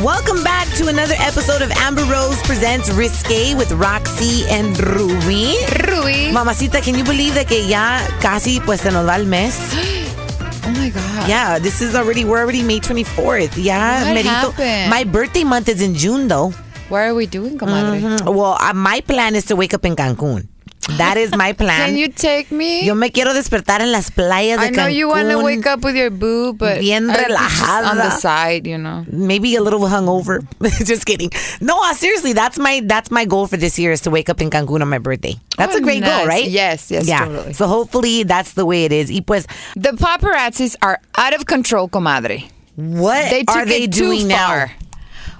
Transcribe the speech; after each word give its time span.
Welcome 0.00 0.42
back 0.42 0.66
to 0.78 0.88
another 0.88 1.14
episode 1.18 1.60
of 1.60 1.70
Amber 1.72 2.02
Rose 2.04 2.40
Presents 2.42 2.88
Risque 2.90 3.54
with 3.54 3.70
Roxy 3.72 4.42
and 4.48 4.72
Ruby. 4.80 5.54
Ruby. 5.86 6.32
Mamacita, 6.32 6.80
can 6.82 6.96
you 6.96 7.04
believe 7.04 7.34
that 7.34 7.46
que 7.46 7.60
ya 7.68 8.00
casi 8.20 8.58
pues 8.60 8.80
se 8.80 8.90
nos 8.90 9.04
va 9.06 9.16
el 9.18 9.26
mes? 9.26 9.54
Oh 10.64 10.70
my 10.70 10.90
God. 10.90 11.28
Yeah, 11.28 11.58
this 11.58 11.82
is 11.82 11.94
already, 11.96 12.24
we're 12.24 12.38
already 12.38 12.62
May 12.62 12.78
24th. 12.78 13.52
Yeah, 13.62 14.04
What 14.04 14.16
merito. 14.16 14.52
happened? 14.54 14.90
My 14.90 15.02
birthday 15.04 15.42
month 15.44 15.68
is 15.68 15.82
in 15.82 15.94
June 15.94 16.28
though. 16.28 16.50
What 16.88 17.00
are 17.02 17.14
we 17.14 17.26
doing, 17.26 17.58
comadre? 17.58 18.00
Mhm. 18.00 18.32
Well, 18.34 18.56
uh, 18.60 18.72
my 18.72 19.00
plan 19.02 19.34
is 19.34 19.44
to 19.46 19.56
wake 19.56 19.74
up 19.74 19.84
in 19.84 19.96
Cancun. 19.96 20.46
That 20.98 21.16
is 21.16 21.30
my 21.34 21.52
plan. 21.62 21.88
Can 21.90 21.96
you 21.96 22.08
take 22.08 22.50
me? 22.50 22.84
Yo 22.84 22.94
me 22.94 23.08
quiero 23.10 23.32
despertar 23.32 23.80
en 23.80 23.92
las 23.92 24.10
playas 24.10 24.58
de 24.58 24.66
I 24.66 24.70
know 24.70 24.86
you 24.86 25.08
want 25.08 25.28
to 25.30 25.38
wake 25.38 25.64
up 25.66 25.84
with 25.84 25.94
your 25.94 26.10
boo, 26.10 26.52
but 26.52 26.80
Bien 26.80 27.08
I- 27.08 27.14
it's 27.28 27.62
on 27.88 27.96
the 27.96 28.10
side, 28.10 28.66
you 28.66 28.76
know. 28.78 29.04
maybe 29.10 29.54
a 29.54 29.62
little 29.62 29.80
hungover. 29.80 30.42
Just 30.84 31.06
kidding. 31.06 31.30
No, 31.60 31.78
uh, 31.82 31.94
seriously, 31.94 32.32
that's 32.32 32.58
my 32.58 32.80
that's 32.84 33.10
my 33.10 33.24
goal 33.24 33.46
for 33.46 33.56
this 33.56 33.78
year 33.78 33.92
is 33.92 34.00
to 34.02 34.10
wake 34.10 34.28
up 34.28 34.40
in 34.40 34.50
Cancun 34.50 34.82
on 34.82 34.88
my 34.88 34.98
birthday. 34.98 35.34
That's 35.56 35.74
Oh, 35.74 35.78
a 35.78 35.80
great 35.80 36.02
goal, 36.02 36.26
right? 36.26 36.46
Yes, 36.48 36.90
yes, 36.90 37.06
yeah. 37.06 37.24
totally. 37.26 37.52
So 37.52 37.66
hopefully 37.68 38.24
that's 38.24 38.54
the 38.54 38.66
way 38.66 38.84
it 38.84 38.92
is. 38.92 39.08
Y 39.10 39.20
pues, 39.20 39.46
The 39.76 39.92
paparazzis 39.92 40.74
are 40.82 40.98
out 41.16 41.34
of 41.34 41.46
control, 41.46 41.88
comadre. 41.88 42.50
what 42.74 43.30
They 43.30 43.44
took 43.44 43.56
are 43.56 43.66
they 43.66 43.84
it 43.84 43.92
doing 43.92 44.22
too 44.22 44.26
now? 44.28 44.66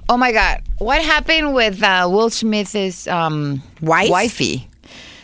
Oh 0.09 0.17
my 0.17 0.31
God. 0.33 0.63
What 0.79 1.03
happened 1.03 1.53
with 1.55 1.83
uh, 1.83 2.07
Will 2.11 2.31
Smith's 2.31 3.07
um, 3.09 3.63
Wife? 3.81 4.11
wifey? 4.11 4.69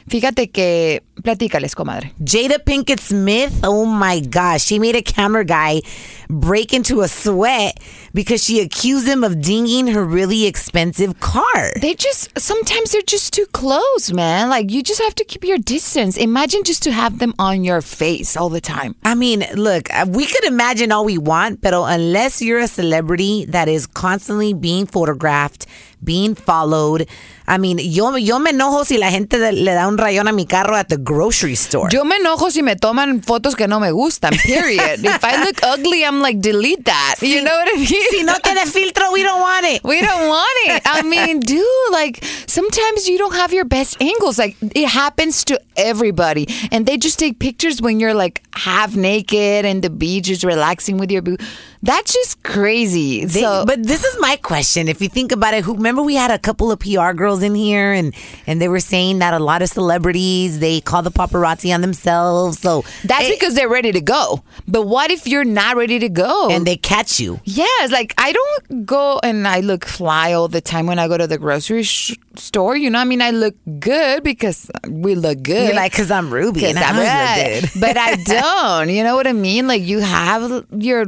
Fíjate 0.09 0.51
que. 0.51 1.03
Platícales, 1.23 1.75
comadre. 1.75 2.13
Jada 2.21 2.59
Pinkett 2.65 3.01
Smith, 3.01 3.53
oh 3.65 3.85
my 3.85 4.21
gosh, 4.21 4.63
she 4.63 4.79
made 4.79 4.97
a 4.97 5.03
camera 5.03 5.45
guy 5.45 5.83
break 6.29 6.73
into 6.73 7.01
a 7.01 7.09
sweat 7.09 7.81
because 8.19 8.43
she 8.43 8.59
accused 8.59 9.07
him 9.07 9.23
of 9.23 9.41
dinging 9.41 9.87
her 9.87 10.05
really 10.05 10.45
expensive 10.45 11.21
car. 11.21 11.71
They 11.81 11.95
just 11.95 12.37
sometimes 12.37 12.91
they're 12.91 13.01
just 13.03 13.33
too 13.33 13.47
close, 13.53 14.13
man. 14.13 14.49
Like 14.49 14.73
you 14.73 14.83
just 14.83 15.01
have 15.01 15.15
to 15.15 15.25
keep 15.25 15.45
your 15.45 15.57
distance. 15.57 16.17
Imagine 16.17 16.65
just 16.65 16.83
to 16.83 16.91
have 16.91 17.21
them 17.21 17.33
on 17.39 17.63
your 17.63 17.81
face 17.81 18.37
all 18.37 18.49
the 18.49 18.61
time. 18.61 18.97
I 19.05 19.15
mean, 19.15 19.45
look, 19.55 19.89
uh, 19.95 20.05
we 20.09 20.27
could 20.27 20.43
imagine 20.47 20.91
all 20.91 21.05
we 21.05 21.17
want, 21.17 21.61
but 21.61 21.73
unless 21.73 22.43
you're 22.43 22.59
a 22.59 22.67
celebrity 22.67 23.45
that 23.45 23.69
is 23.69 23.87
constantly 23.87 24.53
being 24.53 24.87
photographed, 24.87 25.67
being 26.03 26.35
followed, 26.35 27.07
I 27.49 27.57
mean, 27.57 27.79
yo, 27.81 28.15
yo 28.17 28.39
me 28.39 28.51
enojo 28.51 28.85
si 28.85 28.99
la 28.99 29.11
gente 29.11 29.39
le 29.39 29.73
da 29.73 29.89
un 29.89 29.97
rayón 29.97 30.29
a 30.29 30.33
mi 30.33 30.45
carro 30.45 30.77
at 30.77 30.91
the 30.91 30.99
grocery 30.99 31.55
store. 31.55 31.89
Yo 31.91 32.05
me 32.05 32.17
enojo 32.17 32.51
si 32.51 32.61
me 32.61 32.75
toman 32.77 33.23
fotos 33.23 33.57
que 33.57 33.67
no 33.67 33.81
me 33.81 33.91
gustan. 33.91 34.37
Period. 34.43 35.01
if 35.05 35.25
I 35.25 35.43
look 35.43 35.63
ugly, 35.63 36.05
I'm 36.05 36.21
like 36.21 36.41
delete 36.41 36.85
that. 36.85 37.17
You 37.23 37.43
know 37.43 37.51
what 37.51 37.69
I 37.73 37.77
mean? 37.79 38.08
si 38.11 38.23
no 38.23 38.35
tiene 38.43 38.65
filtro, 38.67 39.13
we 39.13 39.23
don't 39.23 39.41
want 39.41 39.67
it. 39.67 39.83
We 39.85 40.01
don't 40.01 40.29
want 40.29 40.59
it. 40.67 40.83
I 40.85 41.03
mean, 41.03 41.41
dude, 41.53 41.65
like 41.93 42.25
sometimes 42.47 43.09
you 43.09 43.19
don't 43.19 43.35
have 43.35 43.53
your 43.53 43.65
best 43.65 44.01
angles. 44.01 44.39
Like 44.39 44.57
it 44.63 44.89
happens 44.89 45.45
to 45.47 45.61
everybody. 45.77 46.47
And 46.71 46.87
they 46.87 46.97
just 46.97 47.19
take 47.19 47.39
pictures 47.39 47.81
when 47.81 48.01
you're 48.01 48.15
like 48.15 48.43
half 48.55 48.97
naked 48.97 49.65
and 49.65 49.83
the 49.83 49.91
beach 49.91 50.29
is 50.29 50.45
relaxing 50.45 50.99
with 50.99 51.11
your 51.11 51.23
boo. 51.23 51.37
That's 51.83 52.13
just 52.13 52.43
crazy. 52.43 53.25
They- 53.25 53.41
so 53.41 53.65
but 53.67 53.83
this 53.83 54.05
is 54.05 54.17
my 54.21 54.37
question. 54.37 54.89
If 54.89 55.01
you 55.01 55.09
think 55.09 55.33
about 55.33 55.55
it, 55.55 55.65
who 55.65 55.75
remember 55.75 56.03
we 56.03 56.15
had 56.17 56.31
a 56.31 56.39
couple 56.39 56.73
of 56.73 56.81
PR 56.81 57.13
girls 57.13 57.43
in 57.43 57.55
here, 57.55 57.93
and 57.93 58.15
and 58.47 58.61
they 58.61 58.69
were 58.69 58.81
saying 58.81 59.21
that 59.21 59.35
a 59.35 59.39
lot 59.39 59.63
of 59.63 59.69
celebrities 59.69 60.59
they 60.59 60.81
call 60.81 61.03
the 61.03 61.11
paparazzi 61.11 61.73
on 61.75 61.81
themselves. 61.81 62.59
So 62.61 62.83
that's 63.05 63.27
eh, 63.27 63.31
because 63.31 63.55
they're 63.55 63.69
ready 63.69 63.93
to 63.93 64.01
go. 64.01 64.43
But 64.67 64.83
what 64.89 65.11
if 65.11 65.27
you're 65.27 65.45
not 65.45 65.77
ready 65.77 65.99
to 66.01 66.09
go? 66.09 66.49
and 66.51 66.67
they 66.67 66.77
catch 66.77 67.21
you. 67.21 67.41
Yes, 67.45 67.91
like 67.93 68.15
I 68.19 68.33
don't 68.33 68.85
go 68.87 69.21
and 69.23 69.47
I 69.47 69.61
look 69.61 69.85
fly 69.85 70.33
all 70.33 70.49
the 70.49 70.61
time 70.61 70.87
when 70.87 70.99
I 70.99 71.09
go 71.09 71.17
to 71.19 71.27
the 71.27 71.39
grocery 71.39 71.83
sh- 71.85 72.17
store. 72.37 72.77
You 72.77 72.91
know, 72.91 72.99
I 72.99 73.05
mean, 73.05 73.23
I 73.23 73.31
look 73.31 73.55
good 73.79 74.23
because 74.25 74.71
we 74.89 75.15
look 75.15 75.43
good. 75.43 75.67
You're 75.69 75.75
like, 75.75 75.93
cause 75.93 76.11
I'm 76.11 76.33
Ruby, 76.33 76.67
and 76.67 76.79
I'm 76.79 76.97
right. 76.97 77.61
good. 77.63 77.81
but 77.81 77.97
I 77.97 78.17
don't. 78.87 78.89
You 78.95 79.05
know 79.05 79.15
what 79.17 79.27
I 79.27 79.33
mean? 79.33 79.69
Like 79.69 79.83
you 79.83 80.01
have 80.01 80.65
your 80.73 81.05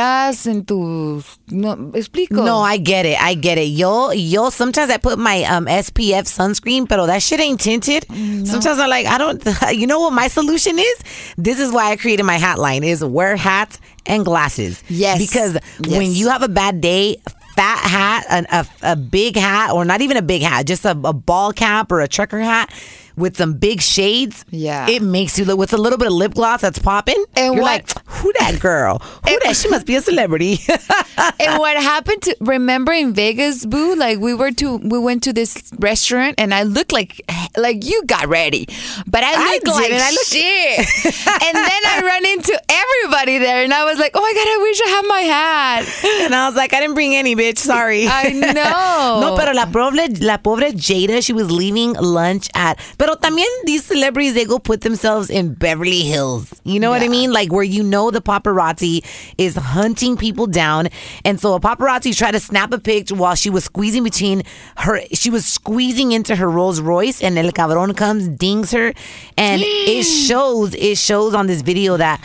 ojeras 0.00 0.46
and 0.46 0.66
tu 0.66 1.22
no 1.50 1.76
explico. 1.92 2.44
No, 2.44 2.58
I 2.58 2.76
get 2.76 3.06
it. 3.06 3.20
I 3.20 3.34
get 3.34 3.58
it. 3.58 3.68
Yo, 3.68 4.10
yo. 4.10 4.50
Sometimes 4.50 4.90
I 4.90 4.96
put 4.96 5.18
my 5.18 5.44
um 5.44 5.66
SPF 5.66 6.24
sunscreen, 6.24 6.88
but 6.88 6.98
oh 6.98 7.06
that 7.06 7.22
shit 7.22 7.40
ain't 7.40 7.60
tinted. 7.60 8.06
Sometimes 8.46 8.78
I'm 8.78 8.90
like, 8.90 9.06
I 9.06 9.18
don't. 9.18 9.40
You 9.80 9.86
know 9.86 10.00
what 10.00 10.12
my 10.12 10.28
solution 10.28 10.78
is? 10.78 11.34
This 11.36 11.60
is 11.60 11.72
why 11.72 11.92
I 11.92 11.96
created 11.96 12.24
my 12.24 12.36
hat 12.36 12.58
line: 12.58 12.82
is 12.82 13.04
wear 13.04 13.36
hats 13.36 13.78
and 14.06 14.24
glasses. 14.24 14.82
Yes. 14.88 15.18
because 15.18 15.58
when 15.86 16.12
you 16.12 16.28
have 16.28 16.42
a 16.42 16.48
bad 16.48 16.80
day. 16.80 17.16
Fat 17.56 17.78
hat, 17.84 18.26
an, 18.30 18.46
a, 18.50 18.92
a 18.92 18.96
big 18.96 19.36
hat, 19.36 19.72
or 19.72 19.84
not 19.84 20.00
even 20.00 20.16
a 20.16 20.22
big 20.22 20.40
hat, 20.40 20.66
just 20.66 20.84
a, 20.84 20.92
a 20.92 21.12
ball 21.12 21.52
cap 21.52 21.90
or 21.90 22.00
a 22.00 22.06
trucker 22.08 22.38
hat 22.38 22.72
with 23.20 23.36
some 23.36 23.54
big 23.54 23.80
shades. 23.80 24.44
Yeah. 24.50 24.88
it 24.88 25.02
makes 25.02 25.38
you 25.38 25.44
look 25.44 25.58
with 25.58 25.72
a 25.72 25.78
little 25.78 25.98
bit 25.98 26.08
of 26.08 26.14
lip 26.14 26.34
gloss 26.34 26.62
that's 26.62 26.78
popping. 26.78 27.22
And 27.36 27.54
You're 27.54 27.62
what- 27.62 27.94
like, 27.94 28.06
who 28.08 28.32
that 28.40 28.58
girl? 28.60 28.98
Who 29.28 29.38
that? 29.44 29.56
She 29.56 29.68
must 29.68 29.86
be 29.86 29.94
a 29.96 30.00
celebrity. 30.00 30.58
and 30.68 31.58
what 31.58 31.76
happened 31.76 32.22
to 32.22 32.36
remember 32.40 32.92
in 32.92 33.12
Vegas, 33.14 33.64
boo? 33.64 33.94
Like 33.94 34.18
we 34.18 34.34
were 34.34 34.50
to 34.52 34.76
we 34.78 34.98
went 34.98 35.22
to 35.24 35.32
this 35.32 35.70
restaurant 35.78 36.34
and 36.38 36.52
I 36.54 36.62
looked 36.64 36.92
like 36.92 37.20
like 37.56 37.84
you 37.84 38.02
got 38.06 38.26
ready, 38.28 38.66
but 39.06 39.22
I 39.24 39.32
I 39.34 39.52
looked 39.54 39.66
like 39.68 39.88
didn't. 39.88 40.02
I 40.02 40.10
looked- 40.10 40.26
shit. 40.26 40.78
and 41.46 41.56
then 41.56 41.82
I 41.86 42.00
run 42.04 42.24
into 42.26 42.60
everybody 42.70 43.38
there, 43.38 43.62
and 43.64 43.72
I 43.74 43.84
was 43.84 43.98
like, 43.98 44.12
oh 44.14 44.20
my 44.20 44.32
god, 44.34 44.48
I 44.48 44.58
wish 44.62 44.80
I 44.80 44.88
had 44.88 45.06
my 45.06 45.20
hat. 45.20 46.24
And 46.24 46.34
I 46.34 46.46
was 46.48 46.56
like, 46.56 46.72
I 46.74 46.80
didn't 46.80 46.94
bring 46.94 47.14
any, 47.14 47.34
bitch. 47.36 47.58
Sorry. 47.58 48.06
I 48.08 48.30
know. 48.54 49.20
no, 49.20 49.36
pero 49.36 49.52
la 49.52 49.66
pobre, 49.66 50.08
la 50.20 50.36
pobre 50.38 50.72
Jada, 50.72 51.24
she 51.24 51.32
was 51.32 51.50
leaving 51.50 51.92
lunch 51.94 52.48
at. 52.54 52.78
Pero 53.10 53.18
también 53.18 53.48
these 53.64 53.84
celebrities, 53.84 54.34
they 54.34 54.44
go 54.44 54.60
put 54.60 54.82
themselves 54.82 55.30
in 55.30 55.54
Beverly 55.54 56.02
Hills. 56.02 56.60
You 56.62 56.78
know 56.78 56.90
what 56.90 57.02
I 57.02 57.08
mean? 57.08 57.32
Like 57.32 57.50
where 57.50 57.64
you 57.64 57.82
know 57.82 58.12
the 58.12 58.22
paparazzi 58.22 59.04
is 59.36 59.56
hunting 59.56 60.16
people 60.16 60.46
down. 60.46 60.90
And 61.24 61.40
so 61.40 61.54
a 61.54 61.60
paparazzi 61.60 62.16
tried 62.16 62.32
to 62.32 62.40
snap 62.40 62.72
a 62.72 62.78
picture 62.78 63.16
while 63.16 63.34
she 63.34 63.50
was 63.50 63.64
squeezing 63.64 64.04
between 64.04 64.44
her, 64.76 65.00
she 65.12 65.28
was 65.28 65.44
squeezing 65.44 66.12
into 66.12 66.36
her 66.36 66.48
Rolls 66.48 66.80
Royce 66.80 67.20
and 67.20 67.36
El 67.36 67.50
Cabron 67.50 67.94
comes, 67.94 68.28
dings 68.28 68.70
her. 68.70 68.92
And 69.36 69.60
it 69.64 70.04
shows, 70.28 70.74
it 70.74 70.96
shows 70.96 71.34
on 71.34 71.48
this 71.48 71.62
video 71.62 71.96
that 71.96 72.22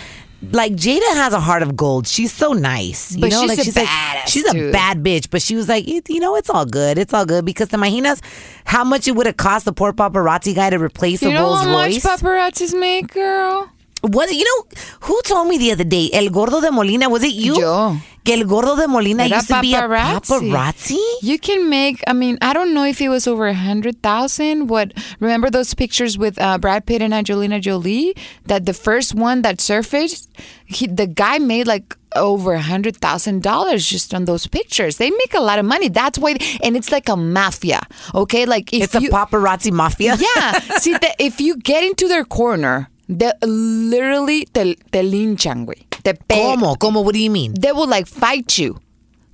like 0.52 0.74
Jada 0.74 1.14
has 1.16 1.34
a 1.34 1.40
heart 1.40 1.62
of 1.64 1.76
gold. 1.76 2.08
She's 2.08 2.32
so 2.34 2.54
nice. 2.54 3.14
You 3.16 3.22
But 3.22 3.32
know, 3.32 3.42
she's 3.42 3.50
like 3.50 3.60
a 3.60 3.64
she's 3.64 3.76
like 3.76 3.88
badass, 3.88 4.28
she's 4.28 4.46
a 4.46 4.54
too. 4.54 4.72
bad 4.72 5.04
bitch. 5.04 5.30
But 5.30 5.42
she 5.42 5.56
was 5.56 5.68
like, 5.70 5.88
you 5.88 6.20
know, 6.20 6.36
it's 6.36 6.50
all 6.50 6.66
good. 6.66 6.98
It's 6.98 7.14
all 7.14 7.26
good 7.26 7.46
because 7.46 7.70
the 7.70 7.78
imaginas 7.78 8.22
how 8.66 8.84
much 8.84 9.08
it 9.08 9.12
would 9.16 9.26
have 9.26 9.38
cost 9.38 9.66
the 9.66 9.74
poor 9.74 9.94
paparazzi 9.94 10.56
guy 10.56 10.70
to 10.70 10.78
replace 10.80 11.22
You 11.22 11.30
a 11.30 11.34
know 11.34 11.44
Rolls 11.44 11.60
how 11.62 11.72
Royce. 11.72 12.04
much 12.04 12.20
paparazzis 12.22 12.80
make, 12.80 13.14
girl? 13.14 13.70
Was 14.06 14.32
it, 14.32 14.36
you 14.38 14.44
know 14.46 14.80
who 15.02 15.22
told 15.24 15.48
me 15.48 15.58
the 15.58 15.72
other 15.72 15.84
day? 15.84 16.10
El 16.14 16.30
Gordo 16.30 16.62
de 16.62 16.72
Molina. 16.72 17.10
Was 17.10 17.24
it 17.24 17.34
you? 17.34 17.60
Yo. 17.60 17.98
Que 18.24 18.34
El 18.34 18.46
Gordo 18.46 18.76
de 18.76 18.88
Molina 18.88 19.24
Era 19.26 19.36
used 19.36 19.48
to 19.50 19.62
be 19.62 19.76
a 19.76 19.82
paparazzi. 19.82 20.98
You 21.22 21.38
can 21.38 21.70
make. 21.70 22.04
I 22.08 22.14
mean, 22.14 22.38
I 22.42 22.54
don't 22.54 22.74
know 22.74 22.84
if 22.84 23.00
it 23.00 23.10
was 23.10 23.28
over 23.28 23.48
a 23.48 23.54
hundred 23.54 24.02
thousand. 24.02 24.68
What? 24.68 24.94
Remember 25.20 25.52
those 25.52 25.74
pictures 25.76 26.18
with 26.18 26.40
uh, 26.42 26.58
Brad 26.58 26.86
Pitt 26.88 27.02
and 27.04 27.14
Angelina 27.14 27.60
Jolie? 27.60 28.16
That 28.46 28.66
the 28.66 28.74
first 28.74 29.14
one 29.14 29.44
that 29.44 29.62
surfaced, 29.62 30.30
he, 30.66 30.88
the 30.88 31.06
guy 31.06 31.38
made 31.38 31.68
like 31.68 31.96
over 32.16 32.54
a 32.54 32.62
hundred 32.62 32.98
thousand 32.98 33.44
dollars 33.44 33.86
just 33.88 34.12
on 34.14 34.26
those 34.26 34.48
pictures. 34.48 34.98
They 34.98 35.12
make 35.12 35.36
a 35.36 35.42
lot 35.42 35.60
of 35.60 35.66
money. 35.66 35.90
That's 35.90 36.18
why, 36.18 36.38
and 36.64 36.76
it's 36.76 36.92
like 36.92 37.08
a 37.10 37.16
mafia. 37.16 37.82
Okay, 38.16 38.48
like 38.48 38.74
if 38.74 38.86
It's 38.86 38.96
a 38.96 39.02
paparazzi 39.02 39.72
mafia. 39.72 40.16
yeah. 40.18 40.52
See, 40.80 40.94
the, 40.94 41.14
if 41.20 41.40
you 41.40 41.58
get 41.58 41.84
into 41.84 42.08
their 42.08 42.26
corner, 42.26 42.90
they 43.08 43.32
literally 43.44 44.46
te, 44.46 44.76
te 44.92 45.02
linchan, 45.04 45.66
güey. 45.66 45.86
Te 46.04 46.14
pe- 46.14 46.36
Como? 46.36 46.76
Como? 46.76 47.02
What 47.02 47.14
do 47.14 47.20
you 47.20 47.30
mean? 47.32 47.54
They 47.60 47.72
will 47.72 47.88
like 47.88 48.08
fight 48.08 48.58
you. 48.58 48.80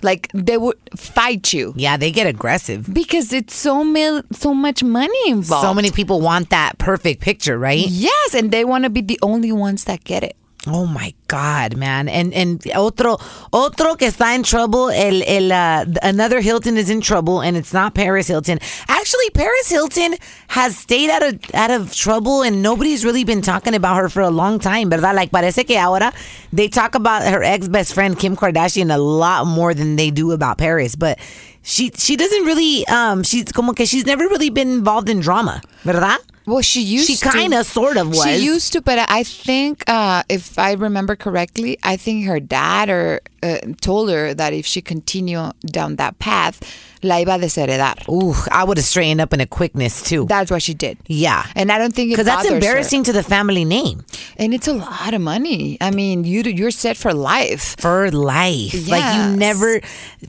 Like 0.04 0.28
they 0.34 0.56
would 0.58 0.76
fight 0.96 1.52
you 1.52 1.74
Yeah, 1.76 1.96
they 1.96 2.10
get 2.10 2.26
aggressive. 2.26 2.92
because 2.92 3.32
it's 3.32 3.54
so 3.54 3.84
mil- 3.84 4.24
so 4.32 4.52
much 4.52 4.82
money 4.82 5.16
involved. 5.30 5.62
So 5.64 5.72
many 5.72 5.92
people 5.92 6.20
want 6.20 6.50
that 6.50 6.76
perfect 6.78 7.20
picture, 7.20 7.56
right? 7.56 7.86
Yes, 7.86 8.34
and 8.34 8.50
they 8.50 8.64
want 8.64 8.82
to 8.82 8.90
be 8.90 9.00
the 9.00 9.18
only 9.22 9.52
ones 9.52 9.84
that 9.84 10.02
get 10.02 10.24
it. 10.24 10.34
Oh 10.68 10.86
my 10.86 11.12
God, 11.26 11.76
man! 11.76 12.08
And 12.08 12.32
and 12.32 12.62
otro 12.70 13.18
otro 13.52 13.96
que 13.96 14.06
está 14.06 14.32
in 14.36 14.44
trouble. 14.44 14.90
El 14.90 15.20
el 15.26 15.50
uh, 15.50 15.84
another 16.04 16.40
Hilton 16.40 16.76
is 16.76 16.88
in 16.88 17.00
trouble, 17.00 17.40
and 17.40 17.56
it's 17.56 17.72
not 17.72 17.94
Paris 17.96 18.28
Hilton. 18.28 18.60
Actually, 18.86 19.30
Paris 19.30 19.68
Hilton 19.68 20.14
has 20.46 20.76
stayed 20.76 21.10
out 21.10 21.24
of 21.24 21.40
out 21.52 21.72
of 21.72 21.92
trouble, 21.92 22.42
and 22.42 22.62
nobody's 22.62 23.04
really 23.04 23.24
been 23.24 23.42
talking 23.42 23.74
about 23.74 23.96
her 23.96 24.08
for 24.08 24.22
a 24.22 24.30
long 24.30 24.60
time. 24.60 24.88
¿Verdad? 24.88 25.16
Like 25.16 25.32
parece 25.32 25.66
que 25.66 25.76
ahora 25.76 26.12
they 26.52 26.68
talk 26.68 26.94
about 26.94 27.24
her 27.24 27.42
ex 27.42 27.66
best 27.66 27.92
friend 27.92 28.16
Kim 28.16 28.36
Kardashian 28.36 28.94
a 28.94 28.98
lot 28.98 29.48
more 29.48 29.74
than 29.74 29.96
they 29.96 30.12
do 30.12 30.30
about 30.30 30.58
Paris, 30.58 30.94
but. 30.94 31.18
She 31.64 31.92
she 31.96 32.16
doesn't 32.16 32.44
really 32.44 32.84
um 32.88 33.22
she's 33.22 33.52
como 33.52 33.72
que 33.72 33.86
she's 33.86 34.04
never 34.04 34.24
really 34.26 34.50
been 34.50 34.72
involved 34.72 35.08
in 35.08 35.20
drama, 35.20 35.62
¿verdad? 35.84 36.18
Well, 36.46 36.60
she 36.62 36.82
used 36.82 37.06
She 37.06 37.16
to. 37.16 37.30
kinda, 37.30 37.62
sort 37.64 37.96
of 37.96 38.08
was. 38.08 38.22
She 38.24 38.44
used 38.44 38.72
to, 38.72 38.80
but 38.82 38.98
I 39.08 39.22
think, 39.22 39.84
uh, 39.88 40.22
if 40.28 40.58
I 40.58 40.72
remember 40.72 41.14
correctly, 41.16 41.78
I 41.82 41.96
think 41.96 42.26
her 42.26 42.40
dad 42.40 42.88
or 42.90 43.20
uh, 43.42 43.58
told 43.80 44.10
her 44.10 44.34
that 44.34 44.52
if 44.52 44.66
she 44.66 44.80
continued 44.80 45.52
down 45.66 45.96
that 45.96 46.18
path, 46.18 46.60
la 47.02 47.16
iba 47.16 47.34
a 47.34 47.38
desheredar. 47.38 48.08
Ooh, 48.08 48.34
I 48.52 48.62
would 48.64 48.76
have 48.76 48.86
straightened 48.86 49.20
up 49.20 49.32
in 49.32 49.40
a 49.40 49.46
quickness 49.46 50.02
too. 50.02 50.26
That's 50.28 50.50
what 50.50 50.62
she 50.62 50.74
did. 50.74 50.98
Yeah. 51.06 51.44
And 51.56 51.70
I 51.72 51.78
don't 51.78 51.92
think 51.92 52.10
it 52.10 52.14
Because 52.14 52.26
that's 52.26 52.36
bothers 52.46 52.50
her. 52.50 52.56
embarrassing 52.56 53.02
to 53.04 53.12
the 53.12 53.22
family 53.24 53.64
name 53.64 54.04
And 54.36 54.54
it's 54.54 54.68
a 54.68 54.72
lot 54.74 55.12
of 55.14 55.20
money. 55.20 55.76
I 55.80 55.90
mean, 55.90 56.22
you 56.24 56.42
you're 56.42 56.70
set 56.70 56.96
for 56.96 57.12
life. 57.12 57.74
for 57.80 58.10
life. 58.12 58.88
Like 58.88 59.14
you 59.16 59.36
never, 59.36 59.80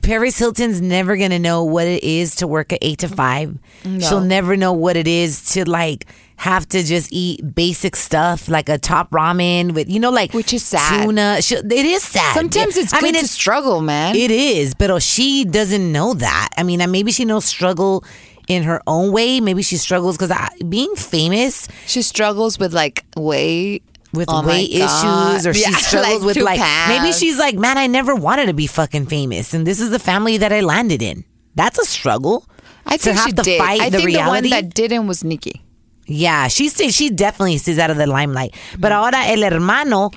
Paris 0.02 0.36
Hilton's 0.38 0.80
never 0.80 1.16
gonna 1.16 1.38
know 1.38 1.62
what 1.64 1.86
it 1.86 2.02
is 2.02 2.34
to 2.36 2.46
work 2.48 2.72
at 2.72 2.80
eight 2.82 2.98
to 3.00 3.08
five. 3.08 3.56
She'll 4.00 4.20
never 4.20 4.56
know 4.56 4.72
what 4.72 4.96
it 4.96 5.06
is 5.06 5.44
to 5.52 5.68
like 5.68 6.03
have 6.36 6.68
to 6.68 6.82
just 6.82 7.12
eat 7.12 7.54
basic 7.54 7.94
stuff 7.96 8.48
like 8.48 8.68
a 8.68 8.76
top 8.76 9.10
ramen 9.10 9.72
with 9.72 9.88
you 9.88 10.00
know 10.00 10.10
like 10.10 10.32
Which 10.34 10.52
is 10.52 10.64
sad. 10.64 11.04
tuna. 11.04 11.40
She, 11.40 11.54
it 11.56 11.72
is 11.72 12.02
sad. 12.02 12.34
Sometimes 12.34 12.76
it's 12.76 12.92
I 12.92 12.98
good 13.00 13.04
mean, 13.04 13.14
to 13.14 13.20
it's 13.20 13.30
struggle, 13.30 13.80
man. 13.80 14.14
It 14.16 14.30
is, 14.30 14.74
but 14.74 14.90
oh, 14.90 14.98
she 14.98 15.44
doesn't 15.44 15.90
know 15.92 16.14
that. 16.14 16.48
I 16.56 16.62
mean, 16.62 16.82
maybe 16.90 17.12
she 17.12 17.24
knows 17.24 17.44
struggle 17.44 18.04
in 18.48 18.62
her 18.64 18.82
own 18.86 19.12
way. 19.12 19.40
Maybe 19.40 19.62
she 19.62 19.76
struggles 19.76 20.16
because 20.18 20.32
being 20.68 20.94
famous 20.96 21.68
she 21.86 22.02
struggles 22.02 22.58
with 22.58 22.74
like 22.74 23.04
weight. 23.16 23.82
with 24.12 24.28
Oh 24.28 24.46
weight 24.46 24.70
issues 24.70 25.46
or 25.46 25.54
she 25.54 25.62
Yeah, 25.70 25.76
struggles 25.76 26.22
like 26.22 26.36
with 26.36 26.44
like 26.44 26.60
maybe 26.88 27.12
she's 27.12 27.38
like 27.38 27.56
man 27.56 27.78
i 27.78 27.86
never 27.88 28.14
wanted 28.14 28.46
to 28.46 28.52
be 28.54 28.66
fucking 28.68 29.06
famous 29.06 29.54
and 29.54 29.66
this 29.66 29.80
is 29.80 29.90
the 29.90 29.98
family 29.98 30.36
that 30.36 30.52
i 30.52 30.60
landed 30.60 31.02
in 31.02 31.24
that's 31.56 31.78
a 31.80 31.84
struggle 31.84 32.46
I 32.86 32.96
to 32.98 33.02
think 33.02 33.16
have 33.16 33.26
she 33.26 33.32
to 33.32 33.42
did. 33.42 33.58
fight 33.58 33.80
I 33.80 33.88
the 33.90 33.96
think 33.98 34.06
reality 34.08 34.48
the 34.50 34.54
one 34.54 34.62
that 34.62 34.74
didn't 34.74 35.06
was 35.06 35.24
Nicky. 35.24 35.62
Yeah 36.06 36.48
she 36.48 36.68
stays 36.68 36.94
she 36.94 37.08
definitely 37.10 37.56
stays 37.58 37.78
out 37.78 37.90
of 37.90 37.96
the 37.96 38.06
limelight 38.06 38.52
Mm. 38.72 38.80
but 38.80 38.92
ahora 38.92 39.24
el 39.26 39.42
hermano 39.42 40.10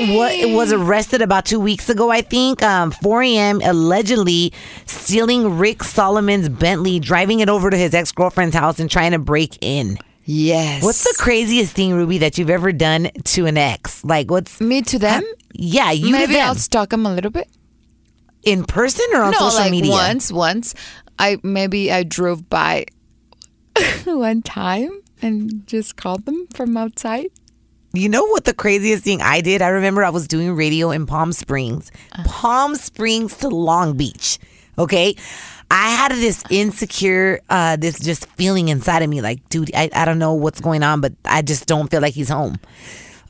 wa- 0.00 0.56
was 0.56 0.72
arrested 0.72 1.22
about 1.22 1.44
two 1.44 1.60
weeks 1.60 1.88
ago 1.88 2.10
i 2.10 2.20
think 2.22 2.62
um 2.62 2.90
4 2.90 3.22
a.m 3.22 3.60
allegedly 3.62 4.52
stealing 4.86 5.58
rick 5.58 5.84
salomon's 5.84 6.48
bentley 6.48 6.98
driving 6.98 7.40
it 7.40 7.48
over 7.48 7.70
to 7.70 7.76
his 7.76 7.94
ex-girlfriend's 7.94 8.56
house 8.56 8.80
and 8.80 8.90
trying 8.90 9.12
to 9.12 9.18
break 9.18 9.56
in 9.60 9.96
Yes. 10.24 10.84
What's 10.84 11.02
the 11.02 11.16
craziest 11.18 11.74
thing, 11.74 11.94
Ruby, 11.94 12.18
that 12.18 12.38
you've 12.38 12.48
ever 12.48 12.70
done 12.70 13.10
to 13.34 13.46
an 13.46 13.58
ex? 13.58 14.04
Like, 14.04 14.30
what's 14.30 14.60
me 14.60 14.80
to 14.82 14.96
them? 14.96 15.24
yeah, 15.52 15.90
you 15.90 16.12
Maybe. 16.12 16.38
I'll 16.38 16.54
stalk 16.54 16.90
them 16.90 17.04
a 17.06 17.12
little 17.12 17.32
bit. 17.32 17.48
in 18.44 18.62
person 18.64 19.04
or 19.14 19.22
on 19.22 19.32
no, 19.32 19.38
social 19.50 19.62
like 19.62 19.72
media? 19.72 19.90
once, 19.90 20.30
once. 20.30 20.74
I 21.18 21.38
maybe 21.42 21.90
I 21.90 22.04
drove 22.04 22.48
by 22.48 22.86
one 24.04 24.42
time 24.42 25.01
and 25.22 25.66
just 25.66 25.96
called 25.96 26.26
them 26.26 26.46
from 26.54 26.76
outside. 26.76 27.28
You 27.94 28.08
know 28.08 28.24
what 28.24 28.44
the 28.44 28.54
craziest 28.54 29.04
thing 29.04 29.20
I 29.22 29.40
did? 29.42 29.60
I 29.62 29.68
remember 29.68 30.02
I 30.02 30.10
was 30.10 30.26
doing 30.26 30.54
radio 30.54 30.90
in 30.90 31.06
Palm 31.06 31.32
Springs, 31.32 31.90
Uh. 32.12 32.24
Palm 32.24 32.74
Springs 32.74 33.36
to 33.38 33.48
Long 33.48 33.96
Beach. 33.96 34.38
Okay. 34.78 35.14
I 35.70 35.90
had 35.90 36.12
this 36.12 36.42
insecure, 36.50 37.40
uh, 37.48 37.76
this 37.76 37.98
just 37.98 38.26
feeling 38.36 38.68
inside 38.68 39.02
of 39.02 39.08
me 39.08 39.22
like, 39.22 39.46
dude, 39.48 39.70
I, 39.74 39.88
I 39.94 40.04
don't 40.04 40.18
know 40.18 40.34
what's 40.34 40.60
going 40.60 40.82
on, 40.82 41.00
but 41.00 41.12
I 41.24 41.40
just 41.42 41.66
don't 41.66 41.90
feel 41.90 42.02
like 42.02 42.12
he's 42.14 42.28
home. 42.28 42.58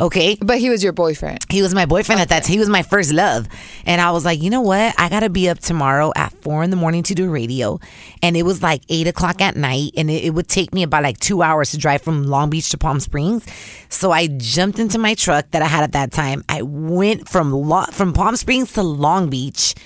Okay. 0.02 0.37
But 0.40 0.58
he 0.58 0.69
was 0.69 0.82
your 0.82 0.93
boyfriend. 0.93 1.38
He 1.49 1.62
was 1.62 1.75
my 1.75 1.87
boyfriend 1.87 2.20
at 2.20 2.28
that. 2.31 2.43
Time. 2.43 2.52
He 2.52 2.58
was 2.58 2.69
my 2.69 2.82
first 2.82 3.12
love, 3.12 3.46
and 3.87 4.00
I 4.00 4.10
was 4.10 4.25
like, 4.25 4.43
you 4.43 4.50
know 4.50 4.60
what? 4.60 4.94
I 4.99 5.08
gotta 5.08 5.31
be 5.31 5.49
up 5.49 5.60
tomorrow 5.60 6.12
at 6.16 6.32
four 6.43 6.64
in 6.64 6.70
the 6.70 6.76
morning 6.76 7.04
to 7.04 7.14
do 7.14 7.31
radio, 7.31 7.78
and 8.20 8.37
it 8.37 8.43
was 8.43 8.62
like 8.62 8.82
eight 8.88 9.06
o'clock 9.06 9.40
at 9.40 9.54
night, 9.54 9.93
and 9.96 10.10
it, 10.10 10.25
it 10.25 10.31
would 10.31 10.49
take 10.49 10.75
me 10.75 10.82
about 10.82 11.04
like 11.04 11.20
two 11.20 11.40
hours 11.40 11.70
to 11.70 11.78
drive 11.78 12.02
from 12.02 12.25
Long 12.25 12.50
Beach 12.50 12.70
to 12.70 12.78
Palm 12.78 12.99
Springs. 12.99 13.46
So 13.90 14.10
I 14.10 14.26
jumped 14.26 14.81
into 14.81 14.99
my 14.99 15.14
truck 15.14 15.49
that 15.52 15.62
I 15.62 15.66
had 15.66 15.84
at 15.84 15.93
that 15.93 16.10
time. 16.10 16.43
I 16.48 16.62
went 16.62 17.28
from 17.28 17.52
Lo- 17.52 17.87
from 17.93 18.12
Palm 18.12 18.34
Springs 18.34 18.72
to 18.72 18.82
Long 18.82 19.31
Beach. 19.31 19.76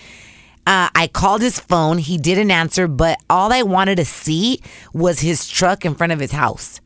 Uh, 0.66 0.88
I 0.94 1.08
called 1.12 1.42
his 1.42 1.60
phone. 1.60 1.98
He 1.98 2.16
didn't 2.16 2.50
answer, 2.50 2.88
but 2.88 3.18
all 3.28 3.52
I 3.52 3.62
wanted 3.62 3.96
to 3.96 4.06
see 4.06 4.62
was 4.94 5.20
his 5.20 5.46
truck 5.46 5.84
in 5.84 5.94
front 5.94 6.12
of 6.12 6.20
his 6.20 6.32
house. 6.32 6.80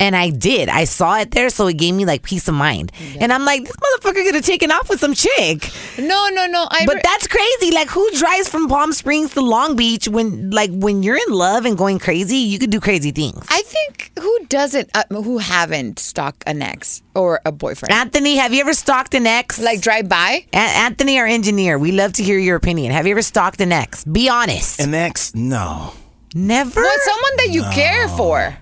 And 0.00 0.16
I 0.16 0.30
did. 0.30 0.68
I 0.68 0.84
saw 0.84 1.18
it 1.18 1.30
there, 1.30 1.48
so 1.50 1.66
it 1.68 1.76
gave 1.76 1.94
me 1.94 2.04
like 2.04 2.22
peace 2.22 2.48
of 2.48 2.54
mind. 2.54 2.90
And 3.20 3.32
I'm 3.32 3.44
like, 3.44 3.62
this 3.64 3.76
motherfucker 3.76 4.24
could 4.24 4.34
have 4.34 4.44
taken 4.44 4.70
off 4.72 4.88
with 4.88 5.00
some 5.00 5.14
chick. 5.14 5.70
No, 5.98 6.28
no, 6.32 6.46
no. 6.46 6.66
I 6.70 6.84
But 6.84 7.00
that's 7.02 7.28
crazy. 7.28 7.70
Like, 7.70 7.88
who 7.88 8.10
drives 8.12 8.48
from 8.48 8.68
Palm 8.68 8.92
Springs 8.92 9.34
to 9.34 9.40
Long 9.40 9.76
Beach 9.76 10.08
when, 10.08 10.50
like, 10.50 10.70
when 10.72 11.02
you're 11.02 11.16
in 11.16 11.32
love 11.32 11.64
and 11.64 11.78
going 11.78 11.98
crazy, 12.00 12.36
you 12.36 12.58
could 12.58 12.70
do 12.70 12.80
crazy 12.80 13.12
things. 13.12 13.46
I 13.48 13.62
think 13.62 14.10
who 14.20 14.38
doesn't, 14.48 14.90
uh, 14.94 15.04
who 15.10 15.38
haven't 15.38 15.98
stalked 16.00 16.42
an 16.46 16.60
ex 16.60 17.02
or 17.14 17.40
a 17.46 17.52
boyfriend, 17.52 17.92
Anthony, 17.92 18.36
have 18.36 18.52
you 18.52 18.60
ever 18.60 18.74
stalked 18.74 19.14
an 19.14 19.26
ex? 19.26 19.60
like 19.60 19.80
drive 19.80 20.08
by. 20.08 20.44
A- 20.52 20.56
Anthony, 20.56 21.18
our 21.18 21.26
engineer, 21.26 21.78
we 21.78 21.92
love 21.92 22.12
to 22.14 22.22
hear 22.24 22.38
your 22.38 22.56
opinion. 22.56 22.90
Have 22.92 23.06
you 23.06 23.12
ever 23.12 23.22
stalked 23.22 23.60
an 23.60 23.70
ex? 23.72 24.04
Be 24.04 24.28
honest. 24.28 24.80
An 24.80 24.92
ex? 24.92 25.34
No. 25.34 25.92
Never. 26.34 26.80
Well, 26.82 26.98
someone 27.04 27.36
that 27.36 27.48
you 27.52 27.62
care 27.72 28.08
for. 28.08 28.56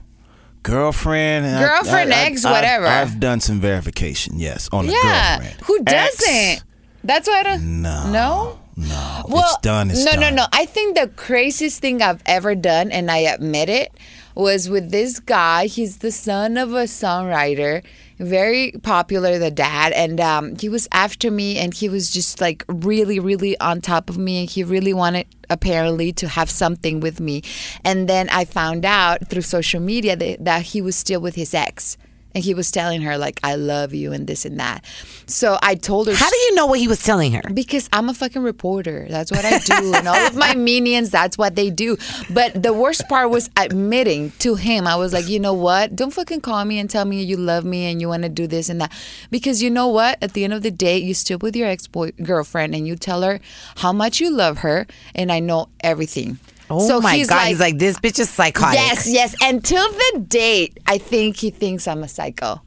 Girlfriend? 0.63 1.45
Girlfriend, 1.59 2.13
I- 2.13 2.23
I- 2.23 2.25
ex, 2.27 2.45
I've- 2.45 2.53
whatever. 2.55 2.87
I've, 2.87 3.19
done 3.21 3.41
some 3.41 3.61
verification, 3.61 4.39
yes, 4.39 4.69
on 4.73 4.89
a 4.89 4.93
Yeah. 4.93 5.37
girlfriend. 5.39 5.61
Who 5.65 5.83
doesn't? 5.85 6.63
That's 7.05 7.29
why 7.29 7.41
I 7.41 7.43
don't. 7.43 7.83
No. 7.83 8.11
No. 8.11 8.59
No. 8.77 9.25
Well, 9.29 9.45
it's 9.45 9.57
done. 9.59 9.91
It's 9.91 10.05
no, 10.05 10.13
done. 10.13 10.21
no, 10.21 10.31
no. 10.31 10.47
I 10.53 10.65
think 10.67 10.97
the 10.97 11.09
craziest 11.09 11.81
thing 11.81 12.01
I've 12.01 12.23
ever 12.27 12.55
done, 12.55 12.91
and 12.91 13.11
I 13.11 13.19
admit 13.19 13.69
it, 13.69 13.93
was 14.35 14.69
with 14.71 14.91
this 14.91 15.21
guy. 15.21 15.67
He's 15.67 15.99
the 15.99 16.11
son 16.13 16.57
of 16.57 16.71
a 16.73 16.85
songwriter, 16.85 17.83
very 18.23 18.73
popular, 18.83 19.39
the 19.39 19.51
dad, 19.51 19.93
and 19.93 20.21
um, 20.21 20.57
he 20.57 20.69
was 20.69 20.89
after 20.93 21.31
me, 21.31 21.59
and 21.59 21.75
he 21.75 21.89
was 21.89 22.11
just 22.11 22.41
like 22.41 22.65
really, 22.69 23.19
really 23.19 23.59
on 23.61 23.81
top 23.81 24.09
of 24.09 24.19
me, 24.19 24.41
and 24.41 24.51
he 24.51 24.65
really 24.65 24.95
wanted 24.95 25.27
apparently 25.51 26.13
to 26.15 26.29
have 26.29 26.49
something 26.49 27.01
with 27.01 27.21
me. 27.21 27.43
And 27.85 28.09
then 28.09 28.29
I 28.31 28.45
found 28.45 28.85
out 28.85 29.29
through 29.29 29.43
social 29.43 29.81
media 29.81 30.17
that, 30.17 30.45
that 30.45 30.63
he 30.63 30.81
was 30.81 30.97
still 30.97 31.21
with 31.21 31.35
his 31.35 31.53
ex. 31.55 31.97
And 32.35 32.43
he 32.43 32.55
was 32.55 32.71
telling 32.71 33.03
her 33.03 33.19
like 33.19 33.41
I 33.43 33.57
love 33.57 33.93
you 33.95 34.13
and 34.13 34.27
this 34.27 34.45
and 34.45 34.59
that. 34.61 34.85
So 35.27 35.59
I 35.63 35.75
told 35.75 36.07
her 36.09 36.15
How 36.15 36.31
do 36.31 36.37
you 36.37 36.55
know 36.55 36.67
what 36.67 36.79
he 36.79 36.89
was 36.89 37.03
telling 37.03 37.33
her? 37.33 37.43
because 37.53 37.89
I'm 37.93 38.09
a 38.09 38.15
fucking 38.15 38.43
reporter. 38.43 39.07
That's 39.09 39.31
what 39.31 39.45
I 39.45 39.59
do. 39.59 39.95
and 39.95 40.09
all 40.09 40.17
of 40.27 40.35
my 40.37 40.55
minions, 40.71 41.11
that's 41.11 41.37
what 41.37 41.55
they 41.57 41.71
do. 41.71 41.97
But 42.31 42.63
the 42.63 42.73
worst 42.73 43.09
part 43.09 43.31
was 43.31 43.51
admitting 43.57 44.33
to 44.41 44.55
him. 44.55 44.87
I 44.87 44.97
was 44.97 45.13
like, 45.13 45.29
you 45.29 45.39
know 45.41 45.55
what? 45.55 45.95
Don't 45.97 46.13
fucking 46.13 46.41
call 46.41 46.65
me 46.65 46.79
and 46.79 46.89
tell 46.89 47.05
me 47.05 47.23
you 47.23 47.37
love 47.37 47.65
me 47.65 47.91
and 47.91 48.01
you 48.01 48.09
want 48.09 48.23
to 48.23 48.29
do 48.29 48.47
this 48.47 48.69
and 48.69 48.81
that. 48.81 48.93
Because 49.31 49.63
you 49.63 49.71
know 49.71 49.89
what? 49.89 50.19
At 50.23 50.33
the 50.33 50.45
end 50.45 50.53
of 50.53 50.63
the 50.63 50.71
day, 50.71 50.99
you 50.99 51.15
still 51.15 51.39
with 51.39 51.57
your 51.57 51.69
ex 51.69 51.87
boy 51.87 52.11
girlfriend 52.23 52.75
and 52.75 52.87
you 52.87 52.97
tell 52.97 53.23
her 53.23 53.41
how 53.77 53.93
much 53.93 54.21
you 54.21 54.31
love 54.31 54.59
her 54.59 54.87
and 55.15 55.31
I 55.31 55.41
know 55.41 55.69
everything. 55.81 56.39
Oh 56.71 56.87
so 56.87 57.01
my 57.01 57.17
he's 57.17 57.29
God. 57.29 57.37
like, 57.37 57.49
he's 57.49 57.61
like, 57.61 57.79
this 57.79 57.99
bitch 57.99 58.19
is 58.19 58.31
psychotic. 58.31 58.79
Yes, 58.81 59.07
yes. 59.09 59.35
Until 59.43 59.87
the 59.91 60.25
date, 60.27 60.79
I 60.87 60.99
think 60.99 61.37
he 61.37 61.51
thinks 61.51 61.87
I'm 61.87 62.03
a 62.03 62.09
psycho. 62.09 62.61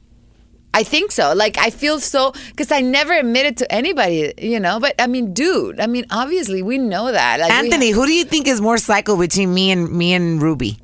I 0.74 0.82
think 0.82 1.10
so. 1.10 1.32
Like 1.34 1.56
I 1.58 1.70
feel 1.70 1.98
so 2.00 2.32
because 2.50 2.70
I 2.70 2.80
never 2.82 3.12
admitted 3.14 3.56
to 3.58 3.72
anybody, 3.72 4.34
you 4.38 4.60
know. 4.60 4.78
But 4.78 4.94
I 5.00 5.06
mean, 5.06 5.32
dude, 5.32 5.80
I 5.80 5.86
mean, 5.86 6.04
obviously 6.10 6.62
we 6.62 6.76
know 6.78 7.10
that. 7.10 7.40
Like, 7.40 7.50
we- 7.50 7.56
Anthony, 7.56 7.90
who 7.90 8.04
do 8.06 8.12
you 8.12 8.24
think 8.24 8.46
is 8.46 8.60
more 8.60 8.76
psycho 8.78 9.16
between 9.16 9.54
me 9.54 9.70
and 9.70 9.90
me 9.90 10.12
and 10.12 10.40
Ruby? 10.42 10.78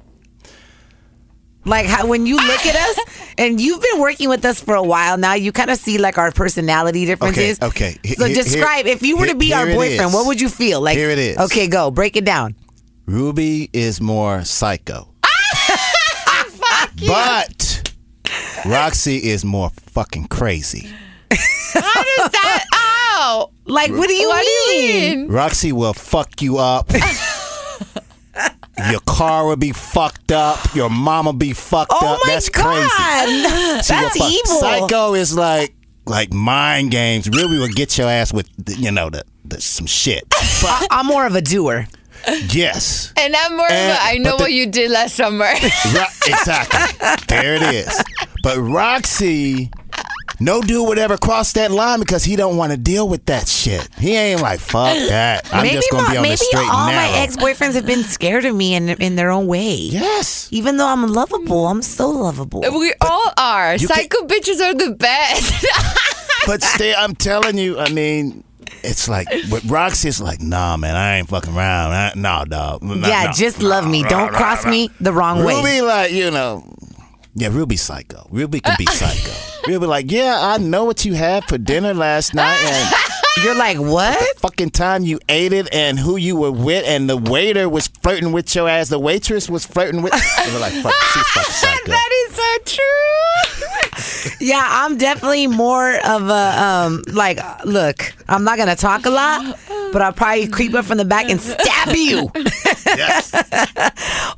Like 1.64 1.86
how, 1.86 2.06
when 2.08 2.26
you 2.26 2.36
look 2.36 2.66
at 2.66 2.74
us, 2.74 2.98
and 3.38 3.60
you've 3.60 3.80
been 3.80 4.00
working 4.00 4.28
with 4.28 4.44
us 4.44 4.60
for 4.60 4.74
a 4.74 4.82
while 4.82 5.16
now, 5.16 5.34
you 5.34 5.52
kind 5.52 5.70
of 5.70 5.78
see 5.78 5.96
like 5.98 6.18
our 6.18 6.32
personality 6.32 7.04
differences. 7.06 7.60
okay. 7.62 7.96
He- 8.02 8.14
So 8.14 8.24
he- 8.24 8.34
describe 8.34 8.86
here- 8.86 8.94
if 8.96 9.02
you 9.02 9.16
were 9.16 9.26
to 9.26 9.36
be 9.36 9.52
our 9.54 9.66
boyfriend, 9.66 10.12
what 10.12 10.26
would 10.26 10.40
you 10.40 10.48
feel? 10.48 10.80
Like 10.80 10.96
Here 10.96 11.10
it 11.10 11.18
is. 11.18 11.36
Okay, 11.38 11.68
go 11.68 11.90
break 11.92 12.16
it 12.16 12.24
down. 12.24 12.56
Ruby 13.06 13.68
is 13.72 14.00
more 14.00 14.44
psycho. 14.44 15.08
but 17.06 17.92
Roxy 18.64 19.16
is 19.16 19.44
more 19.44 19.70
fucking 19.70 20.26
crazy. 20.28 20.88
how 21.30 22.02
does 22.04 22.30
that? 22.30 22.64
Ow! 22.74 23.50
Like 23.64 23.90
what 23.90 24.08
do 24.08 24.14
you 24.14 24.28
what 24.28 24.40
mean? 24.44 24.68
do 24.68 24.76
you 24.76 25.16
mean? 25.18 25.28
Roxy 25.28 25.72
will 25.72 25.94
fuck 25.94 26.40
you 26.42 26.58
up. 26.58 26.90
Your 28.90 29.00
car 29.06 29.46
will 29.46 29.56
be 29.56 29.72
fucked 29.72 30.32
up. 30.32 30.58
Your 30.74 30.88
mama 30.90 31.32
be 31.32 31.52
fucked 31.52 31.92
Oh 31.94 32.14
up. 32.14 32.20
my 32.24 32.32
That's 32.32 32.48
god, 32.48 32.64
crazy. 32.64 33.82
She 33.82 33.92
that's 33.92 34.16
fuck- 34.18 34.30
evil. 34.32 34.60
Psycho 34.60 35.14
is 35.14 35.36
like 35.36 35.74
like 36.06 36.32
mind 36.32 36.90
games. 36.90 37.28
Ruby 37.28 37.58
will 37.58 37.68
get 37.68 37.96
your 37.98 38.08
ass 38.08 38.32
with 38.32 38.48
you 38.68 38.90
know 38.90 39.10
the, 39.10 39.24
the 39.44 39.60
some 39.60 39.86
shit. 39.86 40.24
I- 40.32 40.86
I'm 40.90 41.06
more 41.06 41.26
of 41.26 41.34
a 41.36 41.40
doer. 41.42 41.86
Yes. 42.52 43.12
And 43.16 43.34
I'm 43.36 43.56
more 43.56 43.66
of 43.66 43.72
And- 43.72 43.98
a, 43.98 44.02
I 44.02 44.18
know 44.18 44.36
the- 44.36 44.44
what 44.44 44.52
you 44.52 44.66
did 44.66 44.90
last 44.90 45.14
summer. 45.16 45.44
Ro- 45.44 46.04
exactly. 46.26 47.16
there 47.28 47.54
it 47.54 47.62
is. 47.62 48.02
But 48.42 48.58
Roxy, 48.58 49.70
no 50.40 50.60
dude 50.60 50.88
would 50.88 50.98
ever 50.98 51.16
cross 51.16 51.52
that 51.52 51.70
line 51.70 52.00
because 52.00 52.24
he 52.24 52.34
don't 52.36 52.56
want 52.56 52.72
to 52.72 52.78
deal 52.78 53.08
with 53.08 53.24
that 53.26 53.46
shit. 53.46 53.88
He 53.98 54.16
ain't 54.16 54.40
like 54.40 54.58
fuck 54.60 54.96
that. 55.08 55.48
I'm 55.54 55.62
maybe 55.62 55.76
just 55.76 55.90
gonna 55.92 56.02
my, 56.04 56.10
be 56.12 56.16
on 56.16 56.22
maybe 56.22 56.32
the 56.34 56.44
straight 56.44 56.68
all 56.68 56.88
and 56.88 56.96
my 56.96 57.18
ex 57.20 57.36
boyfriends 57.36 57.74
have 57.74 57.86
been 57.86 58.02
scared 58.02 58.44
of 58.44 58.54
me 58.56 58.74
in 58.74 58.88
in 58.88 59.14
their 59.16 59.30
own 59.30 59.46
way. 59.46 59.74
yes. 59.76 60.48
Even 60.50 60.76
though 60.76 60.88
I'm 60.88 61.06
lovable, 61.12 61.66
I'm 61.68 61.82
so 61.82 62.10
lovable. 62.10 62.60
we 62.60 62.92
all 63.00 63.32
are. 63.38 63.74
You 63.76 63.86
Psycho 63.86 64.26
bitches 64.26 64.60
are 64.60 64.74
the 64.74 64.94
best. 64.94 65.64
But 66.44 66.60
stay, 66.64 66.92
I'm 66.92 67.14
telling 67.14 67.56
you, 67.56 67.78
I 67.78 67.88
mean, 67.90 68.42
it's 68.82 69.08
like 69.08 69.28
with 69.50 69.64
Roxy, 69.66 70.08
it's 70.08 70.20
like, 70.20 70.40
nah, 70.40 70.76
man, 70.76 70.96
I 70.96 71.18
ain't 71.18 71.28
fucking 71.28 71.54
around. 71.54 71.92
I, 71.92 72.12
nah, 72.16 72.44
dog. 72.44 72.82
Nah, 72.82 73.06
yeah, 73.06 73.24
nah, 73.24 73.32
just 73.32 73.60
nah, 73.60 73.68
love 73.68 73.88
me. 73.88 74.02
Don't 74.04 74.32
cross 74.32 74.64
me 74.66 74.90
the 75.00 75.12
wrong 75.12 75.44
way. 75.44 75.56
Ruby, 75.56 75.80
like, 75.80 76.12
you 76.12 76.30
know, 76.30 76.64
yeah, 77.34 77.48
Ruby 77.48 77.76
psycho. 77.76 78.26
Ruby 78.30 78.60
can 78.60 78.76
be 78.78 78.86
psycho. 78.86 79.32
Ruby, 79.68 79.86
like, 79.86 80.10
yeah, 80.10 80.36
I 80.40 80.58
know 80.58 80.84
what 80.84 81.04
you 81.04 81.14
had 81.14 81.44
for 81.44 81.56
dinner 81.56 81.94
last 81.94 82.34
night, 82.34 82.58
and 82.62 82.94
You're 83.42 83.54
like, 83.54 83.78
what? 83.78 84.38
fucking 84.38 84.70
time 84.70 85.04
you 85.04 85.18
ate 85.28 85.52
it, 85.52 85.72
and 85.72 85.98
who 85.98 86.16
you 86.16 86.36
were 86.36 86.52
with, 86.52 86.84
and 86.86 87.08
the 87.08 87.16
waiter 87.16 87.68
was 87.68 87.86
flirting 87.86 88.32
with 88.32 88.54
your 88.54 88.68
ass. 88.68 88.88
The 88.90 88.98
waitress 88.98 89.48
was 89.48 89.64
flirting 89.64 90.02
with. 90.02 90.12
They 90.44 90.52
were 90.52 90.58
like, 90.58 90.72
fuck, 90.74 90.92
she's 90.92 91.26
fucking 91.28 91.52
psycho. 91.52 91.90
that 91.92 92.26
is 92.28 92.34
so 92.34 92.76
true. 92.76 93.51
Yeah, 94.40 94.62
I'm 94.64 94.96
definitely 94.98 95.46
more 95.46 95.94
of 96.06 96.28
a 96.28 96.62
um 96.62 97.02
like 97.12 97.38
look, 97.64 98.12
I'm 98.28 98.44
not 98.44 98.58
gonna 98.58 98.76
talk 98.76 99.06
a 99.06 99.10
lot, 99.10 99.58
but 99.92 100.02
I'll 100.02 100.12
probably 100.12 100.48
creep 100.48 100.74
up 100.74 100.84
from 100.84 100.98
the 100.98 101.04
back 101.04 101.28
and 101.30 101.40
stab 101.40 101.94
you. 101.96 102.30
yes. 102.86 103.32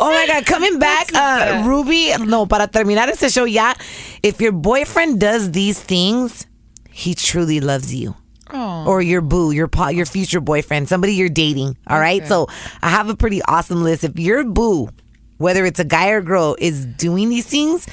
Oh 0.00 0.10
my 0.10 0.26
god, 0.26 0.44
coming 0.46 0.78
back, 0.78 1.08
uh 1.14 1.64
Ruby, 1.66 2.12
no, 2.20 2.46
para 2.46 2.66
terminar 2.66 3.08
este 3.08 3.30
show 3.32 3.44
ya, 3.44 3.74
if 4.22 4.40
your 4.40 4.52
boyfriend 4.52 5.20
does 5.20 5.52
these 5.52 5.80
things, 5.80 6.46
he 6.90 7.14
truly 7.14 7.60
loves 7.60 7.94
you. 7.94 8.14
Or 8.52 9.02
your 9.02 9.20
boo, 9.20 9.50
your 9.50 9.66
po- 9.66 9.88
your 9.88 10.06
future 10.06 10.40
boyfriend, 10.40 10.88
somebody 10.88 11.14
you're 11.14 11.28
dating. 11.28 11.76
All 11.88 11.98
right. 11.98 12.24
So 12.26 12.46
I 12.82 12.90
have 12.90 13.08
a 13.08 13.16
pretty 13.16 13.42
awesome 13.42 13.82
list. 13.82 14.04
If 14.04 14.16
your 14.18 14.44
boo, 14.44 14.90
whether 15.38 15.64
it's 15.64 15.80
a 15.80 15.84
guy 15.84 16.10
or 16.10 16.20
girl, 16.22 16.54
is 16.60 16.86
doing 16.86 17.30
these 17.30 17.46
things, 17.46 17.86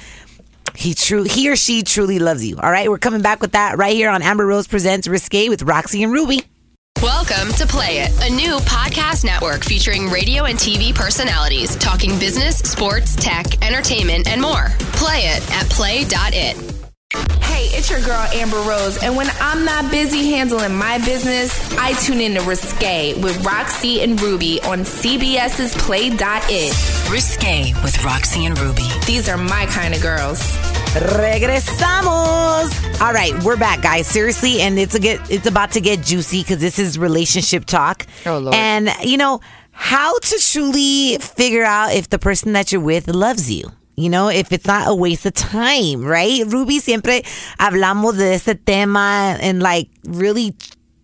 he 0.75 0.93
true 0.93 1.23
he 1.23 1.49
or 1.49 1.55
she 1.55 1.83
truly 1.83 2.19
loves 2.19 2.45
you. 2.45 2.57
All 2.57 2.71
right. 2.71 2.89
We're 2.89 2.97
coming 2.97 3.21
back 3.21 3.41
with 3.41 3.53
that 3.53 3.77
right 3.77 3.95
here 3.95 4.09
on 4.09 4.21
Amber 4.21 4.45
Rose 4.45 4.67
Presents 4.67 5.07
Risque 5.07 5.49
with 5.49 5.63
Roxy 5.63 6.03
and 6.03 6.11
Ruby. 6.11 6.43
Welcome 7.01 7.51
to 7.53 7.65
Play 7.65 7.99
It, 7.99 8.11
a 8.29 8.35
new 8.35 8.57
podcast 8.59 9.25
network 9.25 9.63
featuring 9.63 10.09
radio 10.09 10.43
and 10.45 10.59
TV 10.59 10.93
personalities 10.93 11.75
talking 11.77 12.19
business, 12.19 12.57
sports, 12.59 13.15
tech, 13.15 13.65
entertainment, 13.65 14.27
and 14.27 14.39
more. 14.39 14.67
Play 14.93 15.21
it 15.21 15.51
at 15.51 15.67
play.it. 15.69 16.70
Hey, 17.13 17.65
it's 17.77 17.89
your 17.89 17.99
girl 18.01 18.25
Amber 18.33 18.61
Rose, 18.61 18.97
and 19.03 19.15
when 19.15 19.27
I'm 19.41 19.65
not 19.65 19.91
busy 19.91 20.31
handling 20.31 20.73
my 20.75 20.97
business, 20.99 21.51
I 21.77 21.93
tune 21.93 22.21
in 22.21 22.35
to 22.35 22.41
Risque 22.41 23.21
with 23.21 23.45
Roxy 23.45 24.01
and 24.01 24.19
Ruby 24.21 24.61
on 24.61 24.79
CBS's 24.79 25.75
Play.it. 25.75 27.11
Risque 27.11 27.73
with 27.83 28.03
Roxy 28.05 28.45
and 28.45 28.57
Ruby. 28.57 28.87
These 29.05 29.27
are 29.27 29.37
my 29.37 29.65
kind 29.65 29.93
of 29.93 30.01
girls. 30.01 30.39
Regresamos. 30.93 32.71
All 33.01 33.13
right, 33.13 33.33
we're 33.43 33.57
back, 33.57 33.81
guys. 33.81 34.07
Seriously, 34.07 34.61
and 34.61 34.79
it's 34.79 34.95
a 34.95 34.99
get 34.99 35.19
it's 35.29 35.47
about 35.47 35.71
to 35.71 35.81
get 35.81 36.01
juicy 36.01 36.43
because 36.43 36.59
this 36.59 36.79
is 36.79 36.97
relationship 36.97 37.65
talk. 37.65 38.07
Oh, 38.25 38.37
Lord. 38.37 38.55
And 38.55 38.89
you 39.03 39.17
know 39.17 39.41
how 39.71 40.17
to 40.17 40.39
truly 40.39 41.17
figure 41.17 41.63
out 41.63 41.93
if 41.93 42.09
the 42.09 42.19
person 42.19 42.53
that 42.53 42.71
you're 42.71 42.81
with 42.81 43.07
loves 43.09 43.51
you. 43.51 43.71
You 44.01 44.09
know, 44.09 44.29
if 44.29 44.51
it's 44.51 44.65
not 44.65 44.89
a 44.89 44.95
waste 44.95 45.25
of 45.25 45.33
time, 45.33 46.03
right? 46.03 46.43
Ruby, 46.47 46.79
siempre 46.79 47.23
hablamos 47.59 48.17
de 48.17 48.33
ese 48.33 48.55
tema 48.65 49.37
and 49.39 49.61
like 49.61 49.89
really 50.07 50.55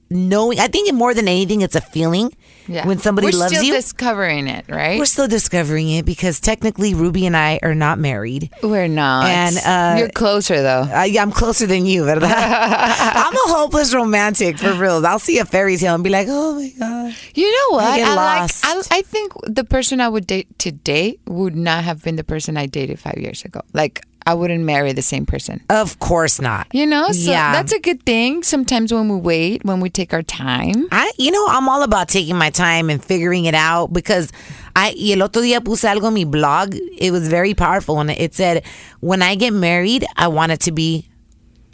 knowing. 0.09 0.59
I 0.59 0.67
think 0.67 0.91
more 0.93 1.13
than 1.13 1.27
anything, 1.27 1.61
it's 1.61 1.75
a 1.75 1.81
feeling 1.81 2.31
when 2.67 2.99
somebody 2.99 3.31
loves 3.31 3.51
you. 3.53 3.59
We're 3.59 3.63
still 3.63 3.75
discovering 3.75 4.47
it, 4.47 4.65
right? 4.67 4.99
we're 4.99 5.05
still 5.05 5.27
discovering 5.27 5.89
it 5.89 6.05
because 6.05 6.39
technically 6.39 6.93
Ruby 6.93 7.25
and 7.25 7.35
I 7.35 7.59
are 7.63 7.75
not 7.75 7.99
married. 7.99 8.49
We're 8.61 8.87
not. 8.87 9.25
And, 9.25 9.57
uh, 9.57 9.99
you're 9.99 10.09
closer 10.09 10.61
though. 10.61 10.87
I, 10.89 11.15
I'm 11.19 11.31
closer 11.31 11.65
than 11.65 11.85
you, 11.85 12.03
¿verdad? 12.05 12.31
I'm 12.31 13.33
a 13.33 13.53
hopeless 13.53 13.93
romantic 13.93 14.57
for 14.57 14.73
real. 14.73 15.05
I'll 15.05 15.19
see 15.19 15.39
a 15.39 15.45
fairy 15.45 15.77
tale 15.77 15.95
and 15.95 16.03
be 16.03 16.09
like, 16.09 16.27
oh 16.29 16.55
my 16.55 16.69
God. 16.77 17.15
You 17.33 17.51
know 17.51 17.77
what? 17.77 17.85
I 17.85 17.97
get 17.97 18.15
like. 18.15 18.41
lost. 18.41 18.65
I, 18.65 18.97
I 18.97 19.01
think 19.01 19.33
the 19.43 19.63
person 19.63 20.01
I 20.01 20.09
would 20.09 20.27
date 20.27 20.57
today 20.59 21.19
would 21.25 21.55
not 21.55 21.83
have 21.83 22.03
been 22.03 22.15
the 22.15 22.23
person 22.23 22.57
I 22.57 22.65
dated 22.65 22.99
five 22.99 23.17
years 23.17 23.45
ago. 23.45 23.61
Like 23.73 24.05
I 24.27 24.33
wouldn't 24.33 24.63
marry 24.63 24.91
the 24.91 25.01
same 25.01 25.25
person. 25.25 25.61
Of 25.69 25.99
course 25.99 26.41
not. 26.41 26.67
You 26.73 26.85
know, 26.85 27.07
so 27.11 27.31
Yeah. 27.31 27.53
that's 27.53 27.71
a 27.71 27.79
good 27.79 28.03
thing. 28.03 28.43
Sometimes 28.43 28.93
when 28.93 29.07
we 29.07 29.15
wait, 29.17 29.63
when 29.63 29.79
we 29.79 29.89
take 29.89 30.13
our 30.13 30.21
time. 30.21 30.87
I, 30.91 31.11
you 31.17 31.31
know, 31.31 31.45
I'm 31.47 31.69
all 31.69 31.81
about 31.81 32.09
taking 32.09 32.37
my 32.37 32.49
time 32.49 32.89
and 32.89 33.03
figuring 33.03 33.45
it 33.45 33.55
out 33.55 33.93
because 33.93 34.31
I, 34.75 34.93
y 34.99 35.13
el 35.13 35.23
otro 35.23 35.41
día 35.41 35.61
puse 35.63 35.85
algo 35.89 36.07
en 36.07 36.13
mi 36.13 36.25
blog. 36.25 36.75
It 36.97 37.11
was 37.11 37.27
very 37.29 37.53
powerful. 37.53 37.99
And 38.01 38.11
it 38.11 38.35
said, 38.35 38.63
when 38.99 39.21
I 39.21 39.35
get 39.35 39.53
married, 39.53 40.05
I 40.17 40.27
want 40.27 40.51
it 40.51 40.59
to 40.61 40.71
be 40.71 41.07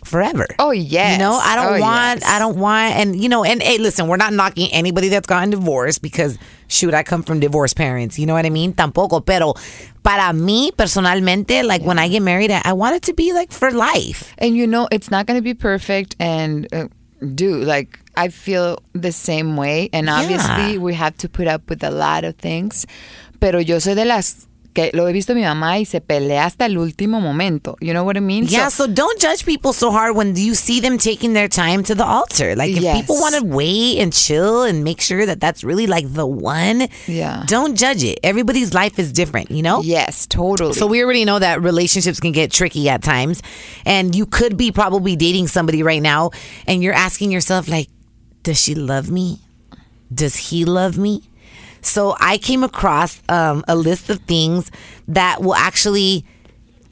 forever. 0.06 0.46
Oh, 0.60 0.72
yes. 0.72 1.14
You 1.14 1.20
know, 1.20 1.34
I 1.34 1.56
don't 1.56 1.78
Oh, 1.78 1.82
want, 1.82 2.22
yes. 2.22 2.30
I 2.30 2.40
don't 2.40 2.58
want, 2.58 2.96
and 2.96 3.16
you 3.22 3.30
know, 3.30 3.44
and 3.44 3.62
hey, 3.62 3.78
listen, 3.78 4.08
we're 4.08 4.18
not 4.18 4.34
knocking 4.34 4.70
anybody 4.72 5.10
that's 5.10 5.28
gotten 5.28 5.50
divorced 5.50 6.02
because 6.02 6.38
shoot, 6.68 6.94
I 6.94 7.04
come 7.04 7.24
from 7.24 7.40
divorced 7.40 7.76
parents. 7.76 8.18
You 8.20 8.26
know 8.26 8.34
what 8.34 8.46
I 8.46 8.50
mean? 8.50 8.74
Tampoco, 8.74 9.26
pero 9.26 9.54
para 10.04 10.34
mí 10.34 10.72
personalmente, 10.76 11.64
like 11.64 11.84
when 11.84 12.00
I 12.00 12.08
get 12.08 12.22
married, 12.22 12.52
I, 12.52 12.62
I 12.66 12.74
want 12.74 12.96
it 12.96 13.04
to 13.04 13.14
be 13.14 13.34
like 13.34 13.52
for 13.52 13.72
life. 13.72 14.34
And 14.38 14.56
you 14.56 14.68
know, 14.68 14.88
it's 14.92 15.10
not 15.12 15.26
going 15.26 15.38
to 15.38 15.44
be 15.44 15.54
perfect. 15.54 16.16
And 16.20 16.68
uh, 16.74 16.88
dude, 17.36 17.66
like, 17.68 18.00
I 18.16 18.30
feel 18.30 18.80
the 18.94 19.12
same 19.12 19.56
way. 19.58 19.90
And 19.94 20.10
obviously, 20.10 20.74
Yeah. 20.74 20.78
we 20.80 20.94
have 20.94 21.18
to 21.18 21.30
put 21.30 21.48
up 21.48 21.70
with 21.70 21.84
a 21.84 21.92
lot 21.92 22.24
of 22.24 22.36
things. 22.38 22.86
Pero 23.40 23.60
yo 23.60 23.80
soy 23.80 23.94
de 23.96 24.06
las 24.06 24.48
que 24.74 24.90
lo 24.94 25.08
he 25.08 25.14
visto 25.14 25.34
mi 25.36 25.42
mamá 25.42 25.78
y 25.80 25.86
se 25.86 26.02
pelea 26.02 26.46
hasta 26.46 26.66
el 26.66 26.78
último 26.78 27.22
momento. 27.22 27.78
You 27.80 27.94
know 27.94 28.04
what 28.04 28.18
I 28.18 28.22
mean? 28.22 28.46
Yeah, 28.48 28.70
So- 28.70 28.86
so 28.88 28.92
don't 28.94 29.20
judge 29.22 29.46
people 29.46 29.72
so 29.74 29.92
hard 29.92 30.16
when 30.16 30.36
you 30.36 30.56
see 30.56 30.80
them 30.80 30.98
taking 30.98 31.34
their 31.34 31.48
time 31.48 31.84
to 31.84 31.96
the 31.96 32.04
altar. 32.06 32.56
Like 32.56 32.72
if 32.76 32.82
Yes. 32.84 32.98
people 33.00 33.16
want 33.20 33.36
to 33.36 33.44
wait 33.44 34.00
and 34.00 34.12
chill 34.12 34.64
and 34.64 34.84
make 34.84 35.00
sure 35.02 35.26
that 35.26 35.40
that's 35.40 35.64
really 35.64 35.86
like 35.88 36.12
the 36.14 36.26
one, 36.26 36.88
Yeah. 37.08 37.44
don't 37.48 37.76
judge 37.78 38.04
it. 38.04 38.20
Everybody's 38.24 38.74
life 38.74 38.98
is 39.00 39.12
different, 39.12 39.52
you 39.52 39.62
know? 39.62 39.82
yes, 39.84 40.26
totally. 40.28 40.74
So 40.74 40.88
we 40.88 41.04
already 41.04 41.24
know 41.26 41.40
that 41.40 41.62
relationships 41.62 42.20
can 42.20 42.32
get 42.32 42.52
tricky 42.52 42.90
at 42.90 43.04
times. 43.04 43.42
And 43.86 44.16
you 44.16 44.26
could 44.26 44.58
be 44.58 44.72
probably 44.72 45.16
dating 45.16 45.48
somebody 45.50 45.84
right 45.84 46.02
now 46.02 46.32
and 46.68 46.82
you're 46.84 46.94
asking 46.96 47.32
yourself 47.32 47.68
like, 47.68 47.90
does 48.44 48.60
she 48.60 48.76
love 48.76 49.10
me? 49.10 49.40
Does 50.14 50.36
he 50.36 50.66
love 50.66 50.98
me? 50.98 51.22
So 51.86 52.16
I 52.20 52.38
came 52.38 52.64
across 52.64 53.22
um, 53.30 53.64
a 53.68 53.76
list 53.76 54.10
of 54.10 54.20
things 54.22 54.72
that 55.08 55.42
will 55.42 55.56
actually 55.56 56.26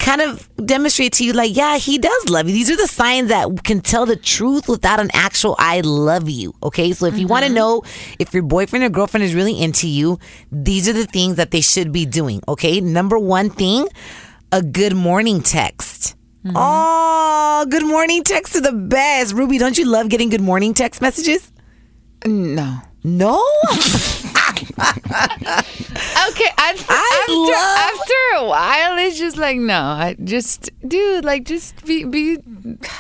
kind 0.01 0.21
of 0.21 0.49
demonstrate 0.65 1.13
to 1.13 1.23
you 1.23 1.31
like, 1.31 1.55
yeah, 1.55 1.77
he 1.77 1.97
does 1.97 2.29
love 2.29 2.47
you. 2.47 2.53
These 2.53 2.71
are 2.71 2.75
the 2.75 2.87
signs 2.87 3.29
that 3.29 3.63
can 3.63 3.81
tell 3.81 4.05
the 4.05 4.15
truth 4.15 4.67
without 4.67 4.99
an 4.99 5.09
actual 5.13 5.55
I 5.59 5.81
love 5.81 6.27
you. 6.27 6.53
Okay. 6.63 6.91
So 6.91 7.05
if 7.05 7.17
you 7.17 7.27
want 7.27 7.45
to 7.45 7.51
know 7.51 7.83
if 8.17 8.33
your 8.33 8.43
boyfriend 8.43 8.83
or 8.83 8.89
girlfriend 8.89 9.23
is 9.23 9.35
really 9.35 9.61
into 9.61 9.87
you, 9.87 10.19
these 10.51 10.89
are 10.89 10.93
the 10.93 11.05
things 11.05 11.35
that 11.35 11.51
they 11.51 11.61
should 11.61 11.91
be 11.91 12.05
doing. 12.05 12.41
Okay. 12.47 12.81
Number 12.81 13.19
one 13.19 13.49
thing, 13.49 13.87
a 14.51 14.61
good 14.61 14.95
morning 14.95 15.41
text. 15.41 16.15
Oh, 16.55 17.67
good 17.69 17.85
morning 17.85 18.23
text 18.23 18.55
are 18.55 18.61
the 18.61 18.73
best. 18.73 19.35
Ruby, 19.35 19.59
don't 19.59 19.77
you 19.77 19.85
love 19.85 20.09
getting 20.09 20.29
good 20.29 20.41
morning 20.41 20.73
text 20.73 20.99
messages? 20.99 21.51
No. 22.25 22.79
No? 23.03 23.43
Okay, 26.31 26.49
after, 26.57 26.85
I 26.89 27.25
after, 27.27 27.53
after 27.97 28.43
a 28.43 28.47
while, 28.47 28.97
it's 28.97 29.17
just 29.17 29.37
like 29.37 29.57
no. 29.57 29.75
I 29.79 30.15
just, 30.23 30.69
dude, 30.87 31.25
like 31.25 31.45
just 31.45 31.85
be, 31.85 32.03
be, 32.05 32.37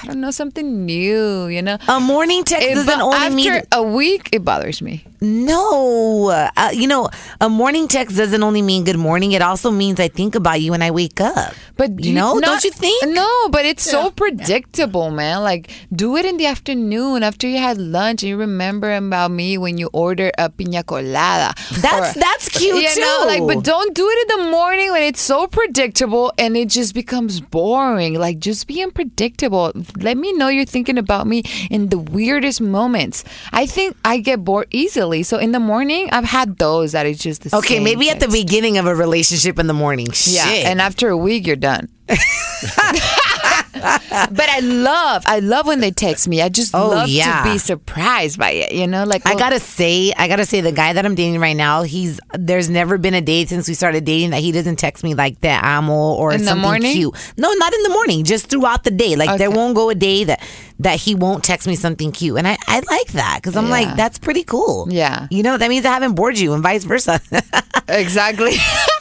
I 0.03 0.07
don't 0.07 0.21
know, 0.21 0.31
something 0.31 0.85
new, 0.85 1.47
you 1.47 1.61
know. 1.61 1.77
A 1.87 1.99
morning 1.99 2.43
text 2.43 2.67
It- 2.67 2.75
doesn't 2.75 2.87
but 2.87 3.01
only 3.01 3.17
after 3.17 3.35
mean 3.35 3.61
a 3.71 3.83
week, 3.83 4.29
it 4.31 4.43
bothers 4.43 4.81
me. 4.81 5.05
No. 5.21 6.29
Uh, 6.57 6.69
you 6.73 6.87
know, 6.87 7.09
a 7.39 7.49
morning 7.49 7.87
text 7.87 8.17
doesn't 8.17 8.43
only 8.43 8.61
mean 8.61 8.83
good 8.83 8.97
morning. 8.97 9.31
It 9.33 9.41
also 9.41 9.71
means 9.71 9.99
I 9.99 10.07
think 10.07 10.35
about 10.35 10.61
you 10.61 10.71
when 10.71 10.81
I 10.81 10.91
wake 10.91 11.21
up. 11.21 11.53
But 11.77 12.03
you 12.03 12.13
know, 12.13 12.33
not- 12.35 12.43
don't 12.45 12.63
you 12.63 12.71
think? 12.71 13.13
No, 13.13 13.29
but 13.49 13.65
it's 13.65 13.83
so 13.83 14.11
predictable, 14.11 15.09
man. 15.11 15.43
Like, 15.43 15.69
do 15.93 16.15
it 16.17 16.25
in 16.25 16.37
the 16.37 16.45
afternoon 16.45 17.23
after 17.23 17.47
you 17.47 17.57
had 17.57 17.77
lunch 17.77 18.23
and 18.23 18.29
you 18.29 18.37
remember 18.37 18.93
about 18.95 19.31
me 19.31 19.57
when 19.57 19.77
you 19.77 19.89
order 19.93 20.31
a 20.37 20.49
piña 20.49 20.85
colada. 20.85 21.53
That's- 21.81 22.13
that's 22.15 22.49
cute, 22.49 22.75
you 22.81 23.01
Know, 23.01 23.23
like, 23.25 23.41
but 23.47 23.63
don't 23.63 23.93
do 23.95 24.07
it 24.07 24.17
in 24.31 24.37
the 24.37 24.51
morning 24.51 24.91
when 24.91 25.01
it's 25.03 25.21
so 25.21 25.47
predictable 25.47 26.31
and 26.37 26.55
it 26.57 26.67
just 26.69 26.93
becomes 26.93 27.39
boring. 27.41 28.13
Like, 28.15 28.39
just 28.39 28.67
be 28.67 28.81
unpredictable. 28.83 29.71
Let 29.97 30.17
me 30.17 30.33
know 30.33 30.49
you're 30.49 30.65
thinking 30.65 30.97
about 30.97 31.25
me 31.25 31.43
in 31.69 31.89
the 31.89 31.97
weirdest 31.97 32.61
moments. 32.61 33.23
I 33.51 33.65
think 33.65 33.95
I 34.05 34.17
get 34.19 34.43
bored 34.43 34.67
easily. 34.71 35.10
So 35.23 35.37
in 35.37 35.51
the 35.51 35.59
morning, 35.59 36.09
I've 36.11 36.23
had 36.23 36.57
those 36.57 36.93
that 36.93 37.05
it's 37.05 37.21
just 37.21 37.43
the 37.43 37.55
Okay, 37.57 37.79
maybe 37.79 38.09
at 38.09 38.19
the 38.19 38.27
beginning 38.29 38.77
of 38.77 38.85
a 38.85 38.95
relationship 38.95 39.59
in 39.59 39.67
the 39.67 39.73
morning. 39.73 40.07
Yeah, 40.07 40.45
Shit. 40.45 40.65
and 40.65 40.79
after 40.81 41.09
a 41.09 41.17
week, 41.17 41.45
you're 41.45 41.55
done. 41.57 41.89
but 44.31 44.49
I 44.49 44.59
love, 44.61 45.23
I 45.25 45.39
love 45.39 45.67
when 45.67 45.79
they 45.79 45.91
text 45.91 46.27
me. 46.27 46.41
I 46.41 46.49
just 46.49 46.73
Oh, 46.75 46.89
love 46.89 47.09
yeah. 47.09 47.43
to 47.43 47.51
be 47.51 47.57
surprised 47.57 48.39
by 48.39 48.51
it. 48.51 48.71
You 48.73 48.87
know, 48.87 49.03
like 49.03 49.25
I 49.25 49.33
oh, 49.33 49.37
gotta 49.37 49.59
say, 49.59 50.13
I 50.15 50.27
gotta 50.27 50.45
say, 50.45 50.61
the 50.61 50.71
guy 50.71 50.93
that 50.93 51.05
I'm 51.05 51.15
dating 51.15 51.39
right 51.39 51.55
now, 51.57 51.83
he's 51.83 52.19
there's 52.33 52.69
never 52.69 52.97
been 52.97 53.13
a 53.13 53.21
day 53.21 53.45
since 53.45 53.67
we 53.67 53.73
started 53.73 54.05
dating 54.05 54.29
that 54.31 54.41
he 54.41 54.51
doesn't 54.51 54.77
text 54.77 55.03
me 55.03 55.13
like 55.15 55.41
that 55.41 55.63
amo 55.63 55.93
or 56.13 56.31
In 56.33 56.41
the 56.41 56.45
something 56.47 56.61
morning? 56.61 56.93
cute. 56.93 57.33
No, 57.37 57.51
not 57.53 57.73
in 57.73 57.83
the 57.83 57.89
morning, 57.89 58.23
just 58.23 58.47
throughout 58.47 58.83
the 58.83 58.91
day. 58.91 59.15
Like 59.15 59.37
there 59.37 59.51
won't 59.51 59.75
go 59.75 59.89
a 59.89 59.95
day 59.95 60.23
that 60.25 60.41
that 60.79 60.99
he 60.99 61.13
won't 61.15 61.43
text 61.43 61.67
me 61.67 61.75
something 61.75 62.11
cute, 62.11 62.37
and 62.37 62.47
I 62.47 62.57
I 62.67 62.79
like 62.89 63.07
that 63.13 63.39
because 63.41 63.55
I'm 63.55 63.65
Yeah. 63.65 63.71
like 63.71 63.95
that's 63.97 64.17
pretty 64.19 64.43
cool. 64.43 64.87
Yeah. 64.89 65.27
you 65.31 65.43
know 65.43 65.57
that 65.57 65.69
means 65.69 65.85
I 65.85 65.91
haven't 65.91 66.13
bored 66.15 66.37
you, 66.37 66.53
and 66.53 66.61
vice 66.63 66.83
versa. 66.83 67.19
exactly. 67.87 68.53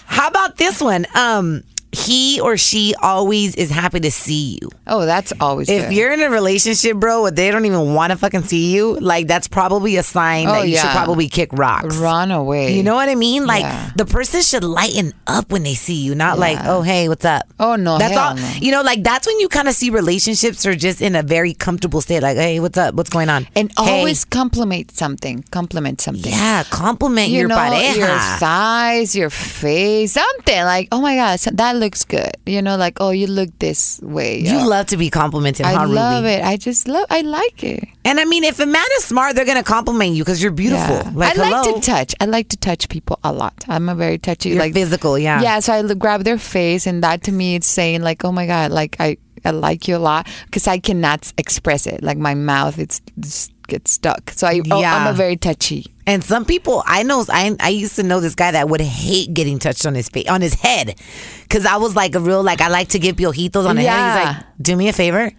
How 0.07 0.29
about 0.29 0.57
this 0.57 0.81
one? 0.81 1.07
Um, 1.15 1.63
he 1.93 2.41
or 2.41 2.57
she 2.57 2.95
always 3.03 3.55
is 3.57 3.71
happy 3.71 3.99
to 4.01 4.11
see 4.13 4.59
you. 4.63 4.71
oh, 4.87 5.07
that's 5.07 5.33
always 5.41 5.69
If 5.69 5.89
good. 5.89 5.95
you're 5.95 6.13
in 6.13 6.21
a 6.21 6.31
relationship, 6.31 6.97
bro, 6.97 7.23
where 7.23 7.31
they 7.33 7.51
don't 7.51 7.65
even 7.67 7.95
want 7.95 8.13
to 8.13 8.19
fucking 8.19 8.43
see 8.45 8.73
you, 8.75 8.99
like 9.01 9.27
that's 9.27 9.49
probably 9.49 9.97
a 9.97 10.03
sign 10.03 10.47
Oh, 10.47 10.53
that 10.53 10.69
you 10.69 10.77
should 10.77 10.91
probably 10.91 11.29
kick 11.29 11.51
rocks. 11.53 11.97
run 11.97 12.31
away. 12.31 12.75
You 12.77 12.83
know 12.85 12.95
what 12.95 13.09
I 13.09 13.15
mean? 13.17 13.47
Like 13.47 13.63
Yeah. 13.63 13.91
the 13.97 14.05
person 14.07 14.43
should 14.43 14.63
lighten 14.65 15.13
up 15.27 15.51
when 15.51 15.63
they 15.65 15.75
see 15.75 15.95
you, 16.01 16.15
not 16.15 16.39
like, 16.39 16.59
oh 16.65 16.83
hey, 16.83 17.09
what's 17.09 17.25
up? 17.25 17.43
Oh, 17.59 17.77
no, 17.77 17.99
that's 17.99 18.17
all. 18.17 18.35
no. 18.37 18.49
You 18.61 18.71
know, 18.73 18.83
like 18.83 19.03
that's 19.03 19.27
when 19.27 19.39
you 19.41 19.49
kind 19.49 19.69
of 19.69 19.75
see 19.75 19.91
relationships 19.91 20.65
are 20.67 20.77
just 20.77 21.03
in 21.03 21.15
a 21.17 21.23
very 21.23 21.55
comfortable 21.55 22.01
state. 22.01 22.23
Like, 22.23 22.37
hey, 22.37 22.61
what's 22.61 22.79
up? 22.79 22.95
What's 22.95 23.11
going 23.11 23.29
on? 23.29 23.47
and 23.57 23.71
Hey. 23.79 23.99
always 23.99 24.25
compliment 24.25 24.93
something. 24.93 25.45
Compliment 25.51 26.01
something. 26.01 26.31
yeah, 26.33 26.63
compliment 26.71 27.31
You 27.31 27.41
your 27.41 27.49
know, 27.49 27.57
pareja. 27.57 27.97
your 27.97 28.19
thighs, 28.39 29.15
your 29.17 29.31
face, 29.31 30.13
something 30.13 30.63
like, 30.65 30.89
oh 30.93 31.01
my 31.01 31.17
god, 31.17 31.39
that 31.55 31.77
looks 31.81 32.05
good. 32.05 32.31
You 32.47 32.63
know, 32.63 32.77
like, 32.77 32.99
oh, 33.01 33.11
you 33.11 33.27
look 33.27 33.51
this 33.59 34.01
way. 34.03 34.39
you 34.39 34.69
love 34.69 34.87
to 34.87 34.97
be 34.97 35.11
complimented, 35.11 35.67
I 35.67 35.73
huh, 35.73 35.89
love 35.89 36.25
Ruby? 36.25 36.35
it. 36.35 36.45
I 36.45 36.57
just 36.57 36.87
love. 36.87 37.07
I 37.11 37.23
like 37.23 37.65
it. 37.65 37.89
And 38.05 38.21
I 38.21 38.25
mean, 38.25 38.45
if 38.45 38.61
a 38.61 38.67
man 38.67 38.87
is 38.99 39.05
smart, 39.05 39.35
they're 39.35 39.45
gonna 39.45 39.63
compliment 39.63 40.15
you 40.15 40.23
because 40.23 40.43
you're 40.43 40.53
beautiful. 40.53 40.97
Yeah. 40.97 41.13
Like, 41.15 41.39
I 41.39 41.51
like 41.51 41.75
to 41.75 41.81
touch. 41.81 42.15
I 42.21 42.27
like 42.27 42.49
to 42.51 42.57
touch 42.57 42.89
people 42.89 43.19
a 43.25 43.33
lot. 43.33 43.65
I'm 43.69 43.89
a 43.89 43.95
very 43.95 44.19
touchy, 44.19 44.51
You're 44.51 44.59
like 44.59 44.75
physical, 44.75 45.19
yeah. 45.19 45.43
Yeah, 45.43 45.61
so 45.61 45.73
I 45.73 45.95
grab 45.95 46.23
their 46.25 46.39
face, 46.39 46.87
and 46.87 47.03
that 47.03 47.25
to 47.25 47.33
me, 47.33 47.57
it's 47.57 47.67
saying 47.67 48.03
like, 48.03 48.25
oh 48.25 48.33
my 48.33 48.47
god, 48.47 48.71
like 48.71 48.97
I, 49.01 49.17
I 49.45 49.51
like 49.51 49.89
you 49.89 49.97
a 49.97 49.99
lot 49.99 50.29
because 50.47 50.69
I 50.69 50.79
cannot 50.79 51.33
express 51.39 51.87
it. 51.87 52.03
Like 52.03 52.19
my 52.19 52.35
mouth, 52.35 52.79
it's 52.79 53.01
just 53.19 53.53
gets 53.71 53.93
stuck. 53.93 54.31
So 54.31 54.47
I, 54.47 54.61
oh, 54.71 54.81
Yeah. 54.81 54.95
I'm 54.95 55.07
a 55.07 55.17
very 55.17 55.37
touchy. 55.37 55.87
And 56.11 56.25
some 56.25 56.45
people, 56.45 56.83
I 56.87 57.03
know, 57.05 57.25
I 57.29 57.55
I 57.61 57.69
used 57.69 57.97
to 57.97 58.03
know 58.03 58.21
this 58.21 58.35
guy 58.35 58.51
that 58.51 58.69
would 58.69 58.81
hate 58.81 59.33
getting 59.33 59.59
touched 59.59 59.87
on 59.87 59.95
his 59.95 60.09
face, 60.09 60.29
on 60.29 60.41
his 60.41 60.55
head, 60.55 60.95
because 61.43 61.65
I 61.67 61.77
was 61.77 61.95
like 61.95 62.15
a 62.15 62.21
real 62.21 62.43
like 62.43 62.61
I 62.61 62.69
like 62.69 62.89
to 62.89 62.99
give 62.99 63.17
piojitos 63.17 63.67
on 63.69 63.77
the 63.77 63.83
head. 63.83 64.17
He's 64.17 64.25
Yeah. 64.25 64.33
like, 64.39 64.45
do 64.61 64.77
me 64.77 64.89
a 64.89 64.93
favor, 64.93 65.31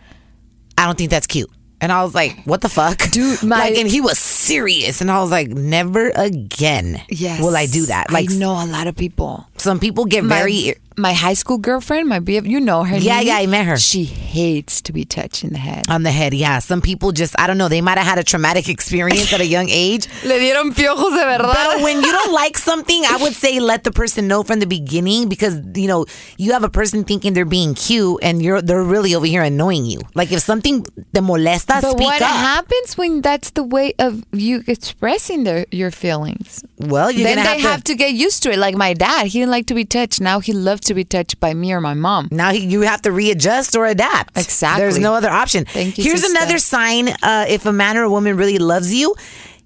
I 0.77 0.85
don't 0.85 0.97
think 0.97 1.09
that's 1.11 1.27
cute. 1.27 1.49
And 1.81 1.91
I 1.91 2.03
was 2.03 2.13
like, 2.13 2.37
what 2.45 2.61
the 2.61 2.69
fuck, 2.69 3.09
Dude, 3.11 3.41
my- 3.51 3.57
like, 3.69 3.77
and 3.77 3.87
he 3.89 4.01
was 4.01 4.19
serious, 4.19 5.01
and 5.01 5.09
I 5.11 5.19
was 5.19 5.31
like, 5.31 5.49
never 5.49 6.09
again, 6.15 7.01
Yes, 7.09 7.41
will 7.41 7.55
I 7.57 7.65
do 7.65 7.87
that. 7.87 8.11
Like, 8.11 8.29
I 8.31 8.35
know 8.35 8.51
a 8.53 8.67
lot 8.67 8.85
of 8.87 8.95
people. 8.95 9.45
some 9.57 9.79
people 9.79 10.05
get 10.05 10.23
My, 10.23 10.37
very. 10.39 10.75
My 10.97 11.13
high 11.13 11.33
school 11.33 11.57
girlfriend, 11.57 12.07
my 12.09 12.19
BF, 12.19 12.45
you 12.47 12.59
know 12.59 12.83
her. 12.83 12.97
Yeah, 12.97 13.17
Nene? 13.17 13.27
yeah, 13.27 13.35
I 13.37 13.45
met 13.47 13.65
her. 13.65 13.77
She 13.77 14.03
hates 14.03 14.81
to 14.83 14.93
be 14.93 15.05
touched 15.05 15.43
in 15.43 15.51
the 15.53 15.59
head. 15.59 15.85
on 15.89 16.03
the 16.03 16.11
head, 16.11 16.33
yeah. 16.33 16.59
Some 16.59 16.81
people 16.81 17.11
just, 17.11 17.33
I 17.39 17.47
don't 17.47 17.57
know, 17.57 17.67
they 17.69 17.81
might 17.81 17.97
have 17.97 18.07
had 18.07 18.19
a 18.19 18.23
traumatic 18.23 18.67
experience 18.69 19.31
at 19.33 19.39
a 19.41 19.45
young 19.45 19.69
age. 19.69 20.07
Le 20.25 20.35
dieron 20.39 20.73
piojos 20.73 21.11
de 21.15 21.23
verdad. 21.25 21.53
But 21.53 21.81
when 21.81 21.97
you 22.01 22.11
don't 22.11 22.33
like 22.33 22.57
something, 22.57 23.03
I 23.09 23.17
would 23.21 23.33
say 23.33 23.59
let 23.59 23.83
the 23.83 23.91
person 23.91 24.27
know 24.27 24.43
from 24.43 24.59
the 24.59 24.67
beginning 24.67 25.29
because 25.29 25.59
you 25.75 25.87
know 25.87 26.05
you 26.37 26.53
have 26.53 26.63
a 26.63 26.69
person 26.69 27.03
thinking 27.03 27.33
they're 27.33 27.45
being 27.45 27.73
cute 27.73 28.19
and 28.21 28.41
you're 28.41 28.61
they're 28.61 28.83
really 28.83 29.15
over 29.15 29.25
here 29.25 29.43
annoying 29.43 29.85
you. 29.85 29.99
Like 30.15 30.31
if 30.31 30.41
something 30.41 30.83
te 30.83 31.19
molesta, 31.21 31.81
But 31.81 31.97
what 31.97 32.21
up. 32.21 32.27
happens 32.29 32.97
when 32.97 33.21
that's 33.21 33.51
the 33.51 33.63
way 33.63 33.93
of 33.99 34.23
you 34.31 34.63
expressing 34.67 35.43
their, 35.43 35.65
your 35.71 35.91
feelings? 35.91 36.63
well, 36.77 37.11
you're 37.11 37.23
then 37.23 37.37
they 37.37 37.59
have, 37.61 37.71
have 37.71 37.83
to 37.85 37.95
get 37.95 38.13
used 38.13 38.43
to 38.43 38.51
it. 38.51 38.57
Like 38.57 38.75
my 38.75 38.93
dad, 38.93 39.27
he 39.27 39.39
didn't 39.39 39.51
like 39.51 39.67
to 39.67 39.73
be 39.75 39.85
touched. 39.85 40.19
Now 40.21 40.39
he 40.39 40.51
loves 40.53 40.81
to 40.81 40.90
be 40.93 41.03
touched 41.03 41.39
by 41.39 41.53
me 41.53 41.71
or 41.73 41.81
my 41.81 41.93
mom. 41.93 42.27
now 42.31 42.51
you 42.51 42.81
have 42.81 43.01
to 43.03 43.11
readjust 43.11 43.75
or 43.75 43.85
adapt. 43.85 44.37
Exactly. 44.37 44.81
There's 44.83 44.99
no 44.99 45.13
other 45.13 45.29
option. 45.29 45.65
Thank 45.65 45.97
you, 45.97 46.03
Here's 46.03 46.21
sister. 46.21 46.37
another 46.37 46.57
sign: 46.57 47.09
uh, 47.23 47.45
if 47.47 47.65
a 47.65 47.73
man 47.73 47.97
or 47.97 48.03
a 48.03 48.09
woman 48.09 48.37
really 48.37 48.57
loves 48.59 48.93
you, 48.93 49.15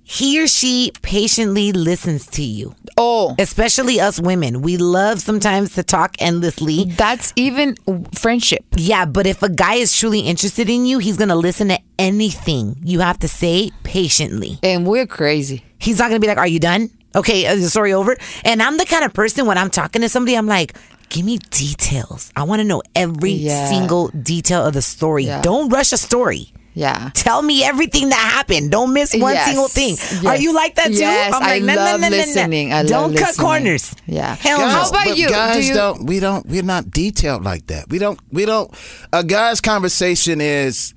he 0.03 0.41
or 0.41 0.47
she 0.47 0.91
patiently 1.01 1.71
listens 1.71 2.27
to 2.27 2.43
you. 2.43 2.75
Oh, 2.97 3.35
Especially 3.39 3.99
us 3.99 4.19
women, 4.21 4.61
we 4.61 4.77
love 4.77 5.19
sometimes 5.19 5.73
to 5.75 5.83
talk 5.83 6.15
endlessly. 6.19 6.85
that's 6.85 7.33
even 7.35 7.75
friendship. 8.13 8.63
Yeah, 8.77 9.05
but 9.05 9.25
if 9.27 9.43
a 9.43 9.49
guy 9.49 9.75
is 9.75 9.91
truly 9.97 10.19
interested 10.21 10.69
in 10.69 10.85
you, 10.85 10.99
he's 10.99 11.17
gonna 11.17 11.35
listen 11.35 11.67
to 11.69 11.79
anything 11.99 12.77
you 12.83 12.99
have 13.01 13.19
to 13.19 13.27
say 13.27 13.71
patiently. 13.83 14.59
And 14.63 14.85
we're 14.87 15.07
crazy. 15.07 15.63
He's 15.79 15.99
not 15.99 16.07
gonna 16.09 16.19
be 16.21 16.27
like, 16.27 16.37
"Are 16.37 16.47
you 16.47 16.59
done? 16.59 16.89
Okay, 17.15 17.45
is 17.45 17.63
the 17.63 17.69
story 17.69 17.91
over?" 17.93 18.15
And 18.45 18.61
I'm 18.61 18.77
the 18.77 18.85
kind 18.85 19.03
of 19.03 19.13
person 19.13 19.45
when 19.45 19.57
I'm 19.57 19.69
talking 19.69 20.01
to 20.01 20.09
somebody, 20.09 20.37
I'm 20.37 20.47
like, 20.47 20.75
"Give 21.09 21.25
me 21.25 21.39
details. 21.51 22.31
I 22.35 22.43
want 22.43 22.59
to 22.59 22.63
know 22.63 22.81
every 22.95 23.31
Yeah. 23.33 23.69
single 23.69 24.09
detail 24.09 24.65
of 24.65 24.73
the 24.73 24.81
story. 24.81 25.25
Yeah. 25.25 25.41
Don't 25.41 25.69
rush 25.69 25.91
a 25.93 25.97
story." 25.97 26.51
Yeah. 26.77 27.09
Tell 27.13 27.41
me 27.41 27.63
everything 27.63 28.09
that 28.09 28.19
happened. 28.19 28.69
Don't 28.69 28.91
miss 28.91 29.15
one 29.15 29.33
Yes. 29.33 29.45
single 29.47 29.69
thing. 29.69 29.97
Are 30.27 30.35
you 30.35 30.53
like 30.53 30.75
that 30.75 30.87
too? 30.87 30.93
Yes, 30.99 31.33
I'm 31.33 31.39
like, 31.41 31.49
I 31.51 31.59
"No, 31.59 31.73
no, 31.73 31.81
love 31.81 32.01
no, 32.01 32.09
no, 32.09 32.17
no." 32.17 32.17
listening. 32.17 32.73
I 32.73 32.83
Don't 32.83 33.13
cut 33.15 33.29
listening. 33.29 33.45
corners. 33.47 33.91
Yeah. 34.07 34.35
Hell 34.35 34.57
Guys, 34.59 34.67
no. 34.73 34.79
How 34.81 34.89
about 34.89 35.05
but 35.05 35.17
you? 35.17 35.27
Do 35.27 35.33
Guys 35.33 35.69
you- 35.69 35.75
not 35.75 36.03
we 36.03 36.19
don't 36.19 36.45
we're 36.49 36.63
not 36.63 36.91
detailed 36.91 37.45
like 37.45 37.67
that. 37.67 37.89
We 37.89 37.97
don't 37.97 38.19
we 38.29 38.43
don't 38.45 38.69
a 39.13 39.23
guy's 39.23 39.61
conversation 39.61 40.41
is 40.41 40.93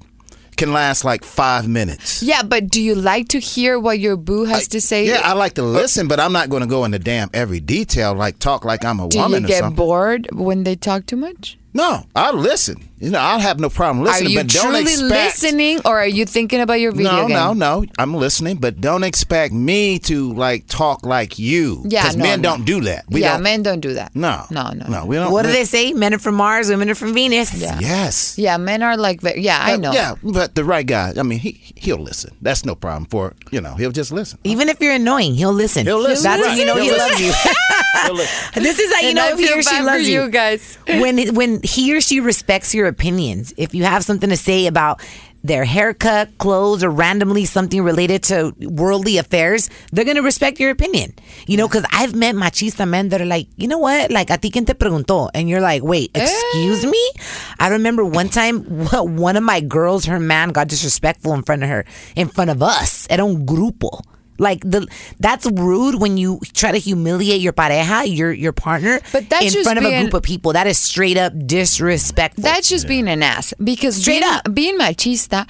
can 0.59 0.73
last 0.73 1.05
like 1.05 1.25
five 1.25 1.67
minutes. 1.67 2.23
Yeah, 2.23 2.43
but 2.43 2.69
do 2.69 2.83
you 2.83 2.95
like 2.95 3.29
to 3.29 3.39
hear 3.39 3.79
what 3.79 3.99
your 3.99 4.17
boo 4.17 4.45
has 4.45 4.69
to 4.69 4.81
say? 4.81 5.07
Yeah, 5.07 5.23
I 5.25 5.33
like 5.33 5.55
to 5.55 5.63
listen, 5.63 6.09
but 6.09 6.21
I'm 6.21 6.33
not 6.33 6.51
going 6.51 6.63
to 6.63 6.69
go 6.69 6.85
into 6.85 6.99
damn 6.99 7.31
every 7.33 7.61
detail, 7.61 8.13
like 8.15 8.39
talk 8.39 8.65
like 8.65 8.85
I'm 8.85 9.01
a 9.01 9.09
do 9.09 9.19
woman 9.19 9.43
you 9.43 9.47
or 9.47 9.49
get 9.49 9.59
something. 9.61 9.77
bored 9.77 10.29
when 10.33 10.65
they 10.65 10.77
talk 10.77 11.07
too 11.07 11.17
much? 11.17 11.57
No, 11.73 12.05
I'll 12.17 12.35
listen. 12.35 12.89
You 13.01 13.11
know, 13.11 13.19
I'll 13.21 13.39
have 13.39 13.61
no 13.61 13.69
problem 13.71 14.05
listening. 14.05 14.29
Are 14.29 14.31
listening, 14.31 14.33
you 14.33 14.39
but 14.45 14.53
don't 14.53 14.65
truly 14.65 14.81
expect. 14.93 15.43
listening, 15.43 15.81
or 15.85 15.99
are 15.99 16.07
you 16.07 16.25
thinking 16.27 16.61
about 16.61 16.81
your 16.81 16.93
video 16.93 17.13
No, 17.13 17.27
game? 17.29 17.37
no, 17.37 17.53
no. 17.53 17.85
I'm 17.99 18.15
listening, 18.15 18.57
but 18.57 18.81
don't 18.81 19.05
expect 19.05 19.55
me 19.55 19.99
to 20.01 20.33
like 20.35 20.67
talk 20.67 21.07
like 21.07 21.39
you. 21.39 21.83
Yeah, 21.87 22.03
because 22.03 22.17
no, 22.17 22.25
men 22.25 22.41
no. 22.41 22.51
don't 22.51 22.65
do 22.65 22.81
that. 22.83 23.05
We 23.09 23.21
yeah, 23.23 23.35
don't. 23.35 23.43
men 23.45 23.63
don't 23.63 23.81
do 23.81 23.95
that. 23.95 24.15
No, 24.17 24.45
no, 24.51 24.71
no, 24.73 24.87
no. 24.89 25.05
We 25.07 25.17
don't. 25.17 25.31
What 25.31 25.45
do 25.45 25.53
they 25.53 25.65
say? 25.65 25.93
Men 25.93 26.13
are 26.15 26.19
from 26.19 26.35
Mars, 26.35 26.69
women 26.69 26.91
are 26.91 26.95
from 26.95 27.15
Venus. 27.15 27.55
Yeah. 27.55 27.79
Yes. 27.81 28.37
Yeah, 28.39 28.57
men 28.57 28.83
are 28.83 28.97
like, 28.97 29.21
ve- 29.21 29.41
yeah, 29.41 29.59
I 29.61 29.73
But, 29.77 29.81
know. 29.81 29.93
Yeah, 29.93 30.15
but 30.23 30.55
the 30.55 30.65
right 30.65 30.87
guy. 30.87 31.13
I 31.17 31.23
mean, 31.23 31.39
he 31.39 31.61
he'll 31.77 31.99
listen. 31.99 32.35
That's 32.43 32.65
no 32.65 32.75
problem. 32.75 33.07
For 33.07 33.35
you 33.53 33.61
know, 33.61 33.75
he'll 33.75 33.93
just 33.93 34.11
listen. 34.13 34.39
Even 34.45 34.69
if 34.69 34.81
you're 34.81 34.95
annoying, 34.95 35.35
he'll 35.35 35.53
listen. 35.53 35.87
He'll 35.87 36.01
listen. 36.01 36.25
That's 36.25 36.43
how 36.43 36.49
Right. 36.51 36.59
you 36.59 36.67
know 36.67 36.77
he 36.77 36.87
He'll 36.89 36.99
loves 36.99 37.21
you. 37.21 37.33
He'll 38.05 38.15
listen. 38.15 38.63
this 38.63 38.79
is 38.79 38.93
how 38.95 39.01
you 39.01 39.09
And 39.09 39.17
know 39.17 39.27
I 39.29 39.33
if 39.33 39.39
he 39.39 39.53
or 39.53 39.63
she 39.63 39.81
loves 39.83 40.09
you. 40.09 40.23
you 40.25 40.31
guys. 40.31 40.79
when 40.87 41.35
when 41.35 41.61
he 41.63 41.95
or 41.97 42.01
she 42.01 42.21
respects 42.21 42.75
your 42.75 42.88
opinions. 42.89 43.53
If 43.57 43.75
you 43.75 43.85
have 43.85 44.05
something 44.05 44.31
to 44.31 44.37
say 44.37 44.67
about 44.67 45.01
their 45.45 45.65
haircut, 45.65 46.37
clothes, 46.39 46.83
or 46.83 46.91
randomly 46.91 47.45
something 47.45 47.83
related 47.83 48.23
to 48.25 48.55
worldly 48.61 49.19
affairs, 49.19 49.71
they're 49.93 50.05
gonna 50.05 50.23
respect 50.23 50.59
your 50.59 50.71
opinion. 50.71 51.15
You 51.47 51.57
know, 51.57 51.69
because 51.69 51.85
I've 51.93 52.15
met 52.15 52.35
machista 52.35 52.89
men 52.89 53.11
that 53.11 53.21
are 53.21 53.27
like, 53.27 53.47
you 53.57 53.69
know 53.69 53.79
what, 53.79 54.11
like 54.11 54.31
a 54.31 54.39
ti 54.39 54.51
quien 54.51 54.65
te 54.65 54.75
preguntó, 54.75 55.31
and 55.35 55.49
you're 55.49 55.61
like, 55.61 55.83
wait, 55.83 56.11
eh. 56.15 56.23
excuse 56.23 56.85
me. 56.85 57.11
I 57.59 57.69
remember 57.69 58.05
one 58.05 58.29
time, 58.29 58.65
one 58.93 59.37
of 59.37 59.43
my 59.43 59.61
girls, 59.61 60.07
her 60.07 60.19
man 60.19 60.51
got 60.51 60.69
disrespectful 60.69 61.35
in 61.35 61.43
front 61.43 61.63
of 61.63 61.69
her, 61.69 61.85
in 62.17 62.29
front 62.29 62.51
of 62.51 62.63
us, 62.63 63.07
at 63.11 63.21
un 63.21 63.47
grupo. 63.47 64.03
Like 64.39 64.61
the 64.63 64.87
that's 65.19 65.47
rude 65.47 66.01
when 66.01 66.17
you 66.17 66.41
try 66.55 66.73
to 66.73 66.79
humiliate 66.79 67.41
your 67.41 67.53
pareja, 67.53 68.05
your 68.07 68.33
your 68.33 68.53
partner, 68.53 69.01
But 69.13 69.29
that's 69.29 69.47
in 69.47 69.53
just 69.53 69.65
front 69.65 69.79
of 69.79 69.85
a 69.85 70.01
group 70.01 70.15
of 70.15 70.23
people. 70.23 70.53
That 70.53 70.67
is 70.67 70.79
straight 70.79 71.19
up 71.19 71.33
disrespectful. 71.47 72.43
That's 72.43 72.69
just 72.69 72.87
being 72.87 73.09
an 73.09 73.23
ass. 73.23 73.53
Because 73.63 74.01
Straight 74.01 74.21
being, 74.21 74.33
up. 74.33 74.55
being 74.55 74.79
machista, 74.79 75.49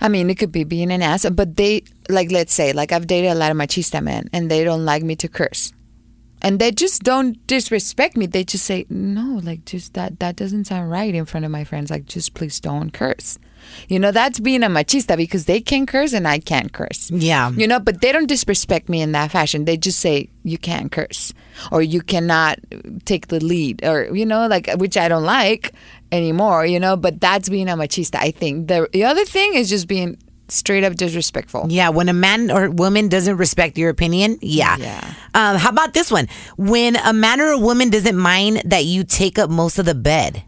I 0.00 0.08
mean, 0.08 0.30
it 0.30 0.36
could 0.38 0.52
be 0.52 0.64
being 0.64 0.90
an 0.90 1.02
ass, 1.02 1.28
but 1.28 1.56
they, 1.56 1.82
like, 2.08 2.30
let's 2.30 2.54
say, 2.54 2.72
like, 2.72 2.92
I've 2.92 3.06
dated 3.06 3.32
a 3.32 3.34
lot 3.34 3.50
of 3.50 3.56
machista 3.56 4.02
men 4.02 4.30
and 4.32 4.50
they 4.50 4.64
don't 4.64 4.84
like 4.84 5.02
me 5.02 5.16
to 5.16 5.28
curse. 5.28 5.72
And 6.42 6.58
they 6.58 6.70
just 6.70 7.02
don't 7.02 7.44
disrespect 7.46 8.16
me. 8.16 8.26
They 8.26 8.44
just 8.44 8.64
say, 8.64 8.86
no, 8.88 9.40
like, 9.42 9.64
just 9.64 9.94
that, 9.94 10.20
that 10.20 10.36
doesn't 10.36 10.66
sound 10.66 10.90
right 10.90 11.14
in 11.14 11.26
front 11.26 11.44
of 11.44 11.52
my 11.52 11.64
friends. 11.64 11.90
Like, 11.90 12.06
just 12.06 12.34
please 12.34 12.60
don't 12.60 12.92
curse. 12.92 13.38
You 13.88 13.98
know, 13.98 14.10
that's 14.10 14.40
being 14.40 14.62
a 14.62 14.68
machista 14.68 15.16
because 15.16 15.44
they 15.44 15.60
can 15.60 15.84
curse 15.84 16.14
and 16.14 16.26
I 16.26 16.38
can't 16.38 16.72
curse. 16.72 17.10
Yeah. 17.10 17.50
You 17.50 17.66
know, 17.66 17.78
but 17.78 18.00
they 18.00 18.10
don't 18.10 18.26
disrespect 18.26 18.88
me 18.88 19.02
in 19.02 19.12
that 19.12 19.30
fashion. 19.30 19.66
They 19.66 19.76
just 19.76 20.00
say, 20.00 20.30
you 20.42 20.56
can't 20.56 20.90
curse 20.90 21.34
or 21.70 21.82
you 21.82 22.00
cannot 22.00 22.58
take 23.04 23.28
the 23.28 23.44
lead 23.44 23.84
or, 23.84 24.14
you 24.16 24.24
know, 24.24 24.46
like, 24.46 24.70
which 24.76 24.96
I 24.96 25.08
don't 25.08 25.24
like 25.24 25.74
anymore, 26.10 26.64
you 26.64 26.80
know, 26.80 26.96
but 26.96 27.20
that's 27.20 27.50
being 27.50 27.68
a 27.68 27.76
machista, 27.76 28.16
I 28.16 28.30
think. 28.30 28.68
The, 28.68 28.88
the 28.92 29.04
other 29.04 29.24
thing 29.24 29.54
is 29.54 29.68
just 29.68 29.86
being 29.86 30.16
straight 30.50 30.84
up 30.84 30.94
disrespectful. 30.94 31.66
Yeah, 31.68 31.88
when 31.90 32.08
a 32.08 32.12
man 32.12 32.50
or 32.50 32.70
woman 32.70 33.08
doesn't 33.08 33.36
respect 33.36 33.78
your 33.78 33.90
opinion, 33.90 34.38
yeah. 34.40 34.76
Yeah. 34.76 35.14
Um, 35.34 35.56
how 35.56 35.70
about 35.70 35.94
this 35.94 36.10
one? 36.10 36.28
When 36.56 36.96
a 36.96 37.12
man 37.12 37.40
or 37.40 37.50
a 37.50 37.58
woman 37.58 37.90
doesn't 37.90 38.16
mind 38.16 38.62
that 38.66 38.84
you 38.84 39.04
take 39.04 39.38
up 39.38 39.50
most 39.50 39.78
of 39.78 39.86
the 39.86 39.94
bed. 39.94 40.44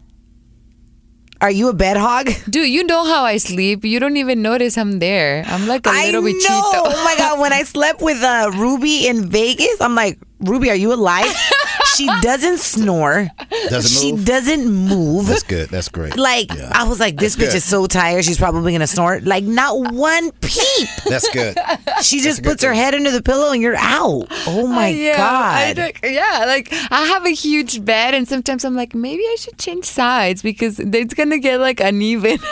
Are 1.41 1.51
you 1.51 1.67
a 1.67 1.73
bed 1.73 1.97
hog? 1.97 2.29
Dude, 2.49 2.69
you 2.69 2.85
know 2.85 3.03
how 3.03 3.23
I 3.25 3.35
sleep. 3.35 3.83
You 3.83 3.99
don't 3.99 4.15
even 4.15 4.41
notice 4.41 4.77
I'm 4.77 4.99
there. 4.99 5.43
I'm 5.45 5.67
like 5.67 5.85
a 5.85 5.89
I 5.91 6.05
little 6.05 6.21
bit 6.23 6.37
bichito. 6.37 6.87
Oh 6.87 7.01
my 7.03 7.15
god! 7.17 7.39
When 7.39 7.51
I 7.51 7.63
slept 7.67 8.01
with 8.01 8.23
uh, 8.23 8.49
Ruby 8.55 9.07
in 9.07 9.27
Vegas, 9.27 9.81
I'm 9.81 9.93
like, 9.93 10.19
Ruby, 10.39 10.69
are 10.69 10.75
you 10.75 10.93
alive? 10.93 11.25
she 11.95 12.07
doesn't 12.21 12.59
snore. 12.59 13.27
Doesn't 13.69 13.89
she 14.01 14.11
move? 14.13 14.25
doesn't 14.25 14.67
move. 14.69 15.27
That's 15.27 15.43
good. 15.43 15.69
That's 15.69 15.89
great. 15.89 16.15
Like 16.17 16.53
Yeah. 16.53 16.71
I 16.73 16.83
was 16.87 16.99
like, 16.99 17.17
this 17.17 17.35
That's 17.35 17.49
bitch 17.49 17.51
good. 17.53 17.57
is 17.57 17.63
so 17.65 17.85
tired. 17.87 18.25
She's 18.25 18.37
probably 18.37 18.71
gonna 18.71 18.87
snort. 18.87 19.23
Like 19.23 19.43
not 19.43 19.79
one 19.93 20.31
peep. 20.41 20.89
That's 21.05 21.29
good. 21.29 21.57
She 22.01 22.21
just 22.21 22.41
good 22.43 22.51
puts 22.53 22.63
her 22.63 22.73
head 22.73 22.93
under 22.95 23.11
the 23.11 23.21
pillow 23.21 23.51
and 23.51 23.61
you're 23.61 23.75
out. 23.75 24.27
Oh 24.47 24.67
my 24.67 24.89
yeah, 24.89 25.17
god. 25.17 25.75
don't- 25.75 25.97
yeah, 26.13 26.43
like 26.47 26.69
I 26.91 27.05
have 27.05 27.25
a 27.25 27.29
huge 27.33 27.83
bed, 27.85 28.13
and 28.13 28.27
sometimes 28.27 28.65
I'm 28.65 28.75
like, 28.75 28.93
maybe 28.95 29.23
I 29.23 29.35
should 29.39 29.57
change 29.57 29.85
sides 29.85 30.41
because 30.41 30.79
it's 30.79 31.13
gonna 31.13 31.39
get 31.39 31.59
like 31.59 31.79
uneven. 31.79 32.39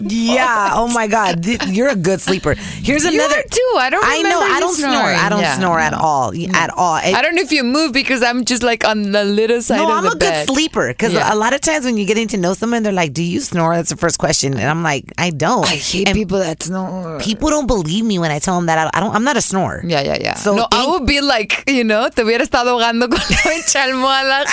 Yeah. 0.00 0.70
Oh 0.74 0.88
my 0.92 1.06
God. 1.06 1.42
Th- 1.42 1.62
You're 1.66 1.88
a 1.88 1.96
good 1.96 2.20
sleeper. 2.20 2.54
Here's 2.54 3.04
You 3.04 3.14
another. 3.14 3.36
are 3.38 3.42
too. 3.42 3.72
I 3.76 3.90
don't 3.90 4.04
I 4.04 4.22
know. 4.22 4.40
I 4.40 4.60
don't 4.60 4.74
snore. 4.74 4.92
I 4.92 5.28
don't 5.28 5.40
Yeah. 5.40 5.56
snore 5.56 5.78
at 5.78 5.94
all. 5.94 6.32
At 6.54 6.70
all. 6.76 6.96
It- 6.96 7.14
I 7.14 7.22
don't 7.22 7.34
know 7.34 7.42
if 7.42 7.52
you 7.52 7.64
move 7.64 7.92
because 7.92 8.22
I'm 8.22 8.44
just 8.44 8.62
like 8.68 8.84
on 8.84 9.10
the 9.16 9.24
little 9.24 9.62
side 9.64 9.78
no, 9.80 9.88
of 9.88 9.96
I'm 9.96 10.04
the 10.04 10.10
a 10.12 10.16
bed. 10.16 10.46
good 10.46 10.54
sleeper 10.54 10.88
because 10.92 11.12
Yeah. 11.16 11.32
a 11.32 11.36
lot 11.36 11.52
of 11.56 11.60
times 11.64 11.86
when 11.88 11.96
you're 11.96 12.06
getting 12.06 12.28
to 12.28 12.36
know 12.36 12.52
someone, 12.52 12.82
they're 12.84 12.92
like, 12.92 13.12
"Do 13.16 13.22
you 13.24 13.40
snore?" 13.40 13.74
That's 13.74 13.88
the 13.90 13.96
first 13.96 14.18
question, 14.20 14.52
and 14.60 14.68
I'm 14.68 14.82
like, 14.84 15.04
"I 15.16 15.30
don't." 15.32 15.64
I 15.64 15.76
hate 15.80 16.06
and 16.08 16.14
people 16.14 16.38
that 16.38 16.62
snore. 16.62 17.18
People 17.24 17.48
don't 17.48 17.66
believe 17.66 18.04
me 18.04 18.18
when 18.20 18.30
I 18.30 18.38
tell 18.38 18.56
them 18.60 18.66
that 18.66 18.76
I, 18.78 18.90
I 18.92 19.00
don't. 19.00 19.14
I'm 19.16 19.24
not 19.24 19.36
a 19.36 19.42
snorer. 19.42 19.80
Yeah, 19.84 20.02
yeah, 20.04 20.18
yeah. 20.20 20.34
So 20.36 20.54
no, 20.54 20.66
I 20.70 20.86
would 20.86 21.06
be 21.06 21.20
like, 21.24 21.64
you 21.66 21.82
know, 21.84 22.08
te 22.10 22.22
hubiera 22.22 22.42
estado 22.44 22.76
ahogando 22.76 23.08
con 23.08 23.18
la 23.18 23.36
pinche 23.48 23.80
almohada. 23.80 24.44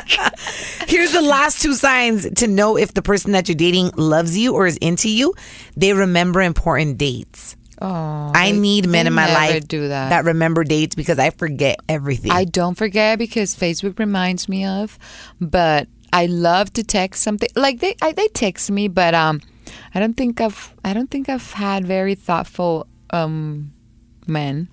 Here's 0.88 1.12
the 1.12 1.22
last 1.22 1.62
two 1.62 1.74
signs 1.74 2.28
to 2.42 2.46
know 2.48 2.76
if 2.76 2.92
the 2.94 3.02
person 3.02 3.32
that 3.32 3.48
you're 3.48 3.54
dating 3.56 3.92
loves 3.96 4.36
you 4.36 4.54
or 4.54 4.66
is 4.66 4.76
into 4.78 5.08
you. 5.08 5.34
They 5.76 5.92
remember 5.92 6.42
important 6.42 6.98
dates. 6.98 7.56
Oh, 7.82 8.32
I 8.34 8.52
need 8.52 8.88
men 8.88 9.06
in 9.06 9.14
my 9.14 9.32
life 9.32 9.66
do 9.66 9.88
that. 9.88 10.24
remember 10.24 10.64
dates 10.64 10.94
because 10.94 11.18
I 11.18 11.30
forget 11.30 11.78
everything. 11.88 12.30
I 12.30 12.44
don't 12.44 12.74
forget 12.74 13.18
because 13.18 13.56
Facebook 13.56 13.98
reminds 13.98 14.48
me 14.48 14.66
of, 14.66 14.98
but 15.40 15.88
I 16.12 16.26
love 16.26 16.72
to 16.74 16.82
text 16.82 17.22
something 17.22 17.48
like 17.56 17.80
they 17.80 17.96
I, 18.02 18.12
they 18.12 18.28
text 18.28 18.70
me, 18.70 18.88
but 18.88 19.14
um, 19.14 19.40
I 19.94 20.00
don't 20.00 20.14
think 20.14 20.40
I've 20.40 20.74
I 20.84 20.92
don't 20.92 21.10
think 21.10 21.28
I've 21.28 21.52
had 21.52 21.86
very 21.86 22.14
thoughtful 22.14 22.86
um 23.10 23.72
men. 24.26 24.68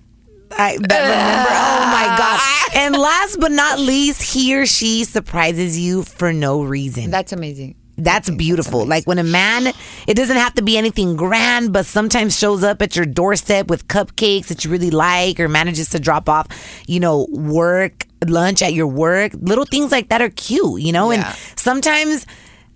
I 0.50 0.76
that 0.78 1.00
remember. 1.00 1.50
Oh 1.50 1.90
my 1.90 2.16
god! 2.18 2.40
And 2.74 2.94
last 2.96 3.40
but 3.40 3.50
not 3.52 3.78
least, 3.78 4.22
he 4.22 4.54
or 4.54 4.66
she 4.66 5.04
surprises 5.04 5.78
you 5.78 6.02
for 6.04 6.32
no 6.32 6.62
reason. 6.62 7.10
That's 7.10 7.32
amazing. 7.32 7.74
That's 7.98 8.30
beautiful. 8.30 8.86
like 8.86 9.06
when 9.06 9.18
a 9.18 9.24
man, 9.24 9.66
it 10.06 10.14
doesn't 10.14 10.36
have 10.36 10.54
to 10.54 10.62
be 10.62 10.78
anything 10.78 11.16
grand, 11.16 11.72
but 11.72 11.84
sometimes 11.84 12.38
shows 12.38 12.62
up 12.62 12.80
at 12.80 12.96
your 12.96 13.06
doorstep 13.06 13.68
with 13.68 13.88
cupcakes 13.88 14.46
that 14.46 14.64
you 14.64 14.70
really 14.70 14.90
like, 14.90 15.40
or 15.40 15.48
manages 15.48 15.90
to 15.90 15.98
drop 15.98 16.28
off, 16.28 16.46
you 16.86 17.00
know, 17.00 17.26
work 17.30 18.06
lunch 18.26 18.62
at 18.62 18.72
your 18.72 18.86
work. 18.86 19.32
Little 19.34 19.64
things 19.64 19.92
like 19.92 20.08
that 20.08 20.22
are 20.22 20.30
cute, 20.30 20.80
you 20.80 20.92
know. 20.92 21.10
Yeah. 21.10 21.26
And 21.28 21.58
sometimes. 21.58 22.24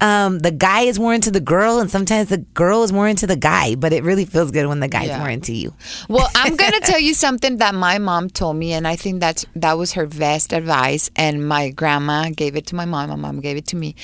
Um, 0.02 0.40
the 0.40 0.50
guy 0.50 0.80
is 0.82 0.98
more 0.98 1.14
into 1.14 1.30
the 1.30 1.40
girl, 1.40 1.78
and 1.78 1.88
sometimes 1.90 2.28
the 2.28 2.38
girl 2.38 2.82
is 2.82 2.92
more 2.92 3.06
into 3.08 3.26
the 3.26 3.36
guy. 3.36 3.76
But 3.76 3.92
it 3.92 4.02
really 4.02 4.24
feels 4.24 4.50
good 4.50 4.66
when 4.66 4.80
the 4.80 4.88
guy's 4.88 5.06
Yeah. 5.08 5.18
more 5.20 5.30
into 5.30 5.52
you. 5.54 5.72
Well, 6.08 6.28
I'm 6.34 6.56
gonna 6.56 6.80
tell 6.90 6.98
you 6.98 7.14
something 7.14 7.58
that 7.58 7.74
my 7.74 7.98
mom 7.98 8.28
told 8.28 8.56
me, 8.56 8.72
and 8.72 8.86
I 8.88 8.96
think 8.96 9.20
that's 9.20 9.46
that 9.56 9.78
was 9.78 9.92
her 9.92 10.06
best 10.06 10.52
advice. 10.52 11.08
And 11.14 11.46
my 11.48 11.70
grandma 11.70 12.30
gave 12.30 12.56
it 12.56 12.66
to 12.68 12.74
my 12.74 12.84
mom. 12.84 13.10
My 13.10 13.16
mom 13.16 13.40
gave 13.40 13.56
it 13.56 13.66
to 13.68 13.76
me, 13.76 13.94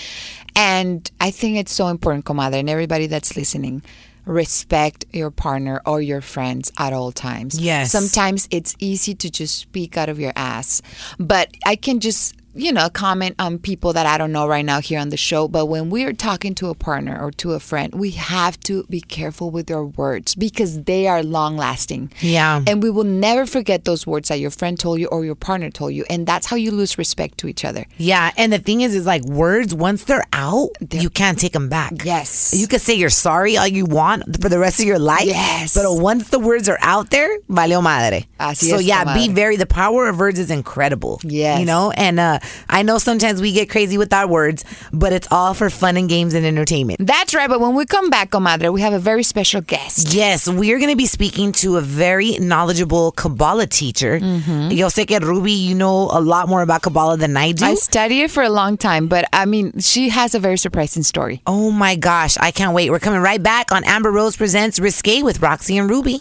and 0.56 1.10
I 1.20 1.30
think 1.32 1.58
it's 1.58 1.72
so 1.72 1.88
important, 1.88 2.24
comadre, 2.24 2.60
and 2.60 2.70
everybody 2.70 3.06
that's 3.08 3.36
listening. 3.36 3.82
Respect 4.24 5.06
your 5.12 5.30
partner 5.30 5.80
or 5.86 6.02
your 6.02 6.20
friends 6.20 6.70
at 6.78 6.92
all 6.92 7.12
times. 7.12 7.58
Yes. 7.58 7.90
Sometimes 7.90 8.46
it's 8.50 8.76
easy 8.78 9.14
to 9.14 9.30
just 9.30 9.56
speak 9.56 9.96
out 9.96 10.10
of 10.10 10.20
your 10.20 10.32
ass, 10.36 10.82
but 11.18 11.48
I 11.64 11.76
can 11.76 11.98
just 11.98 12.34
you 12.58 12.72
know, 12.72 12.88
comment 12.90 13.36
on 13.38 13.58
people 13.58 13.92
that 13.92 14.06
I 14.06 14.18
don't 14.18 14.32
know 14.32 14.46
right 14.46 14.64
now 14.64 14.80
here 14.80 14.98
on 15.00 15.08
the 15.10 15.16
show. 15.16 15.48
But 15.48 15.66
when 15.66 15.90
we're 15.90 16.12
talking 16.12 16.54
to 16.56 16.68
a 16.68 16.74
partner 16.74 17.18
or 17.20 17.30
to 17.32 17.52
a 17.52 17.60
friend, 17.60 17.94
we 17.94 18.10
have 18.12 18.58
to 18.60 18.84
be 18.84 19.00
careful 19.00 19.50
with 19.50 19.70
our 19.70 19.84
words 19.84 20.34
because 20.34 20.82
they 20.82 21.06
are 21.06 21.22
long 21.22 21.56
lasting. 21.56 22.12
Yeah. 22.20 22.62
And 22.66 22.82
we 22.82 22.90
will 22.90 23.04
never 23.04 23.46
forget 23.46 23.84
those 23.84 24.06
words 24.06 24.28
that 24.28 24.40
your 24.40 24.50
friend 24.50 24.78
told 24.78 25.00
you 25.00 25.06
or 25.08 25.24
your 25.24 25.34
partner 25.34 25.70
told 25.70 25.94
you. 25.94 26.04
And 26.10 26.26
that's 26.26 26.46
how 26.46 26.56
you 26.56 26.70
lose 26.70 26.98
respect 26.98 27.38
to 27.38 27.48
each 27.48 27.64
other. 27.64 27.86
Yeah, 27.96 28.32
and 28.36 28.52
the 28.52 28.58
thing 28.58 28.80
is, 28.80 28.94
is 28.94 29.06
like 29.06 29.24
words 29.24 29.74
once 29.74 30.04
they're 30.04 30.26
out, 30.32 30.70
you 30.92 31.10
can't 31.10 31.38
take 31.38 31.52
them 31.52 31.68
back. 31.68 32.04
Yes. 32.04 32.54
you 32.54 32.66
can 32.66 32.80
say 32.80 32.94
you're 32.94 33.10
sorry 33.10 33.56
all 33.56 33.66
you 33.66 33.84
want 33.84 34.40
for 34.42 34.48
the 34.48 34.58
rest 34.58 34.80
of 34.80 34.86
your 34.86 34.98
life. 34.98 35.26
Yes. 35.26 35.74
but 35.74 35.84
once 36.00 36.30
the 36.30 36.38
words 36.38 36.68
are 36.68 36.78
out 36.80 37.10
there, 37.10 37.38
valeo 37.48 37.82
madre. 37.82 38.26
Así 38.40 38.70
so 38.70 38.76
es, 38.76 38.84
yeah, 38.84 39.14
be 39.14 39.28
very. 39.28 39.56
The 39.56 39.66
power 39.66 40.08
of 40.08 40.18
words 40.18 40.38
is 40.38 40.50
incredible. 40.50 41.20
Yes. 41.22 41.60
you 41.60 41.66
know, 41.66 41.90
and 41.92 42.18
uh, 42.20 42.38
I 42.68 42.82
know 42.82 42.98
sometimes 42.98 43.40
we 43.40 43.52
get 43.52 43.70
crazy 43.70 43.98
with 43.98 44.12
our 44.12 44.26
words, 44.26 44.64
but 44.92 45.12
it's 45.12 45.28
all 45.30 45.54
for 45.54 45.70
fun 45.70 45.96
and 45.96 46.08
games 46.08 46.34
and 46.34 46.44
entertainment. 46.44 46.98
That's 47.04 47.34
right. 47.34 47.48
But 47.48 47.60
when 47.60 47.74
we 47.74 47.86
come 47.86 48.10
back, 48.10 48.30
comadre, 48.30 48.72
we 48.72 48.80
have 48.80 48.92
a 48.92 48.98
very 48.98 49.22
special 49.22 49.60
guest. 49.60 50.12
Yes, 50.14 50.48
we're 50.48 50.78
going 50.78 50.90
to 50.90 50.96
be 50.96 51.06
speaking 51.06 51.52
to 51.52 51.76
a 51.76 51.80
very 51.80 52.38
knowledgeable 52.38 53.12
Kabbalah 53.12 53.66
teacher. 53.66 54.20
Mm-hmm. 54.20 54.70
Yo 54.72 54.88
sé 54.88 55.06
que 55.06 55.18
Ruby, 55.18 55.52
you 55.52 55.74
know 55.74 56.10
a 56.12 56.20
lot 56.20 56.48
more 56.48 56.62
about 56.62 56.82
Kabbalah 56.82 57.16
than 57.16 57.36
I 57.36 57.52
do. 57.52 57.64
I 57.64 57.74
studied 57.74 58.24
it 58.24 58.30
for 58.30 58.42
a 58.42 58.50
long 58.50 58.76
time, 58.76 59.08
but 59.08 59.26
I 59.32 59.46
mean, 59.46 59.78
she 59.80 60.08
has 60.10 60.34
a 60.34 60.38
very 60.38 60.58
surprising 60.58 61.02
story. 61.02 61.42
Oh 61.46 61.70
my 61.70 61.96
gosh, 61.96 62.36
I 62.38 62.50
can't 62.50 62.74
wait. 62.74 62.90
We're 62.90 62.98
coming 62.98 63.20
right 63.20 63.42
back 63.42 63.72
on 63.72 63.84
Amber 63.84 64.10
Rose 64.10 64.36
Presents 64.36 64.78
Risque 64.78 65.22
with 65.22 65.40
Roxy 65.40 65.78
and 65.78 65.88
Ruby. 65.88 66.20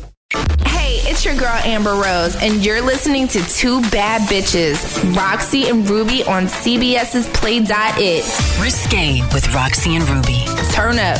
Hey, 0.33 0.99
it's 1.09 1.25
your 1.25 1.35
girl 1.35 1.59
Amber 1.65 1.93
Rose, 1.93 2.35
and 2.37 2.63
you're 2.63 2.81
listening 2.81 3.27
to 3.29 3.41
Two 3.49 3.81
Bad 3.89 4.21
Bitches, 4.29 5.15
Roxy 5.15 5.67
and 5.67 5.87
Ruby 5.89 6.23
on 6.23 6.45
CBS's 6.45 7.27
Play.it. 7.37 8.23
Risque 8.61 9.21
with 9.33 9.53
Roxy 9.53 9.95
and 9.95 10.07
Ruby. 10.09 10.45
Turn 10.71 10.99
up. 10.99 11.19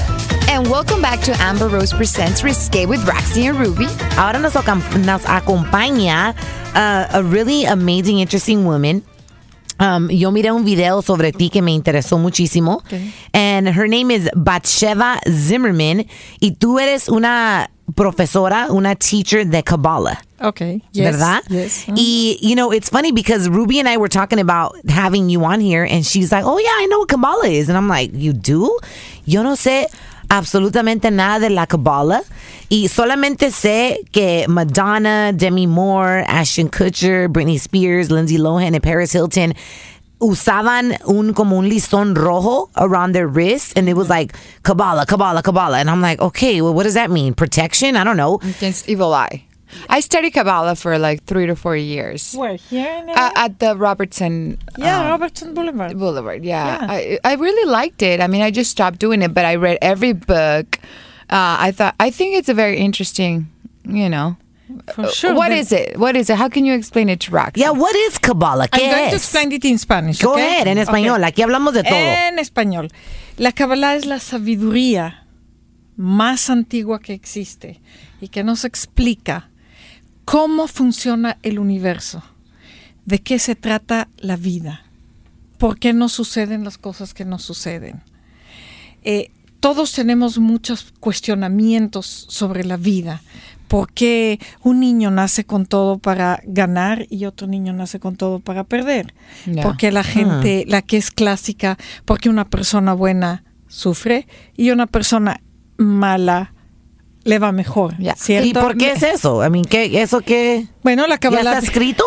And 0.50 0.68
welcome 0.70 1.02
back 1.02 1.20
to 1.22 1.34
Amber 1.42 1.68
Rose 1.68 1.94
Presents 1.94 2.44
Risque 2.44 2.86
with 2.86 3.06
Roxy 3.08 3.48
and 3.48 3.58
Ruby. 3.60 3.86
Ahora 4.18 4.40
nos, 4.40 4.54
acom- 4.54 5.06
nos 5.06 5.24
acompaña 5.26 6.34
uh, 6.76 7.08
a 7.14 7.24
really 7.24 7.66
amazing, 7.66 8.20
interesting 8.20 8.66
woman. 8.66 9.04
Um, 9.82 10.10
yo 10.12 10.32
miré 10.32 10.52
un 10.52 10.64
video 10.64 11.02
sobre 11.02 11.32
ti 11.32 11.50
que 11.50 11.62
me 11.62 11.72
interesó 11.72 12.20
muchísimo. 12.20 12.84
And 13.34 13.68
her 13.68 13.88
name 13.88 14.12
is 14.12 14.30
Batsheva 14.36 15.20
Zimmerman. 15.28 16.06
Y 16.40 16.52
tú 16.52 16.80
eres 16.80 17.10
una 17.10 17.68
profesora, 17.96 18.68
una 18.70 18.96
teacher 18.96 19.44
de 19.44 19.64
Kabbalah. 19.64 20.22
Okay. 20.40 20.82
Yes, 20.94 21.16
¿verdad? 21.16 21.42
Yes. 21.50 21.86
Y, 21.96 22.38
you 22.42 22.56
know, 22.56 22.72
it's 22.72 22.90
funny 22.90 23.12
because 23.12 23.50
Ruby 23.50 23.80
and 23.80 23.90
I 23.90 23.98
were 23.98 24.08
talking 24.08 24.40
about 24.40 24.76
having 24.88 25.30
you 25.30 25.44
on 25.44 25.60
here, 25.60 25.84
and 25.84 26.06
she's 26.06 26.32
like, 26.32 26.46
oh, 26.46 26.58
yeah, 26.58 26.74
I 26.78 26.86
know 26.88 27.00
what 27.00 27.10
Kabbalah 27.10 27.48
is. 27.48 27.68
And 27.68 27.78
I'm 27.78 27.88
like, 27.88 28.12
you 28.14 28.34
do? 28.34 28.78
Yo 29.26 29.44
no 29.44 29.56
sé 29.56 29.88
absolutamente 30.30 31.12
nada 31.12 31.48
de 31.48 31.54
la 31.54 31.66
Kabbalah. 31.66 32.22
Y 32.74 32.88
solamente 32.88 33.52
sé 33.52 34.00
que 34.14 34.46
Madonna, 34.48 35.34
Demi 35.34 35.68
Moore, 35.68 36.24
Ashton 36.26 36.70
Kutcher, 36.70 37.28
Britney 37.28 37.58
Spears, 37.58 38.10
Lindsay 38.10 38.38
Lohan, 38.38 38.74
y 38.74 38.80
Paris 38.80 39.14
Hilton 39.14 39.54
usaban 40.20 40.96
un 41.06 41.34
como 41.34 41.58
un 41.58 41.68
listón 41.68 42.16
rojo 42.16 42.70
around 42.78 43.14
their 43.14 43.28
wrist 43.28 43.78
and 43.78 43.90
it 43.90 43.96
was 43.98 44.08
like 44.08 44.34
Kabbalah, 44.64 45.06
Kabbalah, 45.06 45.42
Kabbalah. 45.44 45.80
And 45.80 45.90
I'm 45.90 46.00
like, 46.00 46.22
okay, 46.22 46.62
well, 46.62 46.74
what 46.74 46.84
does 46.84 46.94
that 46.94 47.12
mean? 47.12 47.34
Protection? 47.34 47.98
I 47.98 48.06
don't 48.06 48.16
know. 48.16 48.40
Against 48.42 48.88
evil 48.88 49.14
eye. 49.14 49.44
I 49.90 50.00
studied 50.00 50.32
Kabbalah 50.32 50.76
for 50.78 50.98
like 50.98 51.26
three 51.26 51.48
to 51.48 51.58
four 51.58 51.76
years. 51.76 52.34
Where? 52.36 52.56
Here 52.56 53.04
in 53.04 53.10
Uh, 53.10 53.32
at 53.36 53.60
the 53.60 53.76
Robertson 53.76 54.58
Yeah, 54.78 55.02
um, 55.02 55.08
Robertson 55.10 55.54
Boulevard. 55.54 55.98
Boulevard. 56.00 56.46
Yeah, 56.46 56.78
Yeah. 56.80 56.88
I 56.90 57.20
I 57.26 57.34
really 57.36 57.70
liked 57.70 58.02
it. 58.02 58.22
I 58.22 58.28
mean, 58.28 58.42
I 58.42 58.50
just 58.52 58.72
stopped 58.72 59.00
doing 59.00 59.22
it, 59.22 59.34
but 59.34 59.44
I 59.44 59.56
read 59.56 59.78
every 59.82 60.14
book. 60.14 60.80
Uh, 61.32 61.56
I 61.60 61.72
thought 61.72 61.96
I 62.00 62.12
think 62.12 62.36
it's 62.36 62.50
a 62.50 62.54
very 62.54 62.78
interesting. 62.78 63.48
You 63.84 64.10
know, 64.10 64.38
For 64.94 65.08
sure. 65.10 65.34
what 65.34 65.52
is 65.52 65.72
it? 65.72 65.98
What 65.98 66.16
is 66.16 66.30
it? 66.30 66.38
How 66.38 66.50
can 66.50 66.66
you 66.66 66.74
explain 66.74 67.10
it 67.10 67.20
to 67.22 67.32
Rox? 67.32 67.58
Yeah, 67.58 67.72
what 67.72 67.96
is 67.96 68.18
Kabbalah? 68.20 68.68
I'm 68.72 68.80
¿Qué 68.80 68.92
going 68.92 69.10
to 69.10 69.16
explain 69.16 69.52
it 69.52 69.66
in 69.66 69.78
Spanish. 69.78 70.22
Go 70.22 70.34
okay? 70.34 70.48
ahead, 70.48 70.68
en 70.68 70.78
español. 70.78 71.18
Okay. 71.18 71.30
Aquí 71.30 71.42
hablamos 71.42 71.74
de 71.74 71.84
todo. 71.84 71.96
En 71.96 72.38
español. 72.38 72.92
La 73.38 73.52
Kabbalah 73.52 73.96
es 73.96 74.06
la 74.06 74.20
sabiduría 74.20 75.26
más 75.98 76.50
antigua 76.50 77.00
que 77.00 77.14
existe 77.14 77.80
y 78.20 78.28
que 78.30 78.44
nos 78.44 78.66
explica 78.66 79.50
cómo 80.26 80.68
funciona 80.68 81.38
el 81.44 81.60
universo, 81.60 82.24
de 83.06 83.20
qué 83.20 83.40
se 83.40 83.56
trata 83.56 84.08
la 84.18 84.36
vida, 84.36 84.84
por 85.58 85.80
qué 85.80 85.94
nos 85.94 86.12
suceden 86.12 86.64
las 86.64 86.78
cosas 86.78 87.14
que 87.14 87.26
nos 87.26 87.44
suceden. 87.44 88.04
Eh, 89.04 89.32
todos 89.62 89.94
tenemos 89.94 90.38
muchos 90.40 90.94
cuestionamientos 91.00 92.26
sobre 92.30 92.66
la 92.66 92.76
vida. 92.78 93.22
¿Por 93.70 93.94
qué 93.94 94.38
un 94.64 94.82
niño 94.82 95.12
nace 95.12 95.46
con 95.46 95.66
todo 95.66 95.98
para 95.98 96.42
ganar 96.46 97.08
y 97.10 97.24
otro 97.24 97.48
niño 97.48 97.72
nace 97.72 98.02
con 98.02 98.18
todo 98.18 98.40
para 98.40 98.66
perder? 98.66 99.14
Ya. 99.46 99.64
¿Por 99.64 99.78
qué 99.78 99.94
la 99.94 100.04
gente, 100.04 100.66
la 100.68 100.82
que 100.82 100.98
es 100.98 101.10
clásica, 101.10 101.78
porque 102.04 102.28
una 102.30 102.50
persona 102.50 102.94
buena 102.94 103.46
sufre 103.70 104.28
y 104.58 104.72
una 104.72 104.88
persona 104.88 105.42
mala 105.78 106.54
le 107.24 107.40
va 107.40 107.54
mejor? 107.54 107.96
¿Y 108.44 108.54
por 108.54 108.76
qué 108.76 108.92
es 108.92 109.04
eso? 109.04 109.46
I 109.46 109.50
mean, 109.50 109.64
¿qué, 109.64 110.02
¿eso 110.02 110.20
qué? 110.20 110.68
Bueno, 110.84 111.08
la 111.08 111.18
¿Ya 111.22 111.30
está 111.30 111.60
escrito? 111.60 112.04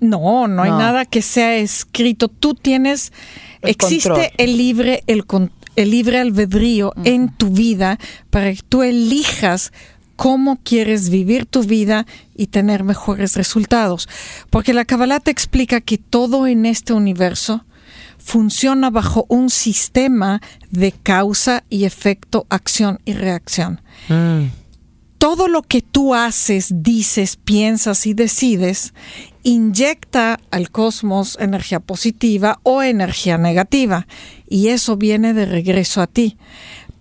no, 0.00 0.46
no 0.48 0.62
hay 0.62 0.70
nada 0.70 1.04
que 1.06 1.22
sea 1.22 1.56
escrito. 1.56 2.28
Tú 2.28 2.54
tienes, 2.54 3.12
El 3.62 3.70
existe 3.70 4.08
control. 4.08 4.30
el 4.38 4.56
libre, 4.56 5.02
el, 5.08 5.26
con- 5.26 5.50
el 5.76 5.90
libre 5.90 6.18
albedrío 6.18 6.92
en 7.04 7.28
tu 7.28 7.50
vida 7.50 7.98
para 8.30 8.52
que 8.52 8.62
tú 8.68 8.82
elijas 8.82 9.72
cómo 10.16 10.58
quieres 10.62 11.08
vivir 11.08 11.46
tu 11.46 11.62
vida 11.62 12.06
y 12.36 12.48
tener 12.48 12.84
mejores 12.84 13.36
resultados. 13.36 14.08
Porque 14.50 14.74
la 14.74 14.84
Kabbalah 14.84 15.20
te 15.20 15.30
explica 15.30 15.80
que 15.80 15.96
todo 15.96 16.46
en 16.46 16.66
este 16.66 16.92
universo 16.92 17.64
funciona 18.18 18.90
bajo 18.90 19.24
un 19.28 19.48
sistema 19.48 20.42
de 20.70 20.92
causa 20.92 21.64
y 21.70 21.84
efecto, 21.84 22.46
acción 22.50 23.00
y 23.06 23.14
reacción 23.14 23.80
todo 25.20 25.48
lo 25.48 25.60
que 25.60 25.82
tú 25.82 26.14
haces, 26.14 26.72
dices, 26.82 27.36
piensas 27.36 28.06
y 28.06 28.14
decides 28.14 28.94
inyecta 29.42 30.40
al 30.50 30.70
cosmos 30.70 31.36
energía 31.38 31.78
positiva 31.78 32.58
o 32.62 32.82
energía 32.82 33.36
negativa 33.36 34.06
y 34.48 34.68
eso 34.68 34.96
viene 34.96 35.34
de 35.34 35.44
regreso 35.44 36.00
a 36.00 36.06
ti. 36.06 36.38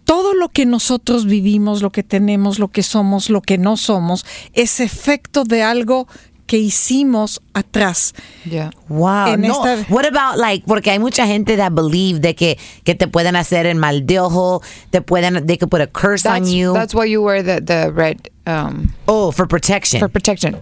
Todo 0.04 0.34
lo 0.34 0.50
que 0.50 0.66
nosotros 0.66 1.28
vivimos, 1.28 1.82
lo 1.82 1.92
que 1.92 2.04
tenemos, 2.04 2.60
lo 2.60 2.68
que 2.68 2.84
somos, 2.84 3.30
lo 3.30 3.42
que 3.42 3.58
no 3.58 3.78
somos, 3.78 4.26
es 4.52 4.82
efecto 4.82 5.46
de 5.46 5.64
algo 5.64 6.06
que 6.50 6.58
hicimos 6.58 7.40
atrás. 7.54 8.16
Yeah. 8.44 8.72
Wow. 8.88 9.28
En 9.28 9.42
no. 9.42 9.64
esta- 9.64 9.86
What 9.94 10.06
about 10.06 10.40
like 10.40 10.66
porque 10.66 10.90
hay 10.90 10.98
mucha 10.98 11.28
gente 11.28 11.56
that 11.58 11.74
believe 11.74 12.22
de 12.22 12.34
que 12.34 12.58
que 12.84 12.96
te 12.96 13.08
pueden 13.08 13.36
hacer 13.36 13.68
el 13.68 13.76
mal 13.76 14.08
de 14.08 14.20
ojo, 14.20 14.64
te 14.90 15.02
pueden 15.02 15.46
they 15.46 15.58
could 15.58 15.70
put 15.70 15.80
a 15.80 15.86
curse 15.86 16.26
on 16.28 16.42
That's, 16.42 16.52
you. 16.52 16.74
that's 16.74 16.96
why 16.96 17.06
you 17.06 17.22
wear 17.22 17.44
the 17.44 17.62
the 17.62 17.92
red 17.92 18.32
um, 18.48 18.92
oh, 19.06 19.32
for 19.32 19.46
protection. 19.48 20.00
for 20.00 20.10
protection. 20.10 20.58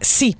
Sí. 0.00 0.36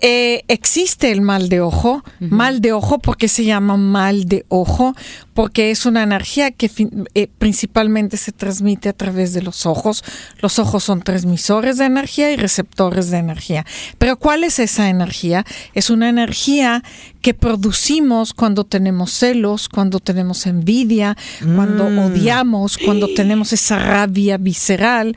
Eh, 0.00 0.44
existe 0.48 1.10
el 1.10 1.20
mal 1.20 1.48
de 1.48 1.60
ojo, 1.60 2.04
mal 2.20 2.60
de 2.60 2.72
ojo, 2.72 2.98
¿por 2.98 3.16
qué 3.16 3.28
se 3.28 3.44
llama 3.44 3.76
mal 3.76 4.26
de 4.26 4.44
ojo? 4.48 4.94
Porque 5.34 5.70
es 5.70 5.86
una 5.86 6.02
energía 6.02 6.50
que 6.50 6.70
eh, 7.14 7.28
principalmente 7.38 8.16
se 8.16 8.32
transmite 8.32 8.88
a 8.88 8.92
través 8.92 9.32
de 9.32 9.42
los 9.42 9.66
ojos. 9.66 10.04
Los 10.40 10.58
ojos 10.58 10.84
son 10.84 11.02
transmisores 11.02 11.78
de 11.78 11.86
energía 11.86 12.32
y 12.32 12.36
receptores 12.36 13.10
de 13.10 13.18
energía. 13.18 13.66
Pero 13.98 14.16
¿cuál 14.16 14.44
es 14.44 14.58
esa 14.58 14.88
energía? 14.88 15.44
Es 15.74 15.90
una 15.90 16.08
energía 16.08 16.82
que 17.20 17.34
producimos 17.34 18.32
cuando 18.32 18.64
tenemos 18.64 19.12
celos, 19.12 19.68
cuando 19.68 20.00
tenemos 20.00 20.46
envidia, 20.46 21.16
cuando 21.54 21.86
odiamos, 21.86 22.78
cuando 22.78 23.08
tenemos 23.14 23.52
esa 23.52 23.78
rabia 23.78 24.38
visceral 24.38 25.16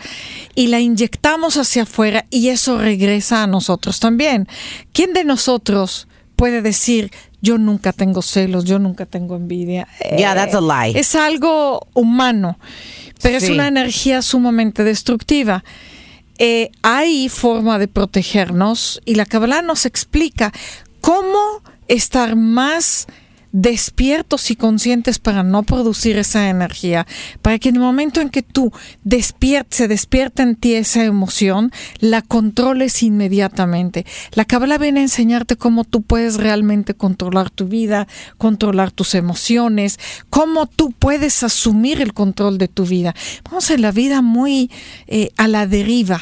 y 0.55 0.67
la 0.67 0.79
inyectamos 0.79 1.57
hacia 1.57 1.83
afuera 1.83 2.25
y 2.29 2.49
eso 2.49 2.77
regresa 2.77 3.43
a 3.43 3.47
nosotros 3.47 3.99
también. 3.99 4.47
¿Quién 4.93 5.13
de 5.13 5.23
nosotros 5.23 6.07
puede 6.35 6.61
decir 6.61 7.11
yo 7.41 7.57
nunca 7.57 7.93
tengo 7.93 8.21
celos, 8.21 8.65
yo 8.65 8.79
nunca 8.79 9.05
tengo 9.05 9.35
envidia? 9.35 9.87
Yeah, 10.17 10.35
that's 10.35 10.55
a 10.55 10.61
lie. 10.61 10.97
Es 10.97 11.15
algo 11.15 11.87
humano, 11.93 12.59
pero 13.21 13.37
es 13.37 13.49
una 13.49 13.67
energía 13.67 14.21
sumamente 14.21 14.83
destructiva. 14.83 15.63
Eh, 16.37 16.71
hay 16.81 17.29
forma 17.29 17.77
de 17.77 17.87
protegernos 17.87 19.01
y 19.05 19.15
la 19.15 19.25
Kabbalah 19.25 19.61
nos 19.61 19.85
explica 19.85 20.51
cómo 20.99 21.61
estar 21.87 22.35
más 22.35 23.07
despiertos 23.51 24.51
y 24.51 24.55
conscientes 24.55 25.19
para 25.19 25.43
no 25.43 25.63
producir 25.63 26.17
esa 26.17 26.49
energía, 26.49 27.05
para 27.41 27.59
que 27.59 27.69
en 27.69 27.75
el 27.75 27.81
momento 27.81 28.21
en 28.21 28.29
que 28.29 28.41
tú 28.41 28.71
despier- 29.05 29.65
se 29.69 29.87
despierta 29.87 30.43
en 30.43 30.55
ti 30.55 30.73
esa 30.75 31.03
emoción, 31.03 31.71
la 31.99 32.21
controles 32.21 33.03
inmediatamente. 33.03 34.05
La 34.33 34.45
Kabbalah 34.45 34.77
viene 34.77 35.01
a 35.01 35.03
enseñarte 35.03 35.55
cómo 35.55 35.83
tú 35.83 36.01
puedes 36.01 36.35
realmente 36.35 36.93
controlar 36.93 37.49
tu 37.49 37.67
vida, 37.67 38.07
controlar 38.37 38.91
tus 38.91 39.15
emociones, 39.15 39.99
cómo 40.29 40.67
tú 40.67 40.91
puedes 40.91 41.43
asumir 41.43 42.01
el 42.01 42.13
control 42.13 42.57
de 42.57 42.67
tu 42.67 42.85
vida. 42.85 43.15
Vamos 43.43 43.69
en 43.69 43.81
la 43.81 43.91
vida 43.91 44.21
muy 44.21 44.71
eh, 45.07 45.31
a 45.37 45.47
la 45.47 45.67
deriva. 45.67 46.21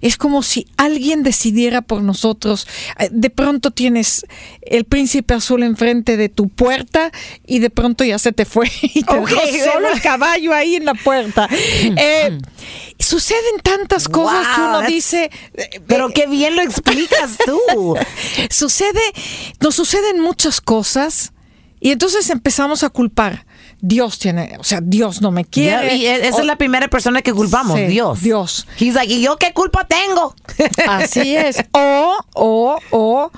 Es 0.00 0.16
como 0.16 0.42
si 0.42 0.66
alguien 0.76 1.22
decidiera 1.22 1.82
por 1.82 2.02
nosotros. 2.02 2.66
Eh, 2.98 3.08
De 3.10 3.30
pronto 3.30 3.70
tienes 3.70 4.26
el 4.62 4.84
príncipe 4.84 5.34
azul 5.34 5.62
enfrente 5.62 6.16
de 6.16 6.28
tu 6.28 6.48
puerta 6.48 7.10
y 7.46 7.58
de 7.58 7.70
pronto 7.70 8.04
ya 8.04 8.18
se 8.18 8.32
te 8.32 8.44
fue 8.44 8.70
y 8.82 9.02
te 9.02 9.14
dejó 9.20 9.40
solo 9.72 9.88
el 9.92 10.00
caballo 10.00 10.54
ahí 10.54 10.76
en 10.76 10.84
la 10.84 10.94
puerta. 10.94 11.48
Eh, 11.50 12.38
suceden 12.98 13.60
tantas 13.62 14.08
cosas 14.08 14.46
que 14.54 14.60
uno 14.60 14.82
dice. 14.82 15.30
Pero 15.86 16.10
qué 16.10 16.26
bien 16.26 16.56
lo 16.56 16.62
explicas 16.62 17.36
tú. 17.44 17.96
sucede, 18.50 19.00
nos 19.60 19.74
suceden 19.74 20.20
muchas 20.20 20.60
cosas 20.60 21.32
y 21.80 21.90
entonces 21.90 22.30
empezamos 22.30 22.82
a 22.82 22.90
culpar. 22.90 23.46
Dios 23.80 24.18
tiene, 24.18 24.56
o 24.58 24.64
sea, 24.64 24.80
Dios 24.82 25.20
no 25.22 25.30
me 25.30 25.44
quiere. 25.44 25.88
Yeah, 25.88 25.94
y 25.94 26.06
e- 26.06 26.28
esa 26.28 26.38
O- 26.38 26.40
es 26.40 26.46
la 26.46 26.56
primera 26.56 26.88
persona 26.88 27.22
que 27.22 27.32
culpamos, 27.32 27.78
Sí, 27.78 27.86
Dios. 27.86 28.20
Dios. 28.22 28.66
He's 28.78 28.94
like, 28.94 29.12
¿y 29.12 29.20
yo 29.22 29.36
qué 29.36 29.52
culpa 29.52 29.86
tengo? 29.86 30.34
Así 30.88 31.36
es. 31.36 31.62
O, 31.72 32.16
o, 32.34 32.78
o 32.90 33.30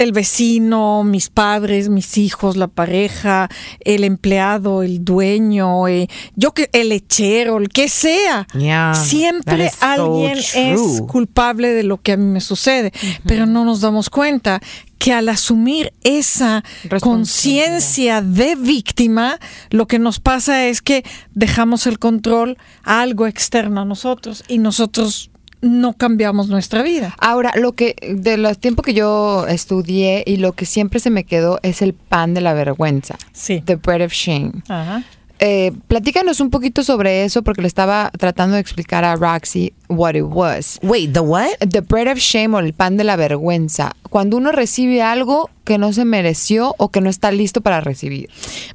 el 0.00 0.12
vecino, 0.12 1.04
mis 1.04 1.28
padres, 1.28 1.90
mis 1.90 2.16
hijos, 2.16 2.56
la 2.56 2.68
pareja, 2.68 3.50
el 3.80 4.02
empleado, 4.04 4.82
el 4.82 5.04
dueño, 5.04 5.88
eh, 5.88 6.08
yo 6.36 6.52
que 6.52 6.70
el 6.72 6.88
lechero, 6.88 7.58
el 7.58 7.68
que 7.68 7.90
sea. 7.90 8.46
Yeah, 8.54 8.94
Siempre 8.94 9.68
so 9.68 9.76
alguien 9.84 10.38
es 10.38 11.02
culpable 11.06 11.68
de 11.68 11.82
lo 11.82 12.00
que 12.00 12.12
a 12.12 12.16
mí 12.16 12.24
me 12.24 12.40
sucede, 12.40 12.92
pero 13.26 13.44
no 13.44 13.66
nos 13.66 13.82
damos 13.82 14.08
cuenta 14.08 14.62
que 14.96 15.12
al 15.12 15.28
asumir 15.28 15.92
esa 16.02 16.64
conciencia 17.00 18.22
de 18.22 18.54
víctima, 18.54 19.38
lo 19.68 19.86
que 19.86 19.98
nos 19.98 20.18
pasa 20.18 20.66
es 20.66 20.80
que 20.80 21.04
dejamos 21.34 21.86
el 21.86 21.98
control 21.98 22.56
a 22.84 23.02
algo 23.02 23.26
externo 23.26 23.82
a 23.82 23.84
nosotros 23.84 24.44
y 24.48 24.58
nosotros 24.58 25.30
no 25.62 25.92
cambiamos 25.94 26.48
nuestra 26.48 26.82
vida. 26.82 27.14
Ahora, 27.18 27.52
lo 27.56 27.72
que 27.72 27.96
de 28.16 28.36
los 28.36 28.58
tiempos 28.58 28.84
que 28.84 28.94
yo 28.94 29.46
estudié 29.46 30.22
y 30.26 30.36
lo 30.38 30.52
que 30.52 30.64
siempre 30.66 31.00
se 31.00 31.10
me 31.10 31.24
quedó 31.24 31.58
es 31.62 31.82
el 31.82 31.92
pan 31.94 32.34
de 32.34 32.40
la 32.40 32.54
vergüenza. 32.54 33.16
Sí. 33.32 33.62
The 33.64 33.76
bread 33.76 34.02
of 34.04 34.12
shame. 34.12 34.52
Ajá. 34.68 35.02
eh, 35.42 35.72
platícanos 35.88 36.40
un 36.40 36.50
poquito 36.50 36.82
sobre 36.84 37.24
eso 37.24 37.42
porque 37.42 37.62
le 37.62 37.68
estaba 37.68 38.10
tratando 38.18 38.56
de 38.56 38.60
explicar 38.60 39.04
a 39.04 39.16
Roxy 39.16 39.72
what 39.88 40.14
it 40.14 40.24
was. 40.26 40.78
Wait, 40.82 41.12
the 41.14 41.20
what? 41.20 41.48
The 41.66 41.80
bread 41.80 42.08
of 42.12 42.18
shame 42.18 42.54
o 42.54 42.58
el 42.58 42.74
pan 42.74 42.98
de 42.98 43.04
la 43.04 43.16
vergüenza. 43.16 43.92
Cuando 44.10 44.36
uno 44.36 44.52
recibe 44.52 45.00
algo 45.02 45.48
que 45.64 45.78
no 45.78 45.92
se 45.94 46.04
mereció 46.04 46.74
o 46.78 46.90
que 46.90 47.00
no 47.00 47.08
está 47.08 47.32
listo 47.32 47.62
para 47.62 47.80
recibir. 47.80 48.28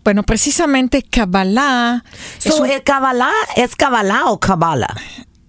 Bueno, 0.03 0.23
precisamente 0.23 1.03
Kabbalah 1.03 2.03
es 2.43 2.43
So, 2.55 2.63
un- 2.63 2.69
¿el 2.71 2.81
Kabbalah 2.81 3.31
es 3.55 3.75
Kabbalah 3.75 4.31
o 4.31 4.39
Kabbalah? 4.39 4.95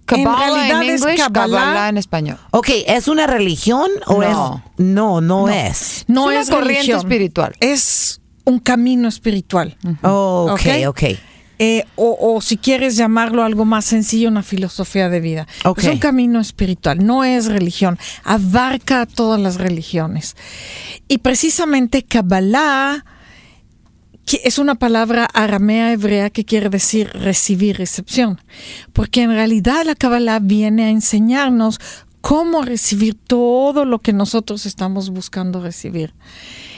Kabbalah 0.07 0.45
realidad 0.55 0.83
en 0.83 0.89
es 0.89 1.01
inglés, 1.01 1.19
Kabbalah. 1.19 1.59
Kabbalah 1.59 1.89
en 1.89 1.97
español. 1.97 2.37
Ok, 2.51 2.69
¿es 2.87 3.07
una 3.07 3.27
religión 3.27 3.89
o 4.07 4.21
No. 4.21 4.23
es...? 4.23 4.63
No, 4.77 5.21
no, 5.21 5.49
es. 5.49 6.05
no 6.07 6.31
es 6.31 6.41
es, 6.47 6.49
corriente 6.49 6.73
religión, 6.75 6.99
espiritual. 6.99 7.55
Es 7.59 8.21
un 8.45 8.59
camino 8.59 9.07
espiritual. 9.07 9.77
Oh, 10.03 10.47
ok, 10.51 10.61
Ok. 10.61 10.87
ok. 10.87 11.03
Eh, 11.59 11.83
o, 11.95 12.15
o 12.35 12.39
si 12.39 12.57
quieres 12.57 12.95
llamarlo 12.97 13.43
algo 13.43 13.65
más 13.65 13.83
sencillo, 13.85 14.29
una 14.29 14.43
filosofía 14.43 15.09
de 15.09 15.19
vida. 15.19 15.47
Es 15.75 15.85
un 15.85 15.97
camino 15.97 16.39
espiritual, 16.39 17.03
no 17.03 17.23
es 17.23 17.47
religión, 17.47 17.97
abarca 18.23 19.01
a 19.01 19.05
todas 19.07 19.39
las 19.41 19.55
religiones. 19.55 20.35
Y 21.07 21.17
precisamente 21.17 22.03
Kabbalah 22.03 23.03
que 24.27 24.41
es 24.43 24.59
una 24.59 24.75
palabra 24.75 25.25
aramea 25.33 25.93
hebrea 25.93 26.29
que 26.29 26.45
quiere 26.45 26.69
decir 26.69 27.09
recibir, 27.13 27.77
recepción, 27.77 28.39
porque 28.93 29.23
en 29.23 29.31
realidad 29.31 29.85
la 29.85 29.95
Kabbalah 29.95 30.39
viene 30.39 30.83
a 30.83 30.89
enseñarnos 30.89 31.79
cómo 32.21 32.61
recibir 32.61 33.15
todo 33.15 33.85
lo 33.85 33.99
que 33.99 34.11
nosotros 34.11 34.65
estamos 34.65 35.09
buscando 35.09 35.61
recibir 35.61 36.13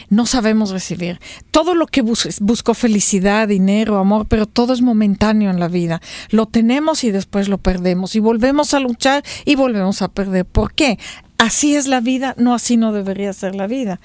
no 0.10 0.26
sabemos 0.26 0.72
recibir. 0.72 1.20
Todo 1.52 1.76
lo 1.76 1.88
que 1.88 2.02
bus 2.02 2.40
busco 2.42 2.74
felicidad, 2.74 3.48
dinero, 3.48 3.98
amor, 3.98 4.28
pero 4.28 4.46
todo 4.46 4.74
es 4.74 4.82
momentáneo 4.82 5.50
en 5.50 5.60
la 5.60 5.68
vida. 5.68 6.02
Lo 6.30 6.48
tenemos 6.48 7.04
y 7.04 7.12
después 7.12 7.48
lo 7.48 7.58
perdemos 7.58 8.16
y 8.16 8.20
volvemos 8.20 8.74
a 8.74 8.80
luchar 8.80 9.24
y 9.46 9.56
volvemos 9.56 10.02
a 10.02 10.08
perder. 10.10 10.46
¿Por 10.46 10.74
qué? 10.74 10.98
Así 11.38 11.76
es 11.76 11.88
la 11.88 12.02
vida, 12.02 12.36
no 12.38 12.54
así 12.54 12.76
no 12.76 12.92
debería 12.92 13.32
ser 13.32 13.56
la 13.56 13.68
vida. 13.68 14.02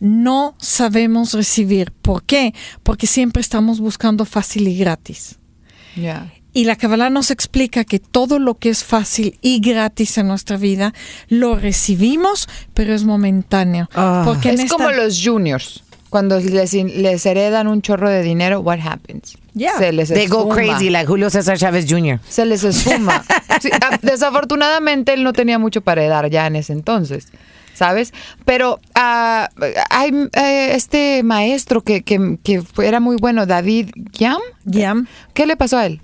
No 0.00 0.54
sabemos 0.58 1.32
recibir. 1.34 1.92
¿Por 1.92 2.22
qué? 2.24 2.54
Porque 2.82 3.06
siempre 3.06 3.40
estamos 3.40 3.80
buscando 3.80 4.24
fácil 4.24 4.68
y 4.68 4.76
gratis. 4.76 5.36
Ya. 5.96 6.32
Y 6.52 6.64
la 6.64 6.76
Kabbalah 6.76 7.10
nos 7.10 7.30
explica 7.32 7.84
que 7.84 7.98
todo 7.98 8.38
lo 8.38 8.54
que 8.54 8.68
es 8.70 8.84
fácil 8.84 9.38
y 9.42 9.60
gratis 9.60 10.18
en 10.18 10.28
nuestra 10.28 10.56
vida 10.56 10.94
lo 11.28 11.56
recibimos, 11.56 12.48
pero 12.74 12.94
es 12.94 13.04
momentáneo. 13.04 13.88
Ah. 13.94 14.22
Porque 14.24 14.50
Es 14.50 14.60
esta- 14.60 14.76
como 14.76 14.90
los 14.90 15.20
juniors. 15.24 15.82
Cuando 16.10 16.38
les, 16.38 16.72
les 16.72 17.26
heredan 17.26 17.66
un 17.66 17.82
chorro 17.82 18.08
de 18.08 18.22
dinero, 18.22 18.60
what 18.60 18.78
happens? 18.84 19.36
Yeah. 19.54 19.76
Se 19.78 19.90
les 19.92 20.10
They 20.10 20.28
go 20.28 20.48
crazy 20.48 20.88
like 20.90 21.06
Julio 21.08 21.28
César 21.28 21.58
Chávez 21.58 21.86
Jr. 21.88 22.20
Se 22.28 22.44
les 22.46 22.62
esfuma. 22.62 23.24
Sí, 23.60 23.70
ah, 23.80 23.98
desafortunadamente 24.02 25.12
él 25.14 25.22
no 25.24 25.32
tenía 25.32 25.58
mucho 25.58 25.80
para 25.80 26.02
heredar 26.02 26.28
ya 26.30 26.46
en 26.46 26.56
ese 26.56 26.72
entonces. 26.72 27.28
¿Sabes? 27.74 28.14
Pero 28.44 28.80
ah, 28.94 29.50
hay 29.90 30.10
eh, 30.32 30.70
este 30.74 31.22
maestro 31.22 31.82
que, 31.82 32.02
que, 32.02 32.38
que 32.42 32.62
fue- 32.62 32.86
era 32.88 33.00
muy 33.00 33.16
bueno, 33.16 33.46
David 33.46 33.90
Yam. 34.12 34.40
Yam. 34.64 35.06
¿Qué 35.34 35.46
le 35.46 35.56
pasó 35.56 35.76
a 35.78 35.86
él? 35.86 36.00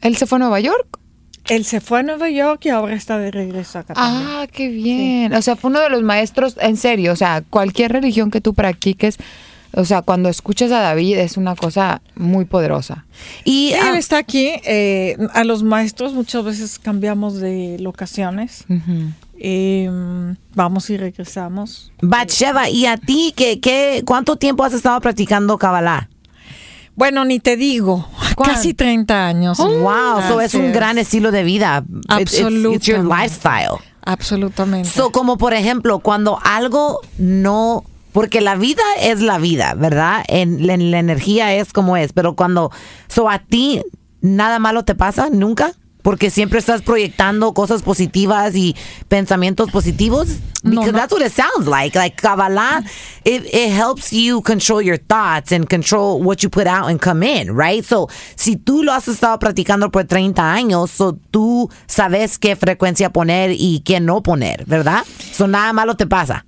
¿Él 0.00 0.16
se 0.16 0.26
fue 0.26 0.36
a 0.36 0.38
Nueva 0.40 0.60
York? 0.60 0.86
Él 1.46 1.64
se 1.64 1.80
fue 1.80 2.00
a 2.00 2.02
Nueva 2.02 2.28
York 2.30 2.60
y 2.66 2.68
ahora 2.68 2.94
está 2.94 3.18
de 3.18 3.30
regreso 3.30 3.78
acá 3.78 3.94
también. 3.94 4.28
Ah, 4.30 4.46
qué 4.52 4.68
bien. 4.68 5.32
O 5.32 5.40
sea, 5.42 5.56
fue 5.56 5.70
uno 5.70 5.80
de 5.80 5.88
los 5.90 6.02
maestros, 6.02 6.56
en 6.60 6.76
serio, 6.76 7.12
o 7.12 7.16
sea, 7.16 7.42
cualquier 7.48 7.90
religión 7.92 8.30
que 8.30 8.40
tú 8.42 8.52
practiques, 8.54 9.16
o 9.72 9.84
sea, 9.84 10.02
cuando 10.02 10.28
escuchas 10.28 10.70
a 10.72 10.80
David 10.80 11.18
es 11.18 11.36
una 11.36 11.54
cosa 11.56 12.00
muy 12.16 12.44
poderosa. 12.46 13.04
Y, 13.44 13.68
Sí, 13.68 13.74
ah, 13.74 13.90
él 13.90 13.96
está 13.96 14.18
aquí. 14.18 14.50
eh, 14.64 15.16
a 15.34 15.44
los 15.44 15.62
maestros 15.62 16.12
muchas 16.14 16.44
veces 16.44 16.78
cambiamos 16.78 17.34
de 17.40 17.76
locaciones. 17.80 18.64
Eh, 19.40 19.88
vamos 20.54 20.90
y 20.90 20.96
regresamos. 20.96 21.92
Batsheva, 22.00 22.68
¿y 22.70 22.86
a 22.86 22.96
ti 22.96 23.32
qué, 23.36 23.60
qué, 23.60 24.02
cuánto 24.06 24.36
tiempo 24.36 24.64
has 24.64 24.72
estado 24.72 25.00
practicando 25.00 25.58
Kabbalah? 25.58 26.08
Bueno, 26.96 27.24
ni 27.24 27.38
te 27.38 27.56
digo, 27.56 28.08
casi 28.42 28.74
30 28.74 29.26
años. 29.28 29.58
wow, 29.58 30.20
so 30.26 30.40
es 30.40 30.54
un 30.54 30.72
gran 30.72 30.98
estilo 30.98 31.30
de 31.30 31.44
vida. 31.44 31.84
It's- 32.18 32.40
it's- 32.40 32.74
It's, 32.74 32.86
your 32.86 32.98
Absolutamente. 32.98 33.16
lifestyle. 33.22 33.78
Absolutamente. 34.04 34.88
So, 34.88 35.12
como 35.12 35.38
por 35.38 35.54
ejemplo, 35.54 36.00
cuando 36.00 36.38
algo 36.42 37.00
no, 37.18 37.84
porque 38.12 38.40
la 38.40 38.56
vida 38.56 38.82
es 39.00 39.20
la 39.20 39.38
vida, 39.38 39.74
¿verdad? 39.74 40.24
En, 40.28 40.66
la- 40.66 40.74
en 40.74 40.90
la 40.90 40.98
energía 40.98 41.54
es 41.54 41.72
como 41.72 41.96
es, 41.96 42.12
pero 42.12 42.34
cuando, 42.34 42.70
so 43.08 43.28
a 43.28 43.38
ti 43.38 43.82
nada 44.20 44.58
malo 44.58 44.84
te 44.84 44.94
pasa 44.94 45.28
nunca, 45.30 45.72
porque 46.02 46.30
siempre 46.30 46.58
estás 46.58 46.80
proyectando 46.82 47.52
cosas 47.52 47.82
positivas 47.82 48.54
y 48.54 48.74
pensamientos 49.08 49.70
positivos. 49.70 50.28
No, 50.62 50.70
Because 50.70 50.92
no. 50.92 50.98
that's 50.98 51.12
what 51.12 51.20
it 51.22 51.32
sounds 51.32 51.66
like. 51.68 51.94
Like 51.96 52.16
Kabbalah, 52.16 52.82
it, 53.24 53.44
it 53.52 53.70
helps 53.72 54.10
you 54.12 54.40
control 54.42 54.80
your 54.80 54.96
thoughts 54.96 55.52
and 55.52 55.68
control 55.68 56.20
what 56.22 56.42
you 56.42 56.48
put 56.48 56.66
out 56.66 56.88
and 56.88 57.00
come 57.00 57.22
in, 57.22 57.54
right? 57.54 57.84
So, 57.84 58.08
si 58.36 58.56
tú 58.56 58.82
lo 58.84 58.92
has 58.92 59.06
estado 59.06 59.38
practicando 59.38 59.90
por 59.90 60.04
30 60.04 60.40
años, 60.52 60.90
so 60.90 61.18
tú 61.30 61.68
sabes 61.86 62.38
qué 62.38 62.56
frecuencia 62.56 63.10
poner 63.10 63.50
y 63.52 63.80
qué 63.84 64.00
no 64.00 64.22
poner, 64.22 64.64
¿verdad? 64.66 65.04
So, 65.32 65.46
nada 65.46 65.72
malo 65.72 65.94
te 65.96 66.06
pasa. 66.06 66.44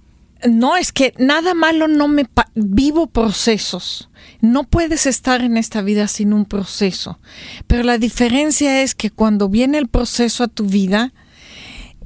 No, 0.49 0.77
es 0.77 0.93
que 0.93 1.13
nada 1.19 1.55
malo 1.55 1.89
no 1.89 2.09
me... 2.09 2.27
vivo 2.55 3.07
procesos. 3.07 4.09
No 4.41 4.65
puedes 4.65 5.07
estar 5.07 5.43
en 5.43 5.57
esta 5.57 5.83
vida 5.83 6.09
sin 6.09 6.33
un 6.33 6.45
proceso. 6.45 7.19
Pero 7.67 7.83
la 7.83 7.99
diferencia 7.99 8.83
es 8.83 8.95
que 8.95 9.11
cuando 9.11 9.49
viene 9.49 9.79
el 9.79 9.89
proceso 9.89 10.45
a 10.45 10.49
tu 10.49 10.65
vida, 10.65 11.13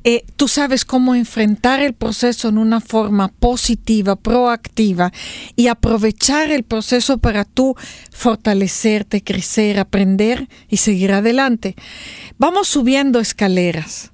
eh, 0.06 0.24
tú 0.36 0.48
sabes 0.48 0.84
cómo 0.84 1.14
enfrentar 1.14 1.80
el 1.80 1.94
proceso 1.94 2.48
en 2.48 2.58
una 2.58 2.80
forma 2.80 3.28
positiva, 3.28 4.16
proactiva 4.16 5.12
y 5.56 5.68
aprovechar 5.68 6.50
el 6.50 6.62
proceso 6.62 7.16
para 7.16 7.46
tú 7.46 7.74
fortalecerte, 8.10 9.24
crecer, 9.24 9.78
aprender 9.78 10.48
y 10.68 10.76
seguir 10.76 11.12
adelante. 11.12 11.74
Vamos 12.36 12.68
subiendo 12.68 13.18
escaleras. 13.18 14.12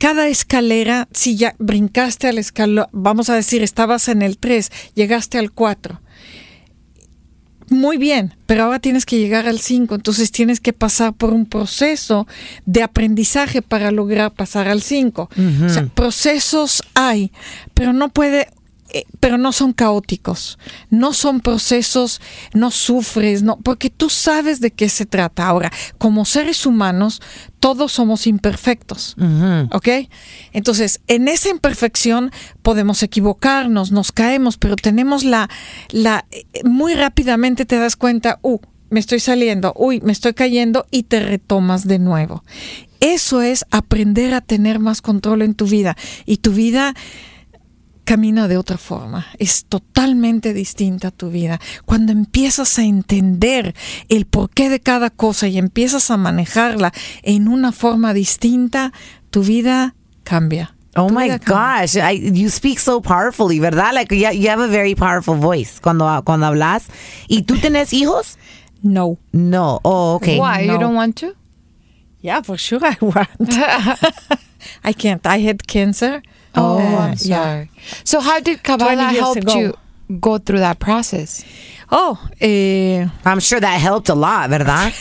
Cada 0.00 0.28
escalera, 0.28 1.08
si 1.12 1.36
ya 1.36 1.54
brincaste 1.58 2.26
al 2.26 2.38
escalón, 2.38 2.86
vamos 2.90 3.28
a 3.28 3.34
decir, 3.34 3.62
estabas 3.62 4.08
en 4.08 4.22
el 4.22 4.38
3, 4.38 4.72
llegaste 4.94 5.36
al 5.36 5.52
4. 5.52 6.00
Muy 7.68 7.98
bien, 7.98 8.34
pero 8.46 8.64
ahora 8.64 8.78
tienes 8.78 9.04
que 9.04 9.18
llegar 9.18 9.46
al 9.46 9.60
5, 9.60 9.94
entonces 9.94 10.32
tienes 10.32 10.58
que 10.58 10.72
pasar 10.72 11.12
por 11.12 11.34
un 11.34 11.44
proceso 11.44 12.26
de 12.64 12.82
aprendizaje 12.82 13.60
para 13.60 13.90
lograr 13.90 14.32
pasar 14.32 14.68
al 14.68 14.80
5. 14.80 15.28
O 15.66 15.68
sea, 15.68 15.86
procesos 15.88 16.82
hay, 16.94 17.30
pero 17.74 17.92
no 17.92 18.08
puede 18.08 18.48
eh, 18.92 19.04
pero 19.20 19.38
no 19.38 19.52
son 19.52 19.72
caóticos, 19.72 20.58
no 20.90 21.12
son 21.12 21.40
procesos, 21.40 22.20
no 22.52 22.70
sufres, 22.70 23.42
no, 23.42 23.58
porque 23.58 23.90
tú 23.90 24.10
sabes 24.10 24.60
de 24.60 24.70
qué 24.70 24.88
se 24.88 25.06
trata. 25.06 25.46
Ahora, 25.46 25.70
como 25.98 26.24
seres 26.24 26.66
humanos, 26.66 27.20
todos 27.60 27.92
somos 27.92 28.26
imperfectos, 28.26 29.16
¿ok? 29.72 29.88
Entonces, 30.52 31.00
en 31.08 31.28
esa 31.28 31.50
imperfección 31.50 32.32
podemos 32.62 33.02
equivocarnos, 33.02 33.92
nos 33.92 34.12
caemos, 34.12 34.56
pero 34.56 34.76
tenemos 34.76 35.24
la, 35.24 35.48
la, 35.90 36.26
eh, 36.30 36.44
muy 36.64 36.94
rápidamente 36.94 37.66
te 37.66 37.76
das 37.76 37.96
cuenta, 37.96 38.38
uh, 38.42 38.58
me 38.90 39.00
estoy 39.00 39.20
saliendo, 39.20 39.72
uy, 39.76 40.00
me 40.00 40.12
estoy 40.12 40.34
cayendo 40.34 40.86
y 40.90 41.04
te 41.04 41.20
retomas 41.20 41.86
de 41.86 41.98
nuevo. 41.98 42.44
Eso 43.00 43.40
es 43.40 43.64
aprender 43.70 44.34
a 44.34 44.40
tener 44.40 44.78
más 44.78 45.00
control 45.00 45.42
en 45.42 45.54
tu 45.54 45.66
vida 45.66 45.96
y 46.26 46.38
tu 46.38 46.52
vida 46.52 46.94
camina 48.04 48.48
de 48.48 48.56
otra 48.56 48.78
forma, 48.78 49.26
es 49.38 49.64
totalmente 49.66 50.52
distinta 50.52 51.08
a 51.08 51.10
tu 51.10 51.30
vida. 51.30 51.60
Cuando 51.84 52.12
empiezas 52.12 52.78
a 52.78 52.84
entender 52.84 53.74
el 54.08 54.26
porqué 54.26 54.68
de 54.68 54.80
cada 54.80 55.10
cosa 55.10 55.48
y 55.48 55.58
empiezas 55.58 56.10
a 56.10 56.16
manejarla 56.16 56.92
en 57.22 57.48
una 57.48 57.72
forma 57.72 58.12
distinta, 58.12 58.92
tu 59.30 59.42
vida 59.42 59.94
cambia. 60.24 60.74
Oh 60.96 61.06
Tu 61.06 61.14
my 61.14 61.28
gosh, 61.46 61.96
I, 61.96 62.32
you 62.32 62.50
speak 62.50 62.80
so 62.80 63.00
powerfully, 63.00 63.60
¿verdad? 63.60 63.92
Like 63.94 64.12
you, 64.12 64.28
you 64.32 64.48
have 64.48 64.60
a 64.60 64.66
very 64.66 64.96
powerful 64.96 65.36
voice 65.36 65.80
cuando, 65.80 66.04
cuando 66.24 66.46
hablas. 66.46 66.88
¿Y 67.28 67.42
tú 67.42 67.56
tienes 67.60 67.92
hijos? 67.92 68.36
No. 68.82 69.18
No. 69.32 69.80
Oh, 69.84 70.14
okay. 70.16 70.38
Why? 70.38 70.62
You 70.62 70.72
no. 70.72 70.78
don't 70.78 70.96
want 70.96 71.16
to? 71.18 71.36
Yeah, 72.22 72.42
for 72.42 72.58
sure 72.58 72.80
I 72.82 72.96
want. 73.00 73.28
I 74.84 74.92
can't. 74.92 75.24
I 75.26 75.38
had 75.38 75.66
cancer. 75.66 76.22
Oh, 76.54 76.78
Uh, 76.78 76.98
I'm 77.10 77.14
yeah. 77.20 77.42
sorry. 77.44 77.70
So 78.04 78.20
how 78.20 78.40
did 78.40 78.62
Kabbalah 78.62 78.94
20 78.94 79.12
years 79.12 79.18
help 79.24 79.36
ago. 79.38 79.54
you 79.58 79.74
go 80.20 80.38
through 80.38 80.58
that 80.60 80.78
process? 80.78 81.44
Oh, 81.92 82.18
eh, 82.40 83.06
I'm 83.24 83.40
sure 83.40 83.60
that 83.60 83.80
helped 83.80 84.08
a 84.08 84.14
lot, 84.14 84.50
¿verdad? 84.50 84.92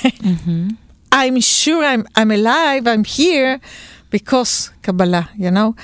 I'm 1.11 1.39
sure 1.41 1.83
I'm 1.83 2.05
I'm 2.15 2.31
alive, 2.31 2.85
I'm 2.87 3.03
here 3.03 3.59
because 4.11 4.71
Kabbalah, 4.81 5.29
you 5.37 5.49
know. 5.51 5.75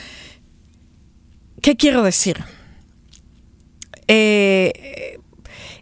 ¿Qué 1.61 1.75
quiero 1.75 2.03
decir? 2.03 2.43
Eh, 4.07 5.17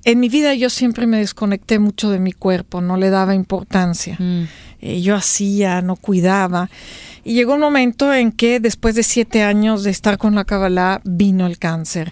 En 0.06 0.20
mi 0.20 0.28
vida 0.28 0.54
yo 0.54 0.70
siempre 0.70 1.08
me 1.08 1.18
desconecté 1.18 1.80
mucho 1.80 2.10
de 2.10 2.20
mi 2.20 2.34
cuerpo, 2.34 2.82
no 2.82 2.98
le 2.98 3.10
daba 3.10 3.36
importancia. 3.36 4.18
Eh, 4.86 5.02
yo 5.02 5.16
hacía, 5.16 5.82
no 5.82 5.96
cuidaba. 5.96 6.70
Y 7.24 7.36
llegó 7.36 7.54
un 7.54 7.62
momento 7.62 8.14
en 8.14 8.34
que 8.34 8.60
después 8.60 8.96
de 8.96 9.04
siete 9.04 9.42
años 9.42 9.86
de 9.86 9.92
estar 9.92 10.18
con 10.18 10.36
la 10.36 10.44
Kabbalah 10.44 11.00
vino 11.06 11.48
el 11.48 11.58
cáncer. 11.58 12.12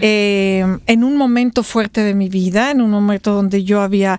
Eh, 0.00 0.66
en 0.86 1.04
un 1.04 1.16
momento 1.16 1.62
fuerte 1.62 2.00
de 2.00 2.14
mi 2.14 2.28
vida, 2.28 2.72
en 2.72 2.80
un 2.80 2.90
momento 2.90 3.32
donde 3.34 3.62
yo 3.62 3.82
había 3.82 4.18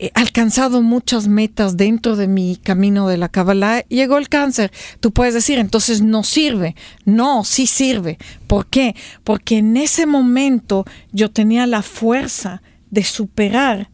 eh, 0.00 0.10
alcanzado 0.14 0.82
muchas 0.82 1.28
metas 1.28 1.76
dentro 1.76 2.16
de 2.16 2.26
mi 2.26 2.56
camino 2.56 3.06
de 3.06 3.18
la 3.18 3.28
Kabbalah, 3.28 3.84
llegó 3.88 4.18
el 4.18 4.28
cáncer. 4.28 4.72
Tú 4.98 5.12
puedes 5.12 5.32
decir, 5.32 5.60
entonces 5.60 6.02
no 6.02 6.24
sirve. 6.24 6.74
No, 7.04 7.44
sí 7.44 7.68
sirve. 7.68 8.18
¿Por 8.48 8.66
qué? 8.66 8.96
Porque 9.22 9.58
en 9.58 9.76
ese 9.76 10.06
momento 10.06 10.84
yo 11.12 11.30
tenía 11.30 11.68
la 11.68 11.82
fuerza 11.82 12.62
de 12.90 13.04
superar 13.04 13.90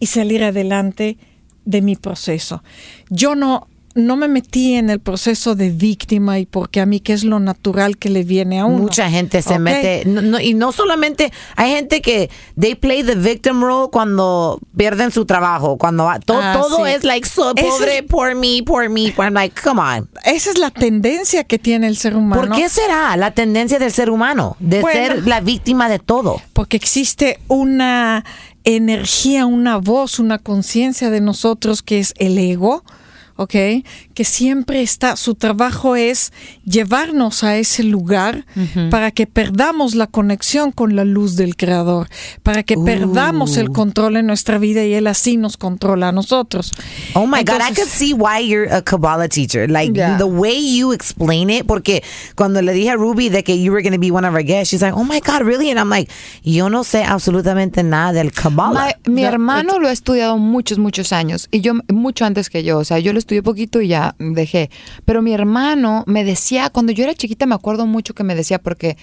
y 0.00 0.06
salir 0.06 0.42
adelante 0.42 1.16
de 1.64 1.82
mi 1.82 1.96
proceso. 1.96 2.62
Yo 3.08 3.34
no, 3.34 3.66
no 3.96 4.16
me 4.16 4.28
metí 4.28 4.74
en 4.74 4.88
el 4.88 5.00
proceso 5.00 5.56
de 5.56 5.70
víctima 5.70 6.38
y 6.38 6.46
porque 6.46 6.80
a 6.80 6.86
mí 6.86 7.00
que 7.00 7.12
es 7.12 7.24
lo 7.24 7.40
natural 7.40 7.98
que 7.98 8.08
le 8.08 8.22
viene 8.22 8.60
a 8.60 8.64
uno. 8.64 8.78
Mucha 8.84 9.10
gente 9.10 9.42
se 9.42 9.58
mete, 9.58 10.04
no- 10.06 10.22
no- 10.22 10.40
y 10.40 10.54
no 10.54 10.70
solamente, 10.70 11.32
hay 11.56 11.72
gente 11.72 12.00
que 12.00 12.30
they 12.58 12.76
play 12.76 13.02
the 13.02 13.16
victim 13.16 13.60
role 13.60 13.88
cuando 13.90 14.60
pierden 14.76 15.10
su 15.10 15.24
trabajo, 15.26 15.76
cuando 15.76 16.08
to- 16.24 16.38
Ah, 16.40 16.52
todo 16.60 16.86
sí. 16.86 16.92
es 16.92 17.02
like, 17.02 17.28
so, 17.28 17.52
pobre, 17.56 17.98
es- 17.98 18.02
por 18.04 18.32
me, 18.36 18.62
por 18.64 18.88
me, 18.88 19.12
I'm 19.18 19.34
like, 19.34 19.60
come 19.60 19.80
on. 19.80 20.08
Esa 20.24 20.50
es 20.50 20.58
la 20.58 20.70
tendencia 20.70 21.42
que 21.42 21.58
tiene 21.58 21.88
el 21.88 21.96
ser 21.96 22.14
humano. 22.14 22.42
¿Por 22.42 22.56
qué 22.56 22.68
será 22.68 23.16
la 23.16 23.32
tendencia 23.32 23.80
del 23.80 23.90
ser 23.90 24.08
humano 24.08 24.56
de 24.60 24.82
Bueno. 24.82 25.00
ser 25.16 25.26
la 25.26 25.40
víctima 25.40 25.88
de 25.88 25.98
todo? 25.98 26.40
Porque 26.52 26.76
existe 26.76 27.40
una 27.48 28.24
energía, 28.64 29.46
una 29.46 29.78
voz, 29.78 30.18
una 30.18 30.38
conciencia 30.38 31.10
de 31.10 31.20
nosotros 31.20 31.82
que 31.82 31.98
es 31.98 32.14
el 32.18 32.38
ego, 32.38 32.84
¿ok? 33.40 33.54
Que 34.14 34.24
siempre 34.24 34.82
está, 34.82 35.16
su 35.16 35.34
trabajo 35.34 35.96
es 35.96 36.32
llevarnos 36.64 37.42
a 37.42 37.56
ese 37.56 37.82
lugar 37.82 38.44
para 38.90 39.10
que 39.10 39.26
perdamos 39.26 39.94
la 39.94 40.06
conexión 40.06 40.72
con 40.72 40.94
la 40.94 41.04
luz 41.04 41.36
del 41.36 41.56
Creador, 41.56 42.08
para 42.42 42.62
que 42.62 42.76
perdamos 42.76 43.56
el 43.56 43.70
control 43.70 44.16
en 44.16 44.26
nuestra 44.26 44.58
vida 44.58 44.84
y 44.84 44.92
Él 44.94 45.06
así 45.06 45.36
nos 45.36 45.56
controla 45.56 46.08
a 46.08 46.12
nosotros. 46.12 46.72
Oh 47.14 47.26
my 47.26 47.42
God, 47.42 47.60
I 47.60 47.68
Entonces- 47.70 47.76
could 47.78 47.88
see 47.88 48.12
why 48.12 48.38
you're 48.46 48.70
a 48.72 48.82
Kabbalah 48.82 49.28
teacher. 49.28 49.68
Like 49.68 49.92
Yeah. 49.94 50.18
the 50.18 50.24
way 50.24 50.54
you 50.76 50.92
explain 50.92 51.50
it, 51.50 51.64
porque 51.66 52.02
cuando 52.36 52.60
le 52.62 52.72
dije 52.72 52.90
a 52.90 52.96
Ruby 52.96 53.28
de 53.30 53.42
que 53.42 53.60
you 53.60 53.72
were 53.72 53.82
going 53.82 53.94
to 53.94 53.98
be 53.98 54.10
one 54.10 54.26
of 54.26 54.34
our 54.34 54.44
guests, 54.44 54.70
she's 54.70 54.82
like, 54.82 54.94
oh 54.94 55.02
my 55.04 55.20
God, 55.20 55.42
really? 55.46 55.70
And 55.70 55.78
I'm 55.80 55.88
like, 55.88 56.10
yo 56.44 56.68
no 56.68 56.84
sé 56.84 57.02
absolutamente 57.04 57.82
nada 57.82 58.12
del 58.12 58.30
Kabbalah. 58.32 58.94
Ma- 59.06 59.12
mi 59.12 59.24
hermano 59.24 59.78
lo 59.78 59.88
ha 59.88 59.92
estudiado 59.92 60.36
muchos, 60.38 60.78
muchos 60.78 61.12
años 61.12 61.48
y 61.50 61.60
yo 61.62 61.72
mucho 61.88 62.24
antes 62.24 62.50
que 62.50 62.62
yo. 62.62 62.78
O 62.78 62.84
sea, 62.84 62.98
yo 62.98 63.12
lo 63.12 63.18
estudié 63.30 63.42
poquito 63.42 63.80
y 63.80 63.88
ya 63.88 64.14
dejé. 64.18 64.70
Pero 65.04 65.22
mi 65.22 65.32
hermano 65.32 66.04
me 66.06 66.24
decía, 66.24 66.70
cuando 66.70 66.92
yo 66.92 67.04
era 67.04 67.14
chiquita 67.14 67.46
me 67.46 67.54
acuerdo 67.54 67.86
mucho 67.86 68.14
que 68.14 68.24
me 68.24 68.34
decía 68.34 68.58
porque 68.58 68.96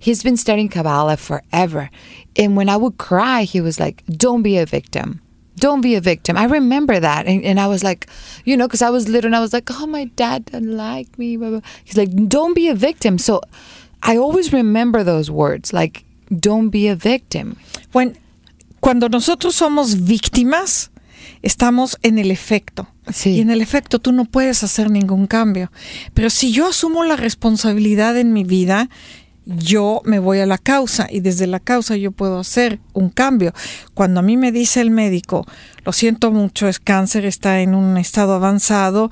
he's 0.00 0.22
been 0.22 0.36
studying 0.36 0.68
Kabbalah 0.68 1.16
forever. 1.16 1.90
And 2.36 2.56
when 2.56 2.68
I 2.68 2.76
would 2.76 2.96
cry, 2.96 3.44
he 3.44 3.60
was 3.60 3.78
like, 3.78 4.02
don't 4.06 4.42
be 4.42 4.58
a 4.58 4.66
victim. 4.66 5.20
Don't 5.58 5.80
be 5.80 5.94
a 5.94 6.00
victim. 6.00 6.36
I 6.36 6.44
remember 6.44 7.00
that. 7.00 7.26
And, 7.26 7.58
I 7.58 7.66
was 7.66 7.82
like, 7.82 8.06
you 8.44 8.58
know, 8.58 8.66
because 8.66 8.82
I 8.82 8.90
was 8.90 9.08
little 9.08 9.28
and 9.28 9.36
I 9.36 9.40
was 9.40 9.54
like, 9.54 9.70
oh, 9.70 9.86
my 9.86 10.04
dad 10.16 10.44
doesn't 10.46 10.76
like 10.76 11.18
me. 11.18 11.38
He's 11.84 11.96
like, 11.96 12.10
don't 12.28 12.54
be 12.54 12.68
a 12.68 12.74
victim. 12.74 13.16
So 13.16 13.40
I 14.02 14.18
always 14.18 14.52
remember 14.52 15.02
those 15.02 15.30
words, 15.30 15.72
like, 15.72 16.04
don't 16.28 16.68
be 16.68 16.88
a 16.88 16.94
victim. 16.94 17.56
Bueno, 17.90 18.12
cuando 18.82 19.08
nosotros 19.08 19.56
somos 19.56 19.94
víctimas, 19.94 20.90
estamos 21.46 21.96
en 22.02 22.18
el 22.18 22.30
efecto. 22.30 22.88
Sí. 23.12 23.30
Y 23.30 23.40
en 23.40 23.50
el 23.50 23.62
efecto 23.62 24.00
tú 24.00 24.12
no 24.12 24.24
puedes 24.24 24.64
hacer 24.64 24.90
ningún 24.90 25.28
cambio. 25.28 25.70
Pero 26.12 26.28
si 26.28 26.52
yo 26.52 26.68
asumo 26.68 27.04
la 27.04 27.14
responsabilidad 27.14 28.18
en 28.18 28.32
mi 28.32 28.42
vida, 28.42 28.90
yo 29.46 30.02
me 30.04 30.18
voy 30.18 30.40
a 30.40 30.46
la 30.46 30.58
causa 30.58 31.06
y 31.08 31.20
desde 31.20 31.46
la 31.46 31.60
causa 31.60 31.96
yo 31.96 32.10
puedo 32.10 32.40
hacer 32.40 32.80
un 32.94 33.10
cambio. 33.10 33.52
Cuando 33.94 34.18
a 34.18 34.22
mí 34.24 34.36
me 34.36 34.50
dice 34.50 34.80
el 34.80 34.90
médico, 34.90 35.46
lo 35.84 35.92
siento 35.92 36.32
mucho, 36.32 36.66
es 36.66 36.80
cáncer, 36.80 37.24
está 37.24 37.60
en 37.60 37.76
un 37.76 37.96
estado 37.96 38.34
avanzado, 38.34 39.08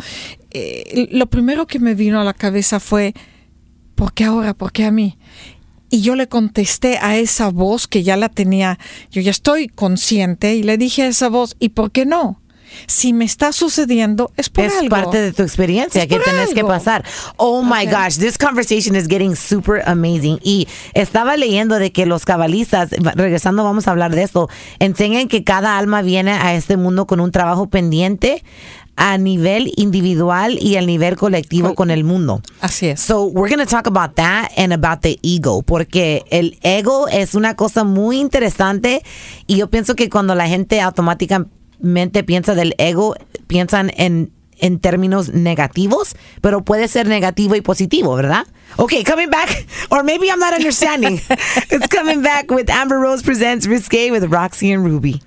eh, 0.50 1.08
lo 1.12 1.26
primero 1.26 1.68
que 1.68 1.78
me 1.78 1.94
vino 1.94 2.20
a 2.20 2.24
la 2.24 2.34
cabeza 2.34 2.80
fue, 2.80 3.14
¿por 3.94 4.12
qué 4.12 4.24
ahora? 4.24 4.54
¿Por 4.54 4.72
qué 4.72 4.84
a 4.84 4.90
mí? 4.90 5.18
Y 5.94 6.00
yo 6.00 6.16
le 6.16 6.26
contesté 6.26 6.98
a 7.00 7.18
esa 7.18 7.50
voz 7.50 7.86
que 7.86 8.02
ya 8.02 8.16
la 8.16 8.28
tenía, 8.28 8.80
yo 9.12 9.22
ya 9.22 9.30
estoy 9.30 9.68
consciente 9.68 10.56
y 10.56 10.64
le 10.64 10.76
dije 10.76 11.04
a 11.04 11.06
esa 11.06 11.28
voz, 11.28 11.54
¿y 11.60 11.68
por 11.68 11.92
qué 11.92 12.04
no? 12.04 12.40
Si 12.88 13.12
me 13.12 13.24
está 13.24 13.52
sucediendo, 13.52 14.32
es 14.36 14.48
por 14.48 14.64
es 14.64 14.74
algo. 14.74 14.88
parte 14.88 15.20
de 15.20 15.32
tu 15.32 15.44
experiencia 15.44 16.02
Es 16.02 16.08
que 16.08 16.18
tenés 16.18 16.52
que 16.52 16.64
pasar. 16.64 17.04
Oh 17.36 17.62
my 17.62 17.86
gosh, 17.86 18.18
this 18.18 18.36
conversation 18.36 18.96
is 18.96 19.06
getting 19.06 19.36
super 19.36 19.82
amazing. 19.86 20.40
Y 20.42 20.66
estaba 20.94 21.36
leyendo 21.36 21.78
de 21.78 21.92
que 21.92 22.06
los 22.06 22.24
cabalistas, 22.24 22.90
regresando 23.14 23.62
vamos 23.62 23.86
a 23.86 23.92
hablar 23.92 24.12
de 24.16 24.24
esto, 24.24 24.48
enseñan 24.80 25.28
que 25.28 25.44
cada 25.44 25.78
alma 25.78 26.02
viene 26.02 26.32
a 26.32 26.56
este 26.56 26.76
mundo 26.76 27.06
con 27.06 27.20
un 27.20 27.30
trabajo 27.30 27.68
pendiente 27.68 28.42
a 28.96 29.18
nivel 29.18 29.72
individual 29.76 30.58
y 30.60 30.76
al 30.76 30.86
nivel 30.86 31.16
colectivo 31.16 31.74
con 31.74 31.90
el 31.90 32.04
mundo. 32.04 32.40
Así 32.60 32.88
es. 32.88 33.00
So 33.00 33.26
we're 33.26 33.48
going 33.48 33.64
to 33.64 33.70
talk 33.70 33.86
about 33.86 34.14
that 34.16 34.50
and 34.56 34.72
about 34.72 35.00
the 35.02 35.18
ego, 35.22 35.62
porque 35.62 36.24
el 36.30 36.58
ego 36.62 37.08
es 37.08 37.34
una 37.34 37.56
cosa 37.56 37.84
muy 37.84 38.20
interesante 38.20 39.02
y 39.46 39.56
yo 39.56 39.68
pienso 39.68 39.94
que 39.94 40.08
cuando 40.08 40.34
la 40.34 40.48
gente 40.48 40.80
automáticamente 40.80 42.22
piensa 42.24 42.54
del 42.54 42.74
ego, 42.78 43.14
piensan 43.46 43.90
en 43.96 44.32
en 44.58 44.78
términos 44.78 45.30
negativos, 45.30 46.16
pero 46.40 46.64
puede 46.64 46.88
ser 46.88 47.08
negativo 47.08 47.56
y 47.56 47.60
positivo, 47.60 48.14
¿verdad? 48.14 48.46
Okay, 48.76 49.04
coming 49.04 49.28
back, 49.28 49.66
or 49.90 50.02
maybe 50.02 50.28
I'm 50.28 50.38
not 50.38 50.54
understanding. 50.54 51.20
it's 51.70 51.88
coming 51.88 52.22
back 52.22 52.50
with 52.50 52.70
Amber 52.70 52.98
Rose 52.98 53.22
presents 53.22 53.66
Risque 53.66 54.10
with 54.10 54.24
Roxy 54.24 54.72
and 54.72 54.84
Ruby. 54.84 55.20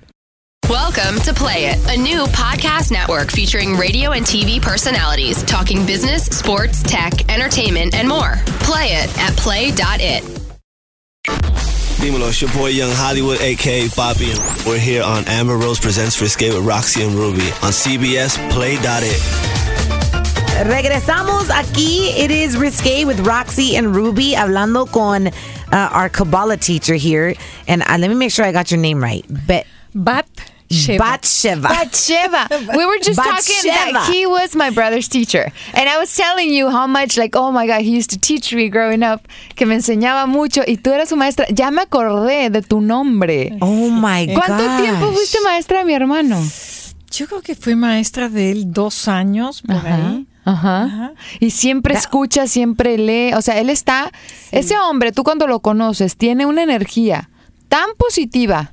Welcome 0.68 1.18
to 1.20 1.32
Play 1.32 1.64
It, 1.64 1.78
a 1.88 1.96
new 1.96 2.24
podcast 2.26 2.92
network 2.92 3.30
featuring 3.30 3.74
radio 3.78 4.10
and 4.10 4.22
TV 4.22 4.60
personalities 4.60 5.42
talking 5.44 5.86
business, 5.86 6.26
sports, 6.26 6.82
tech, 6.82 7.32
entertainment, 7.32 7.94
and 7.94 8.06
more. 8.06 8.34
Play 8.60 8.88
it 8.88 9.18
at 9.18 9.34
play.it. 9.38 10.22
Dímelo, 11.96 12.28
it's 12.28 12.42
your 12.42 12.52
boy 12.52 12.66
Young 12.66 12.90
Hollywood, 12.92 13.40
aka 13.40 13.88
Bobby, 13.96 14.30
and 14.30 14.38
we're 14.66 14.78
here 14.78 15.02
on 15.02 15.24
Amber 15.26 15.56
Rose 15.56 15.80
Presents 15.80 16.20
Risque 16.20 16.54
with 16.54 16.66
Roxy 16.66 17.02
and 17.02 17.14
Ruby 17.14 17.46
on 17.62 17.72
CBS 17.72 18.36
Play.it. 18.50 19.22
Regresamos 20.66 21.48
aquí. 21.48 22.10
It 22.14 22.30
is 22.30 22.58
Risque 22.58 23.06
with 23.06 23.20
Roxy 23.20 23.74
and 23.74 23.96
Ruby 23.96 24.34
hablando 24.34 24.86
con 24.92 25.28
uh, 25.28 25.30
our 25.72 26.10
Kabbalah 26.10 26.58
teacher 26.58 26.94
here. 26.94 27.32
And 27.66 27.82
uh, 27.84 27.96
let 27.98 28.08
me 28.10 28.14
make 28.14 28.32
sure 28.32 28.44
I 28.44 28.52
got 28.52 28.70
your 28.70 28.80
name 28.80 29.02
right. 29.02 29.24
Bet 29.46 29.66
Bat 29.94 30.28
Sheva. 30.68 30.98
Batsheva. 30.98 31.68
Batsheva. 31.68 32.48
We 32.76 32.84
were 32.84 32.98
just 32.98 33.18
talking 33.18 33.70
that 33.70 34.10
he 34.12 34.26
was 34.26 34.54
my 34.54 34.70
brother's 34.70 35.08
teacher. 35.08 35.50
And 35.74 35.88
I 35.88 35.98
was 35.98 36.14
telling 36.14 36.52
you 36.52 36.68
how 36.68 36.86
much, 36.86 37.16
like, 37.16 37.34
oh 37.36 37.50
my 37.50 37.66
God, 37.66 37.82
he 37.82 37.96
used 37.96 38.10
to 38.10 38.18
teach 38.18 38.52
me 38.52 38.68
growing 38.68 39.02
up, 39.02 39.26
que 39.56 39.66
me 39.66 39.74
enseñaba 39.74 40.26
mucho. 40.26 40.62
Y 40.66 40.76
tú 40.76 40.92
eras 40.92 41.08
su 41.08 41.16
maestra. 41.16 41.46
Ya 41.50 41.70
me 41.70 41.82
acordé 41.82 42.50
de 42.50 42.62
tu 42.62 42.80
nombre. 42.80 43.56
Oh 43.60 43.88
my 43.90 44.26
god. 44.26 44.34
¿Cuánto 44.34 44.82
tiempo 44.82 45.12
fuiste 45.12 45.38
maestra 45.42 45.78
de 45.78 45.84
mi 45.84 45.94
hermano? 45.94 46.38
Yo 47.10 47.26
creo 47.26 47.40
que 47.40 47.54
fui 47.54 47.74
maestra 47.74 48.28
de 48.28 48.50
él 48.50 48.72
dos 48.72 49.08
años 49.08 49.62
por 49.62 49.86
ahí. 49.86 50.26
Ajá. 50.44 51.12
Y 51.40 51.50
siempre 51.50 51.94
escucha, 51.94 52.46
siempre 52.46 52.96
lee. 52.98 53.32
O 53.34 53.42
sea, 53.42 53.58
él 53.58 53.70
está. 53.70 54.10
Ese 54.50 54.78
hombre, 54.78 55.12
tú 55.12 55.24
cuando 55.24 55.46
lo 55.46 55.60
conoces, 55.60 56.16
tiene 56.16 56.46
una 56.46 56.62
energía 56.62 57.30
tan 57.68 57.88
positiva. 57.96 58.72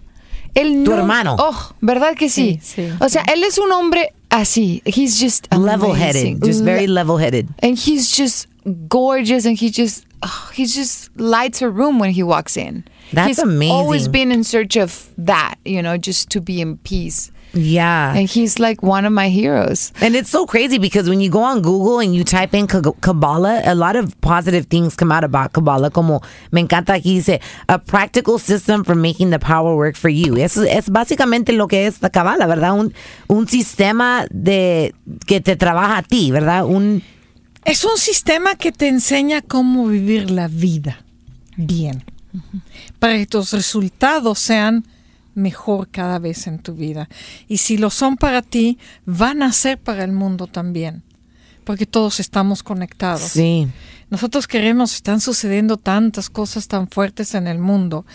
Él 0.55 0.83
Tu 0.85 0.91
no- 0.91 0.97
hermano. 0.97 1.35
Oh, 1.37 1.71
¿verdad 1.81 2.15
que 2.15 2.29
sí? 2.29 2.59
Sí, 2.61 2.87
sí. 2.87 2.97
O 3.01 3.09
sea, 3.09 3.23
él 3.33 3.43
es 3.43 3.57
un 3.57 3.71
hombre 3.71 4.13
así. 4.29 4.81
He's 4.85 5.19
just 5.19 5.47
level-headed, 5.53 6.39
Just 6.43 6.63
very 6.63 6.87
level 6.87 7.17
headed. 7.17 7.47
and 7.61 7.77
he's 7.77 8.09
just 8.09 8.47
gorgeous 8.87 9.45
and 9.45 9.57
he 9.57 9.69
just 9.69 10.05
oh, 10.23 10.49
he 10.53 10.65
just 10.65 11.09
lights 11.17 11.61
a 11.61 11.69
room 11.69 11.99
when 11.99 12.11
he 12.11 12.23
walks 12.23 12.57
in. 12.57 12.83
That's 13.13 13.27
he's 13.27 13.39
amazing. 13.39 13.71
always 13.75 14.07
been 14.07 14.31
in 14.31 14.43
search 14.43 14.75
of 14.77 15.09
that, 15.17 15.55
you 15.63 15.81
know, 15.81 15.97
just 15.97 16.29
to 16.31 16.41
be 16.41 16.59
in 16.61 16.77
peace. 16.77 17.31
Yeah. 17.55 18.13
And 18.13 18.29
he's 18.29 18.59
like 18.59 18.83
one 18.83 19.05
of 19.05 19.13
my 19.13 19.29
heroes. 19.29 19.93
And 20.01 20.13
it's 20.15 20.29
so 20.29 20.45
crazy 20.45 20.77
because 20.77 21.09
when 21.09 21.21
you 21.21 21.29
go 21.29 21.41
on 21.41 21.61
Google 21.61 21.99
and 21.99 22.13
you 22.13 22.23
type 22.25 22.53
in 22.53 22.67
Ka- 22.67 22.81
Kabbalah, 22.99 23.61
a 23.63 23.73
lot 23.73 23.95
of 23.95 24.13
positive 24.19 24.65
things 24.67 24.95
come 24.95 25.11
out 25.11 25.23
about 25.23 25.53
Kabbalah. 25.53 25.89
Como 25.89 26.21
me 26.51 26.61
encanta 26.61 26.93
aquí 26.95 27.15
dice, 27.15 27.39
a 27.69 27.79
practical 27.79 28.37
system 28.39 28.83
for 28.83 28.93
making 28.93 29.29
the 29.29 29.39
power 29.39 29.75
work 29.75 29.95
for 29.95 30.09
you. 30.09 30.35
Es, 30.35 30.57
es 30.57 30.89
básicamente 30.89 31.53
lo 31.53 31.67
que 31.67 31.87
es 31.87 32.01
la 32.01 32.09
Kabbalah, 32.09 32.45
¿verdad? 32.45 32.73
Un, 32.77 32.93
un 33.29 33.47
sistema 33.47 34.27
de 34.31 34.93
que 35.25 35.39
te 35.39 35.55
trabaja 35.55 35.97
a 35.99 36.03
ti, 36.03 36.31
¿verdad? 36.31 36.65
Un 36.65 37.01
Es 37.63 37.83
un 37.83 37.97
sistema 37.97 38.55
que 38.55 38.71
te 38.71 38.87
enseña 38.87 39.41
cómo 39.41 39.87
vivir 39.87 40.29
la 40.29 40.47
vida 40.47 41.03
bien. 41.55 42.03
Para 42.99 43.17
que 43.17 43.25
tus 43.25 43.53
resultados 43.53 44.39
sean 44.39 44.85
mejor 45.35 45.89
cada 45.89 46.19
vez 46.19 46.47
en 46.47 46.59
tu 46.59 46.73
vida. 46.73 47.09
Y 47.47 47.57
si 47.57 47.77
lo 47.77 47.89
son 47.89 48.17
para 48.17 48.41
ti, 48.41 48.79
van 49.05 49.43
a 49.43 49.51
ser 49.51 49.77
para 49.77 50.03
el 50.03 50.11
mundo 50.11 50.47
también, 50.47 51.03
porque 51.63 51.85
todos 51.85 52.19
estamos 52.19 52.63
conectados. 52.63 53.21
Sí. 53.21 53.67
Nosotros 54.09 54.47
queremos, 54.47 54.93
están 54.93 55.19
sucediendo 55.19 55.77
tantas 55.77 56.29
cosas 56.29 56.67
tan 56.67 56.87
fuertes 56.87 57.33
en 57.33 57.47
el 57.47 57.57
mundo 57.57 58.05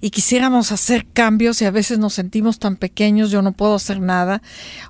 y 0.00 0.10
quisiéramos 0.10 0.72
hacer 0.72 1.06
cambios 1.12 1.62
y 1.62 1.64
a 1.64 1.70
veces 1.70 1.98
nos 1.98 2.14
sentimos 2.14 2.58
tan 2.58 2.76
pequeños, 2.76 3.30
yo 3.30 3.40
no 3.40 3.52
puedo 3.52 3.74
hacer 3.76 4.00
nada. 4.00 4.42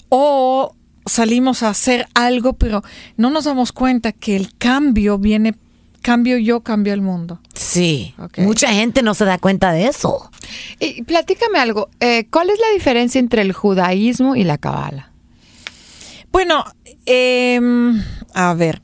O 0.09 0.75
salimos 1.05 1.63
a 1.63 1.69
hacer 1.71 2.07
algo, 2.15 2.55
pero 2.55 2.83
no 3.17 3.31
nos 3.31 3.45
damos 3.45 3.73
cuenta 3.73 4.13
que 4.13 4.37
el 4.37 4.57
cambio 4.57 5.19
viene, 5.19 5.55
cambio 6.03 6.39
yo, 6.39 6.61
cambio 6.61 6.93
el 6.95 7.01
mundo. 7.01 7.41
Sí. 7.55 8.15
Mucha 8.39 8.73
gente 8.73 9.03
no 9.03 9.15
se 9.15 9.25
da 9.25 9.39
cuenta 9.39 9.73
de 9.73 9.87
eso. 9.87 10.31
Y 10.81 11.03
platícame 11.03 11.59
algo, 11.59 11.89
eh, 12.01 12.27
¿cuál 12.31 12.51
es 12.51 12.59
la 12.59 12.73
diferencia 12.75 13.19
entre 13.19 13.43
el 13.43 13.53
judaísmo 13.53 14.37
y 14.37 14.45
la 14.45 14.59
cabala? 14.59 15.11
Bueno, 16.33 16.65
em, 17.07 18.03
a 18.35 18.55
ver, 18.55 18.83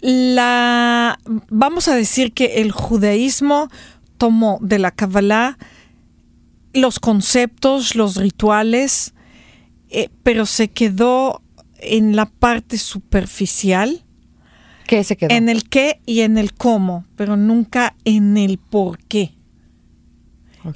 la 0.00 1.18
vamos 1.48 1.88
a 1.88 1.94
decir 1.94 2.32
que 2.32 2.60
el 2.60 2.72
judaísmo 2.72 3.68
tomó 4.16 4.58
de 4.60 4.78
la 4.78 4.90
Kabbalah 4.90 5.58
los 6.72 7.00
conceptos, 7.00 7.94
los 7.94 8.16
rituales, 8.16 9.14
eh, 9.90 10.10
pero 10.22 10.46
se 10.46 10.68
quedó 10.68 11.42
en 11.78 12.16
la 12.16 12.26
parte 12.26 12.78
superficial, 12.78 14.04
¿Qué 14.88 15.04
se 15.04 15.16
quedó? 15.16 15.32
en 15.32 15.48
el 15.48 15.68
qué 15.68 16.00
y 16.06 16.22
en 16.22 16.36
el 16.38 16.52
cómo, 16.54 17.04
pero 17.14 17.36
nunca 17.36 17.94
en 18.04 18.36
el 18.36 18.58
por 18.58 18.98
qué. 18.98 19.34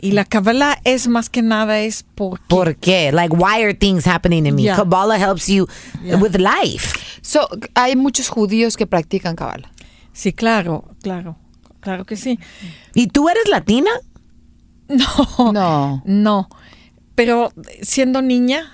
Y 0.00 0.12
la 0.12 0.24
Kabbalah 0.24 0.78
es 0.84 1.08
más 1.08 1.28
que 1.28 1.42
nada 1.42 1.80
es 1.80 2.04
por 2.14 2.38
qué. 2.38 2.44
¿Por 2.48 2.76
qué? 2.76 3.10
Like, 3.12 3.34
why 3.34 3.62
are 3.62 3.74
things 3.74 4.06
happening 4.06 4.44
to 4.44 4.52
me? 4.54 4.62
Yeah. 4.62 4.76
Kabbalah 4.76 5.18
helps 5.18 5.48
you 5.48 5.66
Yeah. 6.04 6.16
with 6.16 6.36
life. 6.36 6.96
So, 7.20 7.48
hay 7.74 7.96
muchos 7.96 8.28
judíos 8.28 8.76
que 8.76 8.86
practican 8.86 9.34
cabala. 9.34 9.70
Sí, 10.12 10.32
claro, 10.32 10.84
claro, 11.02 11.36
claro 11.80 12.04
que 12.04 12.16
sí. 12.16 12.38
¿Y 12.94 13.08
tú 13.08 13.28
eres 13.28 13.48
latina? 13.50 13.90
No, 14.88 15.52
No. 15.52 16.02
no. 16.06 16.48
Pero 17.14 17.50
siendo 17.82 18.22
niña, 18.22 18.70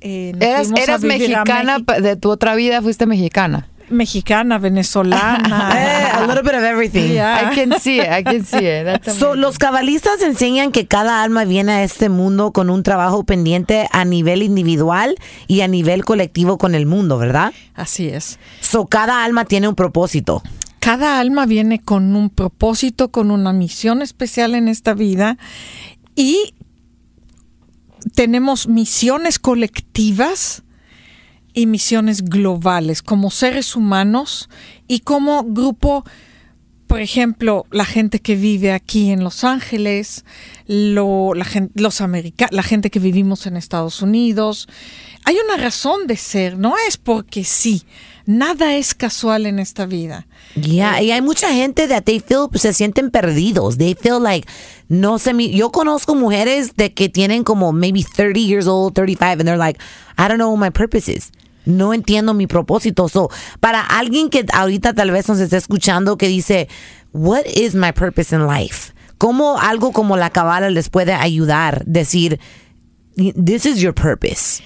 eh, 0.00 0.32
Eras, 0.40 1.02
mexicana 1.02 1.78
de 2.02 2.16
tu 2.16 2.30
otra 2.30 2.54
vida, 2.54 2.82
fuiste 2.82 3.06
mexicana. 3.06 3.68
Mexicana, 3.90 4.58
venezolana. 4.58 5.70
Eh, 5.80 6.08
a 6.12 6.26
little 6.26 6.42
bit 6.42 6.54
of 6.54 6.62
everything. 6.64 7.12
Yeah. 7.12 7.50
I 7.50 7.54
can 7.54 7.78
see 7.80 8.00
it, 8.00 8.08
I 8.08 8.22
can 8.22 8.44
see 8.44 8.66
it. 8.66 8.84
That's 8.84 9.14
So, 9.14 9.34
los 9.34 9.58
cabalistas 9.58 10.22
enseñan 10.22 10.72
que 10.72 10.86
cada 10.86 11.22
alma 11.22 11.44
viene 11.44 11.72
a 11.72 11.82
este 11.82 12.08
mundo 12.08 12.52
con 12.52 12.70
un 12.70 12.82
trabajo 12.82 13.24
pendiente 13.24 13.88
a 13.92 14.04
nivel 14.04 14.42
individual 14.42 15.16
y 15.46 15.60
a 15.60 15.68
nivel 15.68 16.04
colectivo 16.04 16.58
con 16.58 16.74
el 16.74 16.86
mundo, 16.86 17.18
¿verdad? 17.18 17.52
Así 17.74 18.08
es. 18.08 18.38
So, 18.60 18.86
cada 18.86 19.24
alma 19.24 19.44
tiene 19.44 19.68
un 19.68 19.74
propósito. 19.74 20.42
Cada 20.80 21.20
alma 21.20 21.46
viene 21.46 21.78
con 21.78 22.16
un 22.16 22.30
propósito, 22.30 23.10
con 23.10 23.30
una 23.30 23.52
misión 23.52 24.02
especial 24.02 24.54
en 24.54 24.68
esta 24.68 24.94
vida 24.94 25.36
y 26.14 26.54
tenemos 28.14 28.66
misiones 28.66 29.38
colectivas 29.38 30.62
y 31.54 31.66
misiones 31.66 32.24
globales 32.24 33.02
como 33.02 33.30
seres 33.30 33.76
humanos 33.76 34.48
y 34.86 35.00
como 35.00 35.44
grupo, 35.44 36.04
por 36.90 37.00
ejemplo, 37.00 37.66
la 37.70 37.84
gente 37.84 38.18
que 38.18 38.34
vive 38.34 38.72
aquí 38.72 39.10
en 39.12 39.22
Los 39.22 39.44
Ángeles, 39.44 40.24
lo- 40.66 41.34
la, 41.34 41.44
gen- 41.44 41.70
los 41.76 42.00
america- 42.00 42.48
la 42.50 42.64
gente 42.64 42.90
que 42.90 42.98
vivimos 42.98 43.46
en 43.46 43.56
Estados 43.56 44.02
Unidos. 44.02 44.66
Hay 45.24 45.36
una 45.44 45.56
razón 45.56 46.08
de 46.08 46.16
ser, 46.16 46.58
no 46.58 46.74
es 46.88 46.96
porque 46.96 47.44
sí. 47.44 47.84
Nada 48.26 48.74
es 48.76 48.94
casual 48.94 49.46
en 49.46 49.60
esta 49.60 49.86
vida. 49.86 50.26
Yeah, 50.60 51.00
y 51.00 51.12
hay 51.12 51.22
mucha 51.22 51.52
gente 51.52 51.86
that 51.86 52.02
they 52.02 52.18
feel, 52.18 52.48
se 52.54 52.72
sienten 52.72 53.10
perdidos. 53.12 53.78
They 53.78 53.94
feel 53.94 54.20
like, 54.20 54.48
no 54.88 55.18
sé, 55.20 55.32
yo 55.52 55.70
conozco 55.70 56.16
mujeres 56.16 56.74
de 56.74 56.92
que 56.92 57.08
tienen 57.08 57.44
como 57.44 57.72
maybe 57.72 58.02
30 58.04 58.40
years 58.40 58.66
old, 58.66 58.94
35, 58.94 59.40
and 59.40 59.44
they're 59.44 59.56
like, 59.56 59.80
I 60.18 60.22
don't 60.28 60.38
know 60.38 60.50
what 60.50 60.58
my 60.60 60.70
purpose 60.70 61.08
is. 61.08 61.30
No 61.64 61.92
entiendo 61.94 62.34
mi 62.34 62.46
propósito. 62.46 63.08
So, 63.08 63.28
para 63.60 63.80
alguien 63.80 64.30
que 64.30 64.46
ahorita 64.52 64.94
tal 64.94 65.10
vez 65.10 65.28
nos 65.28 65.40
esté 65.40 65.56
escuchando 65.56 66.16
que 66.16 66.28
dice, 66.28 66.68
what 67.12 67.44
is 67.46 67.74
my 67.74 67.92
purpose 67.92 68.34
in 68.34 68.46
life? 68.46 68.92
¿Cómo 69.18 69.58
algo 69.58 69.92
como 69.92 70.16
la 70.16 70.30
cabala 70.30 70.70
les 70.70 70.88
puede 70.88 71.12
ayudar? 71.12 71.84
Decir, 71.84 72.40
this 73.14 73.66
is 73.66 73.80
your 73.80 73.94
purpose. 73.94 74.62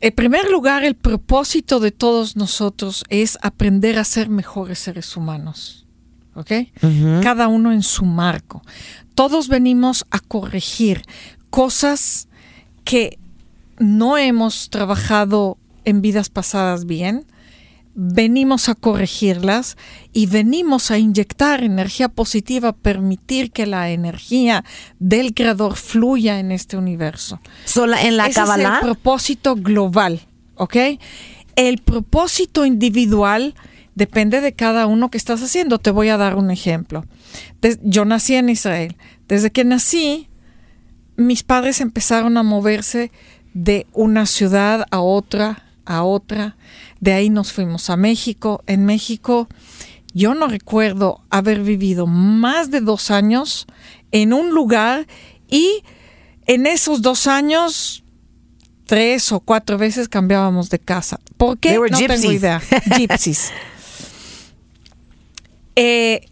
En 0.00 0.14
primer 0.14 0.50
lugar, 0.50 0.84
el 0.84 0.94
propósito 0.94 1.80
de 1.80 1.90
todos 1.90 2.36
nosotros 2.36 3.04
es 3.08 3.38
aprender 3.42 3.98
a 3.98 4.04
ser 4.04 4.28
mejores 4.28 4.78
seres 4.78 5.16
humanos. 5.16 5.86
¿Ok? 6.34 6.52
Cada 7.22 7.48
uno 7.48 7.72
en 7.72 7.82
su 7.82 8.04
marco. 8.04 8.62
Todos 9.14 9.48
venimos 9.48 10.04
a 10.10 10.20
corregir 10.20 11.02
cosas 11.48 12.28
que 12.84 13.18
no 13.78 14.18
hemos 14.18 14.68
trabajado 14.68 15.56
en 15.86 16.02
vidas 16.02 16.28
pasadas 16.28 16.84
bien. 16.84 17.24
Venimos 17.94 18.68
a 18.68 18.74
corregirlas 18.74 19.78
y 20.12 20.26
venimos 20.26 20.90
a 20.90 20.98
inyectar 20.98 21.64
energía 21.64 22.10
positiva, 22.10 22.74
permitir 22.74 23.52
que 23.52 23.64
la 23.64 23.88
energía 23.88 24.64
del 24.98 25.32
creador 25.32 25.76
fluya 25.76 26.38
en 26.38 26.52
este 26.52 26.76
universo. 26.76 27.40
En 27.74 28.18
la 28.18 28.24
Ese 28.24 28.30
es 28.32 28.36
cabala, 28.36 28.74
el 28.74 28.80
propósito 28.80 29.54
global, 29.54 30.20
¿ok? 30.56 30.76
El 31.54 31.78
propósito 31.78 32.66
individual 32.66 33.54
depende 33.94 34.42
de 34.42 34.52
cada 34.52 34.86
uno 34.86 35.10
que 35.10 35.16
estás 35.16 35.42
haciendo. 35.42 35.78
Te 35.78 35.90
voy 35.90 36.10
a 36.10 36.18
dar 36.18 36.36
un 36.36 36.50
ejemplo. 36.50 37.06
Yo 37.82 38.04
nací 38.04 38.34
en 38.34 38.50
Israel. 38.50 38.96
Desde 39.26 39.50
que 39.50 39.64
nací, 39.64 40.28
mis 41.16 41.42
padres 41.42 41.80
empezaron 41.80 42.36
a 42.36 42.42
moverse 42.42 43.10
de 43.54 43.86
una 43.94 44.26
ciudad 44.26 44.84
a 44.90 45.00
otra, 45.00 45.65
a 45.86 46.02
otra. 46.02 46.56
De 47.00 47.12
ahí 47.12 47.30
nos 47.30 47.52
fuimos 47.52 47.88
a 47.90 47.96
México. 47.96 48.62
En 48.66 48.84
México, 48.84 49.48
yo 50.12 50.34
no 50.34 50.48
recuerdo 50.48 51.22
haber 51.30 51.60
vivido 51.60 52.06
más 52.06 52.70
de 52.70 52.80
dos 52.80 53.10
años 53.10 53.66
en 54.12 54.32
un 54.32 54.50
lugar 54.50 55.06
y 55.48 55.82
en 56.46 56.66
esos 56.66 57.02
dos 57.02 57.26
años 57.26 58.04
tres 58.86 59.32
o 59.32 59.40
cuatro 59.40 59.78
veces 59.78 60.08
cambiábamos 60.08 60.70
de 60.70 60.78
casa. 60.78 61.20
¿Por 61.36 61.58
qué? 61.58 61.76
No 61.76 61.98
tengo 61.98 62.32
idea. 62.32 62.62
Gypsies. 62.96 63.52
Eh, 65.74 66.26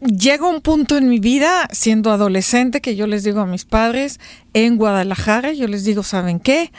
llega 0.00 0.46
un 0.46 0.60
punto 0.60 0.96
en 0.96 1.08
mi 1.08 1.18
vida, 1.18 1.68
siendo 1.72 2.12
adolescente, 2.12 2.80
que 2.80 2.96
yo 2.96 3.06
les 3.06 3.24
digo 3.24 3.40
a 3.40 3.46
mis 3.46 3.64
padres, 3.64 4.20
en 4.52 4.76
Guadalajara, 4.76 5.52
yo 5.52 5.66
les 5.66 5.84
digo, 5.84 6.02
¿saben 6.02 6.38
qué? 6.38 6.70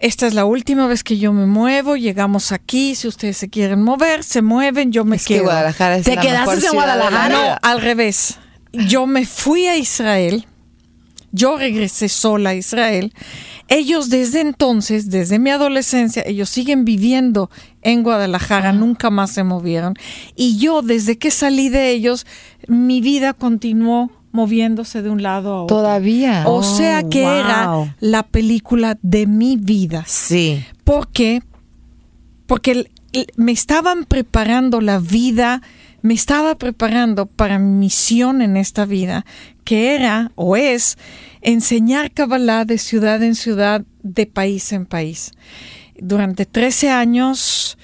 Esta 0.00 0.26
es 0.26 0.34
la 0.34 0.44
última 0.44 0.86
vez 0.86 1.02
que 1.02 1.18
yo 1.18 1.32
me 1.32 1.46
muevo, 1.46 1.96
llegamos 1.96 2.52
aquí, 2.52 2.94
si 2.94 3.08
ustedes 3.08 3.36
se 3.36 3.48
quieren 3.48 3.82
mover, 3.82 4.24
se 4.24 4.42
mueven, 4.42 4.92
yo 4.92 5.04
me 5.04 5.16
Es 5.16 5.24
que 5.24 5.34
quedo. 5.34 5.44
Guadalajara 5.44 5.98
es 5.98 6.04
¿Te 6.04 6.16
la 6.16 6.22
quedaste 6.22 6.56
mejor 6.56 6.68
en 6.68 6.74
Guadalajara? 6.74 7.28
No, 7.28 7.58
al 7.62 7.80
revés. 7.80 8.38
Yo 8.72 9.06
me 9.06 9.24
fui 9.24 9.66
a 9.66 9.76
Israel. 9.76 10.46
Yo 11.30 11.56
regresé 11.58 12.08
sola 12.08 12.50
a 12.50 12.54
Israel. 12.54 13.12
Ellos 13.68 14.10
desde 14.10 14.40
entonces, 14.40 15.10
desde 15.10 15.38
mi 15.38 15.50
adolescencia, 15.50 16.22
ellos 16.26 16.50
siguen 16.50 16.84
viviendo 16.84 17.50
en 17.82 18.02
Guadalajara, 18.02 18.72
nunca 18.72 19.10
más 19.10 19.32
se 19.32 19.42
movieron. 19.42 19.94
Y 20.36 20.58
yo, 20.58 20.82
desde 20.82 21.18
que 21.18 21.30
salí 21.30 21.70
de 21.70 21.90
ellos, 21.90 22.26
mi 22.68 23.00
vida 23.00 23.32
continuó 23.32 24.10
moviéndose 24.34 25.00
de 25.00 25.10
un 25.10 25.22
lado 25.22 25.52
a 25.54 25.62
otro. 25.62 25.76
Todavía. 25.76 26.42
O 26.46 26.62
sea 26.64 27.02
Oh, 27.04 27.08
que 27.08 27.22
wow. 27.22 27.30
era 27.32 27.96
la 28.00 28.24
película 28.24 28.98
de 29.00 29.26
mi 29.26 29.56
vida. 29.56 30.04
sí. 30.06 30.62
¿Por 30.82 31.08
qué? 31.08 31.40
Porque 32.46 32.72
el- 32.72 32.90
el- 33.12 33.26
me 33.36 33.52
estaban 33.52 34.04
preparando 34.04 34.80
la 34.80 34.98
vida, 34.98 35.62
me 36.02 36.12
estaba 36.14 36.56
preparando 36.56 37.26
para 37.26 37.58
mi 37.58 37.70
misión 37.86 38.42
en 38.42 38.56
esta 38.58 38.84
vida, 38.84 39.24
que 39.64 39.94
era 39.94 40.30
o 40.34 40.56
es 40.56 40.98
enseñar 41.40 42.10
Kabbalah 42.10 42.64
de 42.66 42.76
ciudad 42.78 43.22
en 43.22 43.34
ciudad, 43.36 43.82
de 44.02 44.26
país 44.26 44.72
en 44.72 44.84
país. 44.84 45.30
Durante 45.98 46.44
13 46.44 46.90
años 46.90 47.78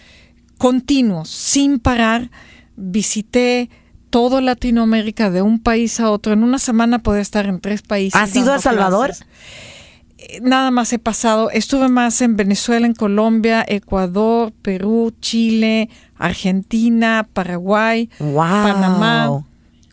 continuos, 0.59 1.30
sin 1.30 1.78
parar, 1.78 2.30
visité 2.76 3.70
toda 4.11 4.41
Latinoamérica 4.41 5.31
de 5.31 5.43
un 5.43 5.59
país 5.61 6.01
a 6.01 6.11
otro. 6.11 6.33
En 6.33 6.43
una 6.43 6.59
semana 6.59 6.99
podía 6.99 7.23
estar 7.23 7.47
en 7.47 7.61
tres 7.61 7.83
países. 7.83 8.21
¿Has 8.21 8.35
ido 8.37 8.53
a 8.53 8.59
Salvador? 8.59 9.07
clases 9.11 9.27
nada 10.43 10.71
más 10.71 10.93
he 10.93 10.99
pasado, 10.99 11.51
estuve 11.51 11.89
más 11.89 12.21
en 12.21 12.37
Venezuela, 12.37 12.87
en 12.87 12.95
Colombia, 12.95 13.65
Ecuador, 13.67 14.53
Perú, 14.63 15.15
Chile, 15.21 15.89
Argentina, 16.19 17.27
Paraguay, 17.33 18.11
Wow. 18.19 18.35
Panamá, 18.37 19.45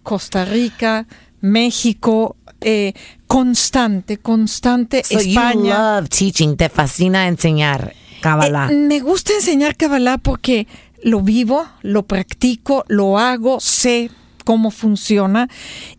Costa 0.03 0.45
Rica, 0.45 1.07
México, 1.41 2.35
eh, 2.61 2.93
constante, 3.27 4.17
constante. 4.17 5.03
So 5.03 5.19
you 5.21 5.29
España. 5.31 5.99
love 5.99 6.09
teaching. 6.09 6.55
Te 6.57 6.69
fascina 6.69 7.27
enseñar 7.27 7.93
Kabbalah. 8.21 8.69
Eh, 8.71 8.75
me 8.75 8.99
gusta 8.99 9.33
enseñar 9.33 9.75
Kabbalah 9.75 10.17
porque 10.17 10.67
lo 11.03 11.21
vivo, 11.21 11.67
lo 11.81 12.05
practico, 12.05 12.83
lo 12.87 13.19
hago, 13.19 13.59
sé 13.59 14.09
cómo 14.43 14.71
funciona. 14.71 15.49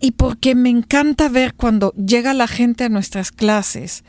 Y 0.01 0.13
porque 0.13 0.55
me 0.55 0.71
encanta 0.71 1.29
ver 1.29 1.55
cuando 1.55 1.93
llega 1.93 2.35
la 2.35 2.49
gente 2.49 2.85
a 2.85 2.89
nuestras 2.89 3.31
clases 3.33 4.05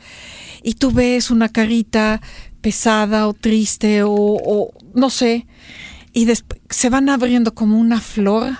y 0.62 0.74
tú 0.74 0.92
ves 0.92 1.30
una 1.30 1.48
carita 1.48 2.20
pesada 2.60 3.26
o 3.28 3.34
triste 3.34 4.02
o, 4.02 4.12
o 4.12 4.72
no 4.94 5.10
sé 5.10 5.46
y 6.12 6.26
se 6.68 6.90
van 6.90 7.08
abriendo 7.08 7.54
como 7.54 7.78
una 7.78 8.00
flor, 8.00 8.52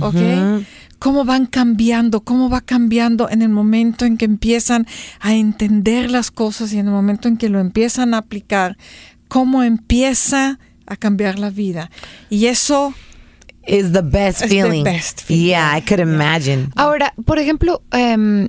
¿ok? 0.00 0.64
Cómo 0.98 1.24
van 1.24 1.46
cambiando, 1.46 2.20
cómo 2.20 2.48
va 2.48 2.60
cambiando 2.60 3.28
en 3.28 3.42
el 3.42 3.48
momento 3.48 4.04
en 4.04 4.16
que 4.16 4.24
empiezan 4.24 4.86
a 5.18 5.34
entender 5.34 6.10
las 6.10 6.30
cosas 6.30 6.72
y 6.72 6.78
en 6.78 6.86
el 6.86 6.92
momento 6.92 7.26
en 7.26 7.36
que 7.36 7.48
lo 7.48 7.58
empiezan 7.58 8.14
a 8.14 8.18
aplicar, 8.18 8.76
cómo 9.26 9.64
empieza 9.64 10.50
a 10.50 10.58
cambiar 10.96 11.38
la 11.38 11.50
vida. 11.50 11.90
Y 12.30 12.46
eso 12.46 12.94
is 13.66 13.92
the 13.92 14.02
best 14.02 14.40
It's 14.42 14.50
the 14.50 14.62
feeling. 14.62 14.84
best 14.84 15.20
feeling. 15.22 15.46
Yeah, 15.46 15.76
I 15.76 15.80
could 15.82 16.00
imagine. 16.00 16.68
Ahora, 16.76 17.12
por 17.24 17.38
ejemplo, 17.38 17.82
em, 17.92 18.48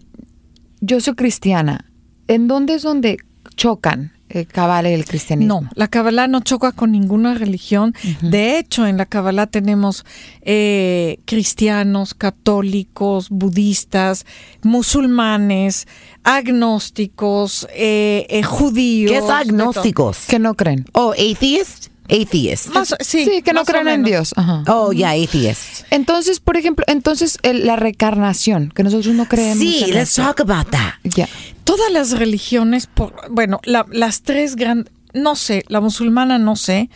yo 0.82 1.00
soy 1.02 1.16
cristiana. 1.16 1.86
¿En 2.28 2.48
dónde 2.48 2.76
es 2.76 2.82
donde 2.84 3.18
chocan 3.56 4.14
el 4.30 4.48
cabal 4.48 4.88
y 4.88 4.94
el 4.94 5.06
cristianismo? 5.06 5.62
No, 5.62 5.70
la 5.76 5.88
Kabbalah 5.88 6.28
no 6.28 6.40
choca 6.40 6.72
con 6.72 6.92
ninguna 6.92 7.36
religión. 7.36 7.94
De 8.22 8.58
hecho, 8.58 8.88
en 8.88 8.98
la 8.98 9.06
Kabbalah 9.06 9.46
tenemos 9.48 10.04
eh, 10.42 11.20
cristianos, 11.26 12.14
católicos, 12.16 13.30
budistas, 13.30 14.26
musulmanes, 14.64 15.86
agnósticos, 16.24 17.68
eh, 17.76 18.26
eh, 18.30 18.44
judíos. 18.44 19.12
¿Qué 19.12 19.18
es 19.18 19.30
agnósticos? 19.30 20.26
Que 20.28 20.40
no 20.40 20.56
creen. 20.56 20.86
Oh, 20.94 21.12
atheist? 21.12 21.88
Atheist. 22.14 22.68
Más- 22.70 22.96
sí, 23.00 23.26
Sí, 23.26 23.42
que 23.42 23.54
no 23.54 23.64
creen 23.66 23.88
en. 23.88 24.04
Dios. 24.04 24.34
Ajá. 24.36 24.64
Oh, 24.68 24.92
yeah, 24.94 25.12
atheist. 25.12 25.86
Entonces, 25.90 26.40
por 26.40 26.58
ejemplo, 26.58 26.86
entonces 26.88 27.38
el- 27.44 27.66
la 27.66 27.76
reencarnación, 27.76 28.70
que 28.76 28.84
nosotros 28.84 29.14
no 29.16 29.26
creemos. 29.28 29.58
Sí, 29.58 29.84
en 29.84 29.92
let's 29.96 30.12
eso. 30.18 30.22
talk 30.24 30.40
about 30.42 30.70
that. 30.72 30.94
Ya. 31.04 31.28
Todas 31.64 31.92
las 31.92 32.12
religiones, 32.18 32.88
por, 32.88 33.14
bueno, 33.32 33.60
la- 33.64 33.86
las 33.92 34.22
tres 34.22 34.56
grandes, 34.56 34.94
no 35.14 35.36
sé, 35.36 35.64
la 35.68 35.82
musulmana 35.82 36.38
no 36.38 36.56
sé, 36.56 36.90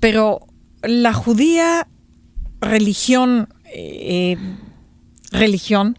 pero 0.00 0.40
la 0.82 1.12
judía, 1.12 1.86
religión, 2.60 3.48
eh, 3.72 4.36
religión, 5.32 5.98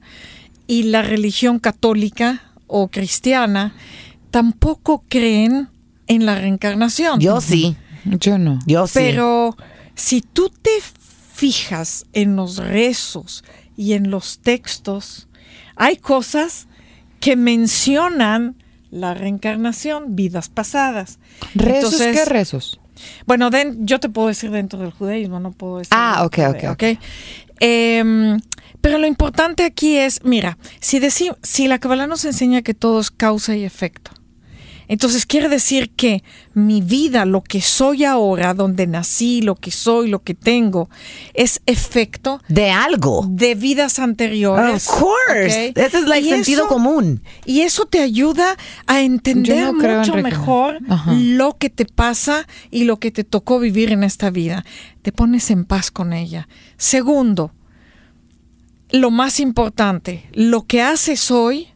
y 0.67 0.83
la 0.83 1.01
religión 1.01 1.59
católica 1.59 2.43
o 2.67 2.89
cristiana 2.89 3.73
tampoco 4.31 5.03
creen 5.07 5.69
en 6.07 6.25
la 6.25 6.35
reencarnación. 6.35 7.19
Yo 7.19 7.39
sí. 7.41 7.75
Yo 8.19 8.37
no. 8.37 8.59
Yo 8.65 8.87
sí. 8.87 8.93
Pero 8.95 9.55
si 9.95 10.21
tú 10.21 10.49
te 10.49 10.71
fijas 11.33 12.05
en 12.13 12.35
los 12.35 12.57
rezos 12.57 13.43
y 13.75 13.93
en 13.93 14.09
los 14.11 14.39
textos, 14.39 15.27
hay 15.75 15.97
cosas 15.97 16.67
que 17.19 17.35
mencionan 17.35 18.55
la 18.89 19.13
reencarnación, 19.13 20.15
vidas 20.15 20.49
pasadas. 20.49 21.19
¿Rezos? 21.53 21.93
Entonces, 21.93 22.17
¿Qué 22.17 22.25
rezos? 22.25 22.79
Bueno, 23.27 23.49
yo 23.79 23.99
te 23.99 24.09
puedo 24.09 24.27
decir 24.29 24.49
dentro 24.49 24.79
del 24.79 24.91
judaísmo, 24.91 25.39
no 25.39 25.51
puedo 25.51 25.77
decir. 25.79 25.93
Ah, 25.95 26.23
ok, 26.25 26.39
ok, 26.49 26.63
¿ok? 26.71 26.83
Em, 27.59 28.39
pero 28.81 28.97
lo 28.97 29.07
importante 29.07 29.63
aquí 29.63 29.97
es, 29.97 30.21
mira, 30.23 30.57
si, 30.79 30.99
deci- 30.99 31.35
si 31.43 31.67
la 31.67 31.79
Kabbalah 31.79 32.07
nos 32.07 32.25
enseña 32.25 32.61
que 32.61 32.73
todo 32.73 32.99
es 32.99 33.11
causa 33.11 33.55
y 33.55 33.63
efecto, 33.65 34.11
entonces 34.87 35.25
quiere 35.25 35.49
decir 35.49 35.89
que 35.91 36.23
mi 36.53 36.81
vida, 36.81 37.25
lo 37.25 37.41
que 37.43 37.61
soy 37.61 38.05
ahora, 38.05 38.53
donde 38.53 38.87
nací, 38.87 39.41
lo 39.41 39.55
que 39.55 39.71
soy, 39.71 40.09
lo 40.09 40.23
que 40.23 40.33
tengo, 40.33 40.89
es 41.33 41.61
efecto 41.65 42.41
de 42.47 42.69
algo. 42.71 43.25
de 43.29 43.55
vidas 43.55 43.99
anteriores. 43.99 44.87
Of 44.87 44.99
course. 44.99 45.73
This 45.73 45.93
is 45.93 46.07
like 46.07 46.27
Y 46.27 46.31
sentido 46.31 46.61
eso- 46.65 46.73
común. 46.73 47.21
y 47.45 47.61
eso 47.61 47.85
te 47.85 48.01
ayuda 48.01 48.57
a 48.85 49.01
entender 49.01 49.73
no 49.73 49.83
en 49.83 49.97
mucho 49.99 50.15
mejor 50.15 50.79
Ajá. 50.89 51.13
lo 51.13 51.57
que 51.57 51.69
te 51.69 51.85
pasa 51.85 52.47
y 52.71 52.83
lo 52.85 52.97
que 52.97 53.11
te 53.11 53.23
tocó 53.23 53.59
vivir 53.59 53.91
en 53.91 54.03
esta 54.03 54.29
vida. 54.29 54.63
Te 55.01 55.11
pones 55.11 55.51
en 55.51 55.65
paz 55.65 55.91
con 55.91 56.13
ella. 56.13 56.47
Segundo, 56.77 57.51
lo 58.91 59.11
más 59.11 59.39
importante, 59.39 60.27
lo 60.33 60.63
que 60.65 60.81
haces 60.81 61.29
hoy 61.31 61.67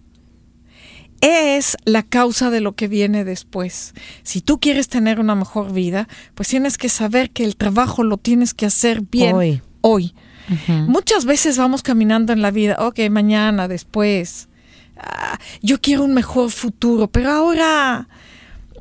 es 1.21 1.77
la 1.85 2.03
causa 2.03 2.49
de 2.49 2.61
lo 2.61 2.73
que 2.73 2.87
viene 2.87 3.23
después. 3.23 3.93
Si 4.23 4.41
tú 4.41 4.59
quieres 4.59 4.87
tener 4.89 5.19
una 5.19 5.35
mejor 5.35 5.71
vida, 5.71 6.07
pues 6.35 6.49
tienes 6.49 6.77
que 6.77 6.89
saber 6.89 7.29
que 7.29 7.45
el 7.45 7.55
trabajo 7.55 8.03
lo 8.03 8.17
tienes 8.17 8.53
que 8.53 8.65
hacer 8.65 9.01
bien 9.01 9.35
Hoy. 9.35 9.61
hoy. 9.81 10.13
Muchas 10.67 11.23
veces 11.23 11.57
vamos 11.57 11.81
caminando 11.81 12.33
en 12.33 12.41
la 12.41 12.51
vida, 12.51 12.75
ok, 12.79 12.99
mañana, 13.09 13.69
después. 13.69 14.49
Ah, 14.97 15.39
yo 15.61 15.79
quiero 15.79 16.03
un 16.03 16.13
mejor 16.13 16.51
futuro, 16.51 17.07
pero 17.07 17.31
ahora... 17.31 18.09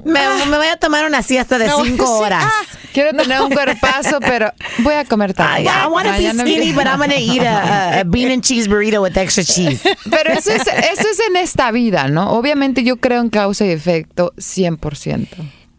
Me, 0.04 0.20
me 0.46 0.56
voy 0.56 0.66
a 0.66 0.76
tomar 0.76 1.04
una 1.04 1.22
siesta 1.22 1.58
de 1.58 1.70
cinco 1.84 2.06
sí, 2.06 2.12
horas. 2.12 2.44
ah, 2.46 2.62
Quiero 2.92 3.16
tener 3.16 3.40
un 3.40 3.50
cuerpazo, 3.50 4.18
pero 4.20 4.52
voy 4.78 4.94
a 4.94 5.04
comer 5.04 5.30
I, 5.30 5.34
tarde. 5.34 5.62
I 5.64 5.86
want 5.88 6.06
to 6.06 6.12
be 6.12 6.30
skinny, 6.32 6.72
but 6.72 6.86
I'm 6.86 6.98
going 6.98 7.10
to 7.10 7.18
eat 7.18 7.42
a, 7.42 7.98
a, 7.98 8.00
a 8.00 8.04
bean 8.04 8.32
and 8.32 8.42
cheese 8.42 8.68
burrito 8.68 9.00
with 9.00 9.16
extra 9.16 9.44
cheese. 9.44 9.80
Pero 10.10 10.32
eso 10.32 10.50
es, 10.50 10.62
eso 10.66 11.08
es 11.08 11.20
en 11.28 11.36
esta 11.36 11.70
vida, 11.70 12.08
¿no? 12.08 12.32
Obviamente 12.32 12.82
yo 12.82 12.96
creo 12.96 13.20
en 13.20 13.30
causa 13.30 13.64
y 13.64 13.70
efecto 13.70 14.32
100%. 14.38 15.28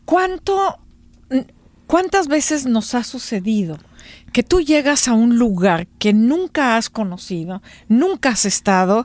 ¿Cuánto, 0.06 0.80
¿Cuántas 1.88 2.28
veces 2.28 2.66
nos 2.66 2.96
ha 2.96 3.04
sucedido 3.04 3.78
que 4.32 4.44
tú 4.44 4.62
llegas 4.62 5.10
a 5.10 5.14
un 5.14 5.38
lugar 5.38 5.88
que 6.00 6.14
nunca 6.14 6.78
has 6.78 6.90
conocido, 6.90 7.62
nunca 7.90 8.30
has 8.30 8.46
estado, 8.46 9.04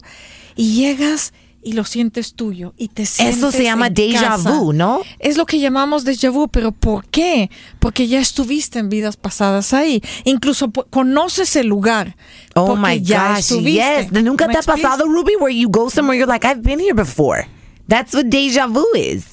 y 0.54 0.76
llegas 0.76 1.32
y 1.66 1.72
lo 1.72 1.82
sientes 1.82 2.34
tuyo 2.34 2.74
y 2.78 2.86
te 2.88 3.04
sientes 3.04 3.38
Eso 3.38 3.50
se 3.50 3.64
llama 3.64 3.88
en 3.88 3.94
déjà 3.94 4.20
casa? 4.36 4.52
vu, 4.52 4.72
¿no? 4.72 5.00
Es 5.18 5.36
lo 5.36 5.46
que 5.46 5.58
llamamos 5.58 6.04
déjà 6.04 6.30
vu, 6.30 6.46
pero 6.46 6.70
¿por 6.70 7.04
qué? 7.06 7.50
Porque 7.80 8.06
ya 8.06 8.20
estuviste 8.20 8.78
en 8.78 8.88
vidas 8.88 9.16
pasadas 9.16 9.72
ahí. 9.72 10.00
Incluso 10.24 10.70
conoces 10.70 11.56
el 11.56 11.66
lugar. 11.66 12.14
Oh 12.54 12.76
my 12.76 13.02
ya 13.02 13.30
gosh, 13.30 13.38
estuviste. 13.40 14.08
yes. 14.12 14.12
¿Nunca 14.22 14.46
¿Me 14.46 14.52
te 14.52 14.60
ha 14.60 14.62
pasado, 14.62 15.06
Ruby, 15.06 15.32
where 15.40 15.52
you 15.52 15.68
go 15.68 15.90
somewhere 15.90 16.16
you're 16.16 16.32
like, 16.32 16.46
I've 16.46 16.62
been 16.62 16.78
here 16.78 16.94
before? 16.94 17.48
That's 17.88 18.14
what 18.14 18.26
deja 18.26 18.68
vu 18.68 18.86
is. 18.94 19.24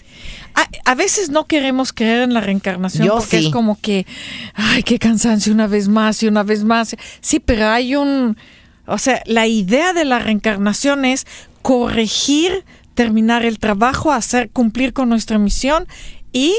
A, 0.56 0.92
a 0.92 0.96
veces 0.96 1.30
no 1.30 1.46
queremos 1.46 1.94
creer 1.94 2.24
en 2.24 2.34
la 2.34 2.42
reencarnación 2.42 3.06
Yo 3.06 3.18
porque 3.18 3.40
sí. 3.40 3.46
es 3.48 3.52
como 3.54 3.78
que, 3.80 4.08
ay, 4.56 4.82
qué 4.82 4.98
cansancio 4.98 5.54
una 5.54 5.68
vez 5.68 5.88
más 5.88 6.24
y 6.24 6.28
una 6.28 6.42
vez 6.42 6.64
más. 6.64 6.96
Sí, 7.22 7.40
pero 7.40 7.68
hay 7.70 7.96
un, 7.96 8.38
o 8.86 8.98
sea, 8.98 9.22
la 9.26 9.48
idea 9.48 9.94
de 9.94 10.06
la 10.06 10.20
reencarnación 10.20 11.06
es 11.06 11.26
corregir, 11.62 12.66
terminar 12.94 13.46
el 13.46 13.60
trabajo, 13.60 14.12
hacer 14.12 14.50
cumplir 14.50 14.94
con 14.94 15.10
nuestra 15.10 15.38
misión 15.38 15.88
y 16.32 16.54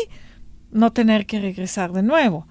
no 0.70 0.93
tener 0.93 1.27
que 1.27 1.41
regresar 1.41 1.93
de 1.93 2.03
nuevo. 2.03 2.47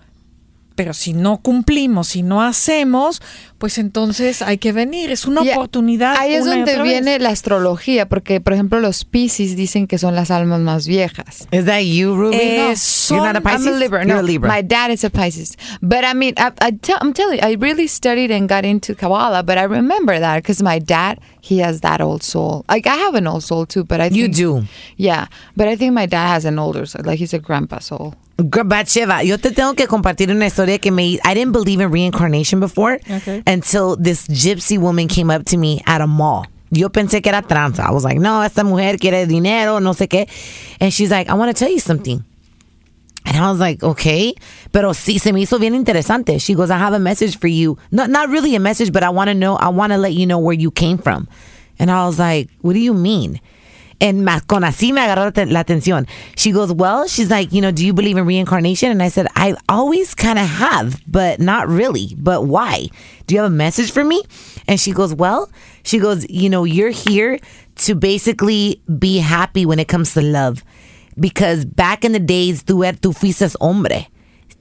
Pero 0.76 0.94
si 0.94 1.14
no 1.14 1.38
cumplimos, 1.38 2.08
si 2.10 2.24
no 2.24 2.42
hacemos, 2.42 3.22
pues 3.60 3.78
entonces 3.78 4.42
hay 4.42 4.58
que 4.58 4.72
venir. 4.72 5.12
Es 5.12 5.26
una 5.26 5.44
Y 5.44 5.50
a- 5.50 5.54
oportunidad. 5.54 6.16
Ahí 6.18 6.34
es 6.34 6.46
donde 6.46 6.74
vez. 6.78 6.84
viene 6.84 7.20
la 7.20 7.30
astrología, 7.30 8.10
porque 8.10 8.42
por 8.42 8.54
ejemplo 8.54 8.80
los 8.80 9.06
Pisces 9.06 9.56
dicen 9.56 9.86
que 9.88 9.98
son 9.98 10.16
las 10.16 10.32
almas 10.32 10.62
más 10.62 10.88
viejas. 10.88 11.48
Is 11.52 11.66
that 11.66 11.82
you, 11.82 12.16
Ruby? 12.16 12.36
Eh, 12.38 12.66
no. 12.70 12.76
son- 12.76 13.18
You're 13.18 13.34
not 13.34 13.36
a 13.38 13.42
Pisces? 13.42 13.68
I'm 13.68 13.76
a 13.76 13.80
Libra. 13.80 14.00
You're 14.04 14.14
No, 14.16 14.20
a 14.20 14.24
Libra. 14.24 14.50
my 14.52 14.62
dad 14.64 14.90
is 14.92 15.04
a 15.04 15.10
Pisces. 15.10 15.58
But 15.82 16.04
I 16.04 16.14
mean, 16.14 16.34
I, 16.38 16.52
I 16.62 16.72
tell, 16.72 16.98
I'm 17.02 17.14
telling 17.14 17.40
you, 17.40 17.48
I 17.48 17.54
really 17.56 17.88
studied 17.88 18.32
and 18.32 18.50
got 18.50 18.66
into 18.66 18.96
Kabbalah, 18.96 19.44
but 19.44 19.58
I 19.58 19.64
remember 19.64 20.20
that 20.20 20.38
because 20.38 20.64
my 20.64 20.80
dad, 20.80 21.20
he 21.42 21.60
has 21.60 21.82
that 21.82 22.02
old 22.02 22.24
soul. 22.24 22.66
Like 22.68 22.88
I 22.88 22.96
have 22.96 23.16
an 23.16 23.28
old 23.28 23.44
soul 23.44 23.66
too, 23.68 23.84
but 23.84 24.02
I 24.02 24.06
You 24.08 24.24
think, 24.26 24.36
do. 24.36 24.64
Yeah, 24.98 25.28
but 25.56 25.68
I 25.68 25.76
think 25.76 25.94
my 25.94 26.08
dad 26.08 26.30
has 26.30 26.46
an 26.46 26.58
older 26.58 26.86
soul. 26.88 27.04
Like 27.06 27.20
he's 27.20 27.34
a 27.34 27.40
grandpa 27.40 27.80
soul. 27.80 28.16
Girl, 28.50 28.66
Batsheva, 28.66 29.24
yo 29.24 29.38
te 29.38 29.52
tengo 29.52 29.74
que 29.76 29.88
compartir 29.88 30.30
una 30.32 30.46
historia 30.46 30.80
que 30.80 30.92
me... 30.92 31.20
I 31.24 31.34
didn't 31.34 31.54
believe 31.54 31.80
in 31.82 31.92
reincarnation 31.92 32.60
before 32.60 33.00
Okay. 33.10 33.42
until 33.48 33.96
this 33.96 34.28
gypsy 34.28 34.78
woman 34.78 35.08
came 35.08 35.30
up 35.30 35.46
to 35.46 35.58
me 35.58 35.82
at 35.86 36.02
a 36.02 36.08
mall. 36.08 36.46
Yo 36.72 36.90
pensé 36.90 37.22
que 37.22 37.30
era 37.30 37.42
tranza. 37.42 37.88
I 37.88 37.92
was 37.92 38.04
like, 38.04 38.18
no, 38.20 38.42
esta 38.42 38.64
mujer 38.64 38.98
quiere 38.98 39.26
dinero, 39.28 39.80
no 39.80 39.94
sé 39.94 40.08
qué. 40.10 40.28
And 40.82 40.92
she's 40.92 41.12
like, 41.12 41.30
I 41.30 41.36
want 41.36 41.56
to 41.56 41.58
tell 41.58 41.72
you 41.72 41.80
something. 41.80 42.24
And 43.26 43.38
I 43.38 43.50
was 43.52 43.60
like, 43.60 43.84
okay. 43.84 44.34
Pero 44.72 44.94
sí, 44.94 45.20
se 45.20 45.32
me 45.32 45.42
hizo 45.42 45.60
bien 45.60 45.76
interesante. 45.76 46.42
She 46.42 46.56
goes, 46.56 46.70
I 46.72 46.78
have 46.78 46.94
a 46.94 47.00
message 47.00 47.38
for 47.38 47.48
you. 47.48 47.78
Not, 47.92 48.10
not 48.10 48.30
really 48.30 48.56
a 48.56 48.60
message, 48.60 48.92
but 48.92 49.04
I 49.04 49.10
want 49.10 49.30
to 49.30 49.34
know, 49.36 49.56
I 49.56 49.70
want 49.70 49.94
to 49.94 49.98
let 49.98 50.14
you 50.14 50.26
know 50.26 50.40
where 50.40 50.56
you 50.56 50.72
came 50.72 50.98
from. 50.98 51.28
And 51.80 51.90
I 51.92 52.06
was 52.06 52.18
like, 52.20 52.50
what 52.62 52.74
do 52.74 52.80
you 52.80 52.94
mean? 52.94 53.40
And 54.04 54.28
con 54.48 54.64
así 54.66 54.92
me 54.92 55.00
agarró 55.00 55.32
la 55.50 55.64
atención. 55.64 56.08
She 56.36 56.52
goes, 56.52 56.74
well, 56.74 57.08
she's 57.08 57.30
like, 57.30 57.54
you 57.54 57.62
know, 57.62 57.72
do 57.72 57.86
you 57.86 57.94
believe 57.94 58.18
in 58.18 58.26
reincarnation? 58.26 58.92
And 58.92 59.02
I 59.02 59.08
said, 59.08 59.28
I 59.38 59.56
always 59.70 60.14
kind 60.14 60.38
of 60.38 60.46
have, 60.46 61.02
but 61.08 61.40
not 61.40 61.70
really. 61.70 62.14
But 62.18 62.46
why? 62.46 62.90
Do 63.28 63.34
you 63.34 63.42
have 63.42 63.50
a 63.50 63.56
message 63.56 63.94
for 63.94 64.04
me? 64.04 64.22
And 64.68 64.78
she 64.78 64.92
goes, 64.92 65.14
well, 65.14 65.50
she 65.84 66.00
goes, 66.00 66.30
you 66.30 66.50
know, 66.50 66.66
you're 66.66 66.90
here 66.90 67.40
to 67.86 67.96
basically 67.96 68.82
be 69.00 69.20
happy 69.20 69.66
when 69.66 69.80
it 69.80 69.88
comes 69.88 70.14
to 70.16 70.22
love. 70.22 70.66
Because 71.18 71.64
back 71.64 72.04
in 72.04 72.12
the 72.12 72.20
days, 72.20 72.62
tú, 72.62 72.86
er- 72.86 72.98
tú 72.98 73.16
fuiste 73.16 73.56
hombre. 73.62 74.08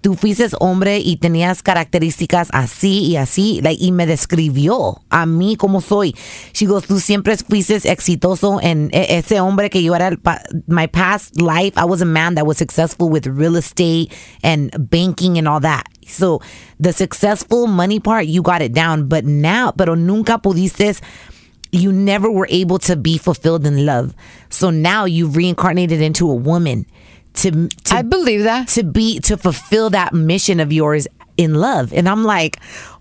Tú 0.03 0.16
fuiste 0.16 0.48
hombre 0.59 0.98
y 0.98 1.16
tenías 1.16 1.62
características 1.62 2.48
así 2.53 3.07
y 3.07 3.16
así, 3.16 3.61
like, 3.62 3.82
y 3.82 3.92
me 3.92 4.05
describió 4.05 5.00
a 5.11 5.26
mí 5.26 5.57
como 5.57 5.80
soy. 5.80 6.14
She 6.53 6.66
goes, 6.66 6.86
tú 6.88 6.98
siempre 6.98 7.36
fuiste 7.36 7.76
exitoso 7.88 8.61
en 8.61 8.90
ese 8.92 9.40
hombre 9.40 9.70
que 9.70 9.80
yo 9.80 9.94
era, 9.94 10.09
el 10.09 10.18
pa- 10.18 10.42
my 10.66 10.88
past 10.88 11.40
life, 11.40 11.74
I 11.76 11.84
was 11.84 12.03
a 12.03 12.05
man 12.05 12.34
that 12.34 12.44
was 12.44 12.59
successful 12.59 13.09
with 13.09 13.26
real 13.28 13.57
estate 13.57 14.12
and 14.42 14.70
banking 14.90 15.38
and 15.38 15.46
all 15.46 15.61
that. 15.61 15.84
So 16.07 16.40
the 16.80 16.92
successful 16.92 17.68
money 17.68 18.00
part, 18.00 18.26
you 18.26 18.42
got 18.42 18.61
it 18.61 18.72
down, 18.74 19.07
but 19.09 19.24
now, 19.24 19.70
pero 19.70 19.94
nunca 19.94 20.38
pudiste 20.38 21.00
you 21.70 21.90
never 21.90 22.30
were 22.30 22.46
able 22.50 22.78
to 22.80 22.96
be 22.96 23.16
fulfilled 23.16 23.64
in 23.66 23.86
love. 23.86 24.14
So 24.50 24.68
now 24.70 25.07
you've 25.07 25.36
reincarnated 25.36 26.03
into 26.03 26.30
a 26.30 26.34
woman 26.34 26.84
to, 27.35 27.68
to 27.68 27.95
I 27.95 28.03
believe 28.03 28.45
that. 28.45 28.68
to 28.68 28.85
be 28.85 29.20
to 29.20 29.37
fulfill 29.37 29.91
that 29.91 30.12
mission 30.12 30.61
of 30.61 30.72
yours 30.72 31.07
in 31.37 31.55
love. 31.55 31.93
And 31.93 32.09
I'm 32.09 32.24
like, 32.24 32.61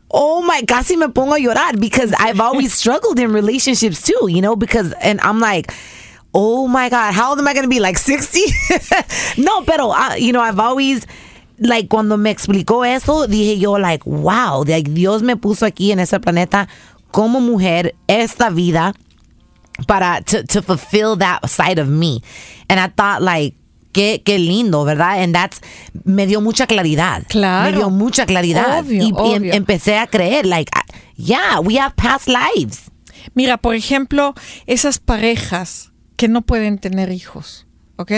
oh 0.09 0.41
my 0.41 0.61
casi 0.63 0.95
me 0.95 1.07
pongo 1.07 1.35
a 1.35 1.39
llorar 1.39 1.79
because 1.79 2.13
I've 2.17 2.39
always 2.39 2.73
struggled 2.81 3.19
in 3.19 3.33
relationships 3.33 4.01
too, 4.01 4.27
you 4.29 4.41
know, 4.41 4.55
because 4.55 4.93
and 5.01 5.19
I'm 5.21 5.39
like 5.39 5.71
Oh 6.33 6.65
my 6.65 6.87
God, 6.87 7.13
how 7.13 7.31
old 7.31 7.39
am 7.39 7.47
I 7.49 7.53
going 7.53 7.65
to 7.65 7.69
be? 7.69 7.81
Like 7.81 7.97
60? 7.97 8.39
no, 9.37 9.63
pero, 9.63 9.89
uh, 9.89 10.15
you 10.17 10.31
know, 10.31 10.39
I've 10.39 10.59
always, 10.59 11.05
like, 11.59 11.89
cuando 11.89 12.15
me 12.15 12.33
explicó 12.33 12.87
eso, 12.87 13.27
dije 13.27 13.59
yo, 13.59 13.73
like, 13.73 14.05
wow, 14.05 14.63
like, 14.65 14.93
Dios 14.93 15.21
me 15.23 15.35
puso 15.35 15.69
aquí 15.69 15.91
en 15.91 15.99
ese 15.99 16.21
planeta 16.21 16.69
como 17.11 17.41
mujer, 17.41 17.91
esta 18.07 18.49
vida, 18.49 18.93
para 19.87 20.21
to, 20.25 20.43
to 20.43 20.61
fulfill 20.61 21.15
that 21.17 21.49
side 21.49 21.79
of 21.79 21.89
me. 21.89 22.21
And 22.69 22.79
I 22.79 22.87
thought 22.87 23.21
like 23.21 23.55
qué, 23.91 24.21
qué 24.25 24.39
lindo, 24.39 24.83
¿verdad? 24.85 25.21
And 25.21 25.33
that's 25.33 25.61
me 26.03 26.27
dio 26.27 26.41
mucha 26.41 26.67
claridad. 26.67 27.23
Claro. 27.27 27.71
Me 27.71 27.77
dio 27.77 27.89
mucha 27.89 28.25
claridad. 28.25 28.79
Obvio, 28.79 29.03
y, 29.03 29.29
y 29.29 29.33
em- 29.35 29.53
empecé 29.53 29.97
a 29.97 30.07
creer 30.07 30.45
like 30.45 30.71
yeah, 31.15 31.59
we 31.61 31.77
have 31.79 31.93
past 31.95 32.27
lives. 32.27 32.91
Mira, 33.35 33.57
por 33.57 33.75
ejemplo, 33.75 34.33
esas 34.65 34.97
parejas 34.99 35.91
que 36.15 36.27
no 36.27 36.41
pueden 36.41 36.79
tener 36.79 37.11
hijos, 37.11 37.67
¿ok? 37.97 38.11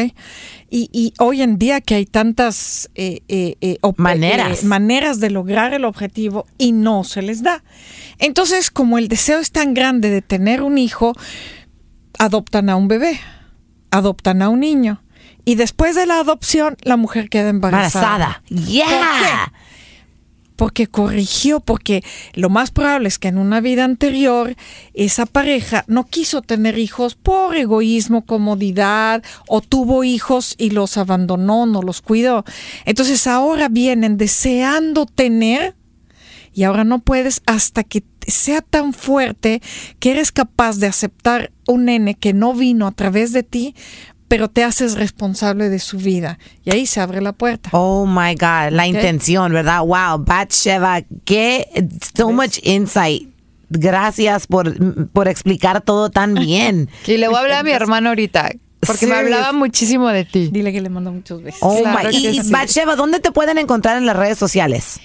Y, 0.69 0.89
y 0.93 1.13
hoy 1.19 1.41
en 1.41 1.57
día 1.57 1.81
que 1.81 1.95
hay 1.95 2.05
tantas 2.05 2.89
eh, 2.95 3.21
eh, 3.27 3.57
eh, 3.61 3.77
Maneras. 3.97 4.63
eh, 4.63 4.65
maneras 4.65 5.19
de 5.19 5.29
lograr 5.29 5.73
el 5.73 5.83
objetivo 5.85 6.45
y 6.57 6.71
no 6.71 7.03
se 7.03 7.21
les 7.21 7.43
da. 7.43 7.63
Entonces, 8.19 8.71
como 8.71 8.97
el 8.97 9.07
deseo 9.09 9.39
es 9.39 9.51
tan 9.51 9.73
grande 9.73 10.09
de 10.09 10.21
tener 10.21 10.61
un 10.61 10.77
hijo, 10.77 11.13
adoptan 12.17 12.69
a 12.69 12.75
un 12.75 12.87
bebé, 12.87 13.19
adoptan 13.91 14.41
a 14.41 14.49
un 14.49 14.61
niño. 14.61 15.02
Y 15.45 15.55
después 15.55 15.95
de 15.95 16.05
la 16.05 16.19
adopción, 16.19 16.77
la 16.83 16.97
mujer 16.97 17.29
queda 17.29 17.49
embarazada. 17.49 18.41
Embarazada. 18.49 18.71
Yeah. 18.71 19.53
Porque 20.55 20.87
corrigió, 20.87 21.59
porque 21.59 22.03
lo 22.33 22.49
más 22.49 22.71
probable 22.71 23.07
es 23.07 23.17
que 23.17 23.27
en 23.27 23.37
una 23.37 23.59
vida 23.59 23.83
anterior 23.83 24.55
esa 24.93 25.25
pareja 25.25 25.83
no 25.87 26.05
quiso 26.05 26.41
tener 26.41 26.77
hijos 26.77 27.15
por 27.15 27.57
egoísmo, 27.57 28.25
comodidad, 28.25 29.23
o 29.47 29.61
tuvo 29.61 30.03
hijos 30.03 30.55
y 30.57 30.69
los 30.69 30.97
abandonó, 30.97 31.65
no 31.65 31.81
los 31.81 32.01
cuidó. 32.01 32.45
Entonces 32.85 33.25
ahora 33.27 33.67
vienen 33.67 34.17
deseando 34.17 35.07
tener 35.07 35.75
y 36.53 36.63
ahora 36.63 36.83
no 36.83 36.99
puedes 36.99 37.41
hasta 37.47 37.83
que 37.83 38.03
sea 38.27 38.61
tan 38.61 38.93
fuerte 38.93 39.61
que 39.99 40.11
eres 40.11 40.31
capaz 40.31 40.77
de 40.77 40.87
aceptar 40.87 41.51
un 41.67 41.85
nene 41.85 42.15
que 42.15 42.33
no 42.33 42.53
vino 42.53 42.87
a 42.87 42.91
través 42.91 43.33
de 43.33 43.43
ti, 43.43 43.75
pero 44.33 44.47
te 44.47 44.63
haces 44.63 44.95
responsable 44.95 45.69
de 45.69 45.77
su 45.77 45.99
vida. 45.99 46.39
Y 46.65 46.71
ahí 46.71 46.87
se 46.87 46.99
abre 46.99 47.21
la 47.21 47.33
puerta. 47.33 47.69
Oh 47.71 48.07
my 48.07 48.33
God, 48.33 48.71
la 48.71 48.87
intención, 48.87 49.53
¿verdad? 49.53 49.81
Wow, 49.81 50.25
Batsheva, 50.25 51.03
qué 51.23 51.67
so 52.17 52.31
much 52.31 52.57
insight. 52.63 53.29
Gracias 53.69 54.47
por, 54.47 54.73
por 55.09 55.27
explicar 55.27 55.81
todo 55.81 56.09
tan 56.09 56.33
bien. 56.33 56.89
Y 57.05 57.17
le 57.17 57.27
voy 57.27 57.37
a 57.37 57.39
hablar 57.41 57.59
a 57.59 57.63
mi 57.63 57.69
hermano 57.69 58.09
ahorita, 58.09 58.49
porque 58.79 59.05
me 59.05 59.13
hablaba 59.13 59.53
muchísimo 59.53 60.09
de 60.09 60.25
ti. 60.25 60.49
Dile 60.51 60.71
que 60.73 60.81
le 60.81 60.89
mando 60.89 61.11
muchos 61.11 61.43
besos. 61.43 61.59
Oh 61.61 61.83
Claro 61.83 62.09
my. 62.09 62.15
y 62.15 62.41
sí. 62.41 62.51
Batsheva, 62.51 62.95
¿dónde 62.95 63.19
te 63.19 63.31
pueden 63.31 63.59
encontrar 63.59 63.97
en 63.99 64.07
las 64.07 64.15
redes 64.15 64.39
sociales? 64.39 64.99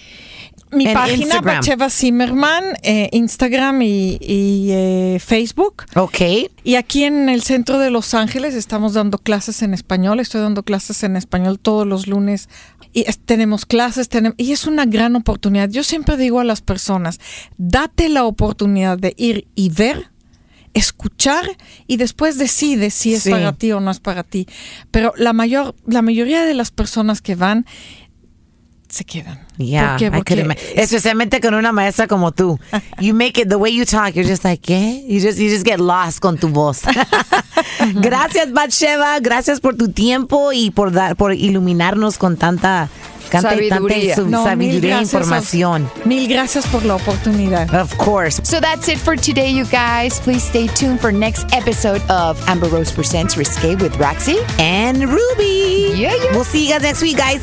Mi 0.70 0.86
En 0.86 0.94
página, 0.94 1.16
Instagram. 1.22 1.56
Batsheva 1.56 1.90
Zimmerman, 1.90 2.64
eh, 2.82 3.08
Instagram 3.12 3.80
y, 3.82 4.18
y, 4.20 4.68
eh, 4.70 5.18
Facebook. 5.24 5.84
Ok. 5.96 6.20
Y 6.64 6.74
aquí 6.74 7.04
en 7.04 7.28
el 7.28 7.42
centro 7.42 7.78
de 7.78 7.90
Los 7.90 8.12
Ángeles 8.14 8.54
estamos 8.54 8.92
dando 8.94 9.18
clases 9.18 9.62
en 9.62 9.72
español. 9.74 10.20
Estoy 10.20 10.42
dando 10.42 10.62
clases 10.62 11.02
en 11.02 11.16
español 11.16 11.58
todos 11.58 11.86
los 11.86 12.06
lunes. 12.06 12.48
Y 12.92 13.04
es- 13.08 13.18
tenemos 13.18 13.66
clases, 13.66 14.08
tenemos, 14.08 14.34
y 14.38 14.52
es 14.52 14.66
una 14.66 14.84
gran 14.86 15.16
oportunidad. 15.16 15.68
Yo 15.70 15.82
siempre 15.84 16.16
digo 16.16 16.40
a 16.40 16.44
las 16.44 16.60
personas, 16.60 17.18
date 17.56 18.08
la 18.08 18.24
oportunidad 18.24 18.98
de 18.98 19.14
ir 19.16 19.46
y 19.54 19.70
ver, 19.70 20.10
escuchar 20.74 21.44
y 21.86 21.96
después 21.96 22.38
decide 22.38 22.90
si 22.90 23.14
es 23.14 23.22
Sí. 23.24 23.30
para 23.30 23.52
ti 23.52 23.72
o 23.72 23.80
no 23.80 23.90
es 23.90 24.00
para 24.00 24.22
ti. 24.22 24.46
Pero 24.90 25.12
la 25.16 25.32
mayor, 25.32 25.74
la 25.86 26.02
mayoría 26.02 26.44
de 26.44 26.54
las 26.54 26.70
personas 26.70 27.20
que 27.20 27.34
van 27.34 27.66
se 28.89 29.05
quedan. 29.05 29.39
Yeah, 29.59 29.91
¿Por 29.91 29.99
qué? 29.99 30.07
I 30.07 30.22
could 30.22 30.39
ima- 30.45 30.57
especialmente 30.76 31.41
con 31.41 31.55
una 31.55 31.72
maestra 31.72 32.07
como 32.07 32.32
tú. 32.32 32.59
You 33.01 33.14
make 33.14 33.41
it 33.41 33.49
the 33.49 33.57
way 33.57 33.70
you 33.74 33.84
talk. 33.84 34.14
You're 34.14 34.28
just 34.28 34.45
like, 34.45 34.62
¿qué? 34.62 35.05
You 35.07 35.20
just 35.20 35.39
you 35.39 35.51
just 35.51 35.64
get 35.66 35.78
lost 35.80 36.20
con 36.20 36.39
tu 36.39 36.49
voz. 36.49 36.82
gracias, 37.95 38.53
Batsheva. 38.53 39.20
Gracias 39.20 39.61
por 39.61 39.76
tu 39.76 39.89
tiempo 39.93 40.53
y 40.53 40.70
por 40.70 40.93
dar 40.93 41.16
por 41.16 41.32
iluminarnos 41.34 42.18
con 42.18 42.36
tanta 42.36 42.89
tanta, 43.30 43.51
tanta 43.51 43.57
Sabiduría. 43.74 44.14
su- 44.16 44.26
No, 44.26 44.39
mil 44.39 44.45
sabiduría 44.49 44.78
e 44.78 44.80
gracias 44.95 45.12
información. 45.12 45.91
Mil 46.07 46.28
gracias 46.28 46.66
por 46.66 46.84
la 46.84 46.95
oportunidad. 46.97 47.68
Of 47.74 47.95
course. 47.99 48.41
So 48.45 48.61
that's 48.61 48.89
it 48.89 48.99
for 48.99 49.16
today, 49.16 49.53
you 49.53 49.64
guys. 49.66 50.18
Please 50.20 50.43
stay 50.47 50.66
tuned 50.68 50.99
for 51.01 51.12
next 51.12 51.45
episode 51.53 52.01
of 52.09 52.39
Amber 52.49 52.68
Rose 52.70 52.91
Presents 52.93 53.36
Risque 53.36 53.74
with 53.76 53.95
Roxy. 53.99 54.39
And 54.59 55.05
Ruby. 55.05 55.93
Yeah, 55.95 56.14
yeah. 56.14 56.32
We'll 56.32 56.45
see 56.45 56.66
you 56.66 56.72
guys 56.72 56.82
next 56.82 57.03
week, 57.03 57.18
guys. 57.18 57.43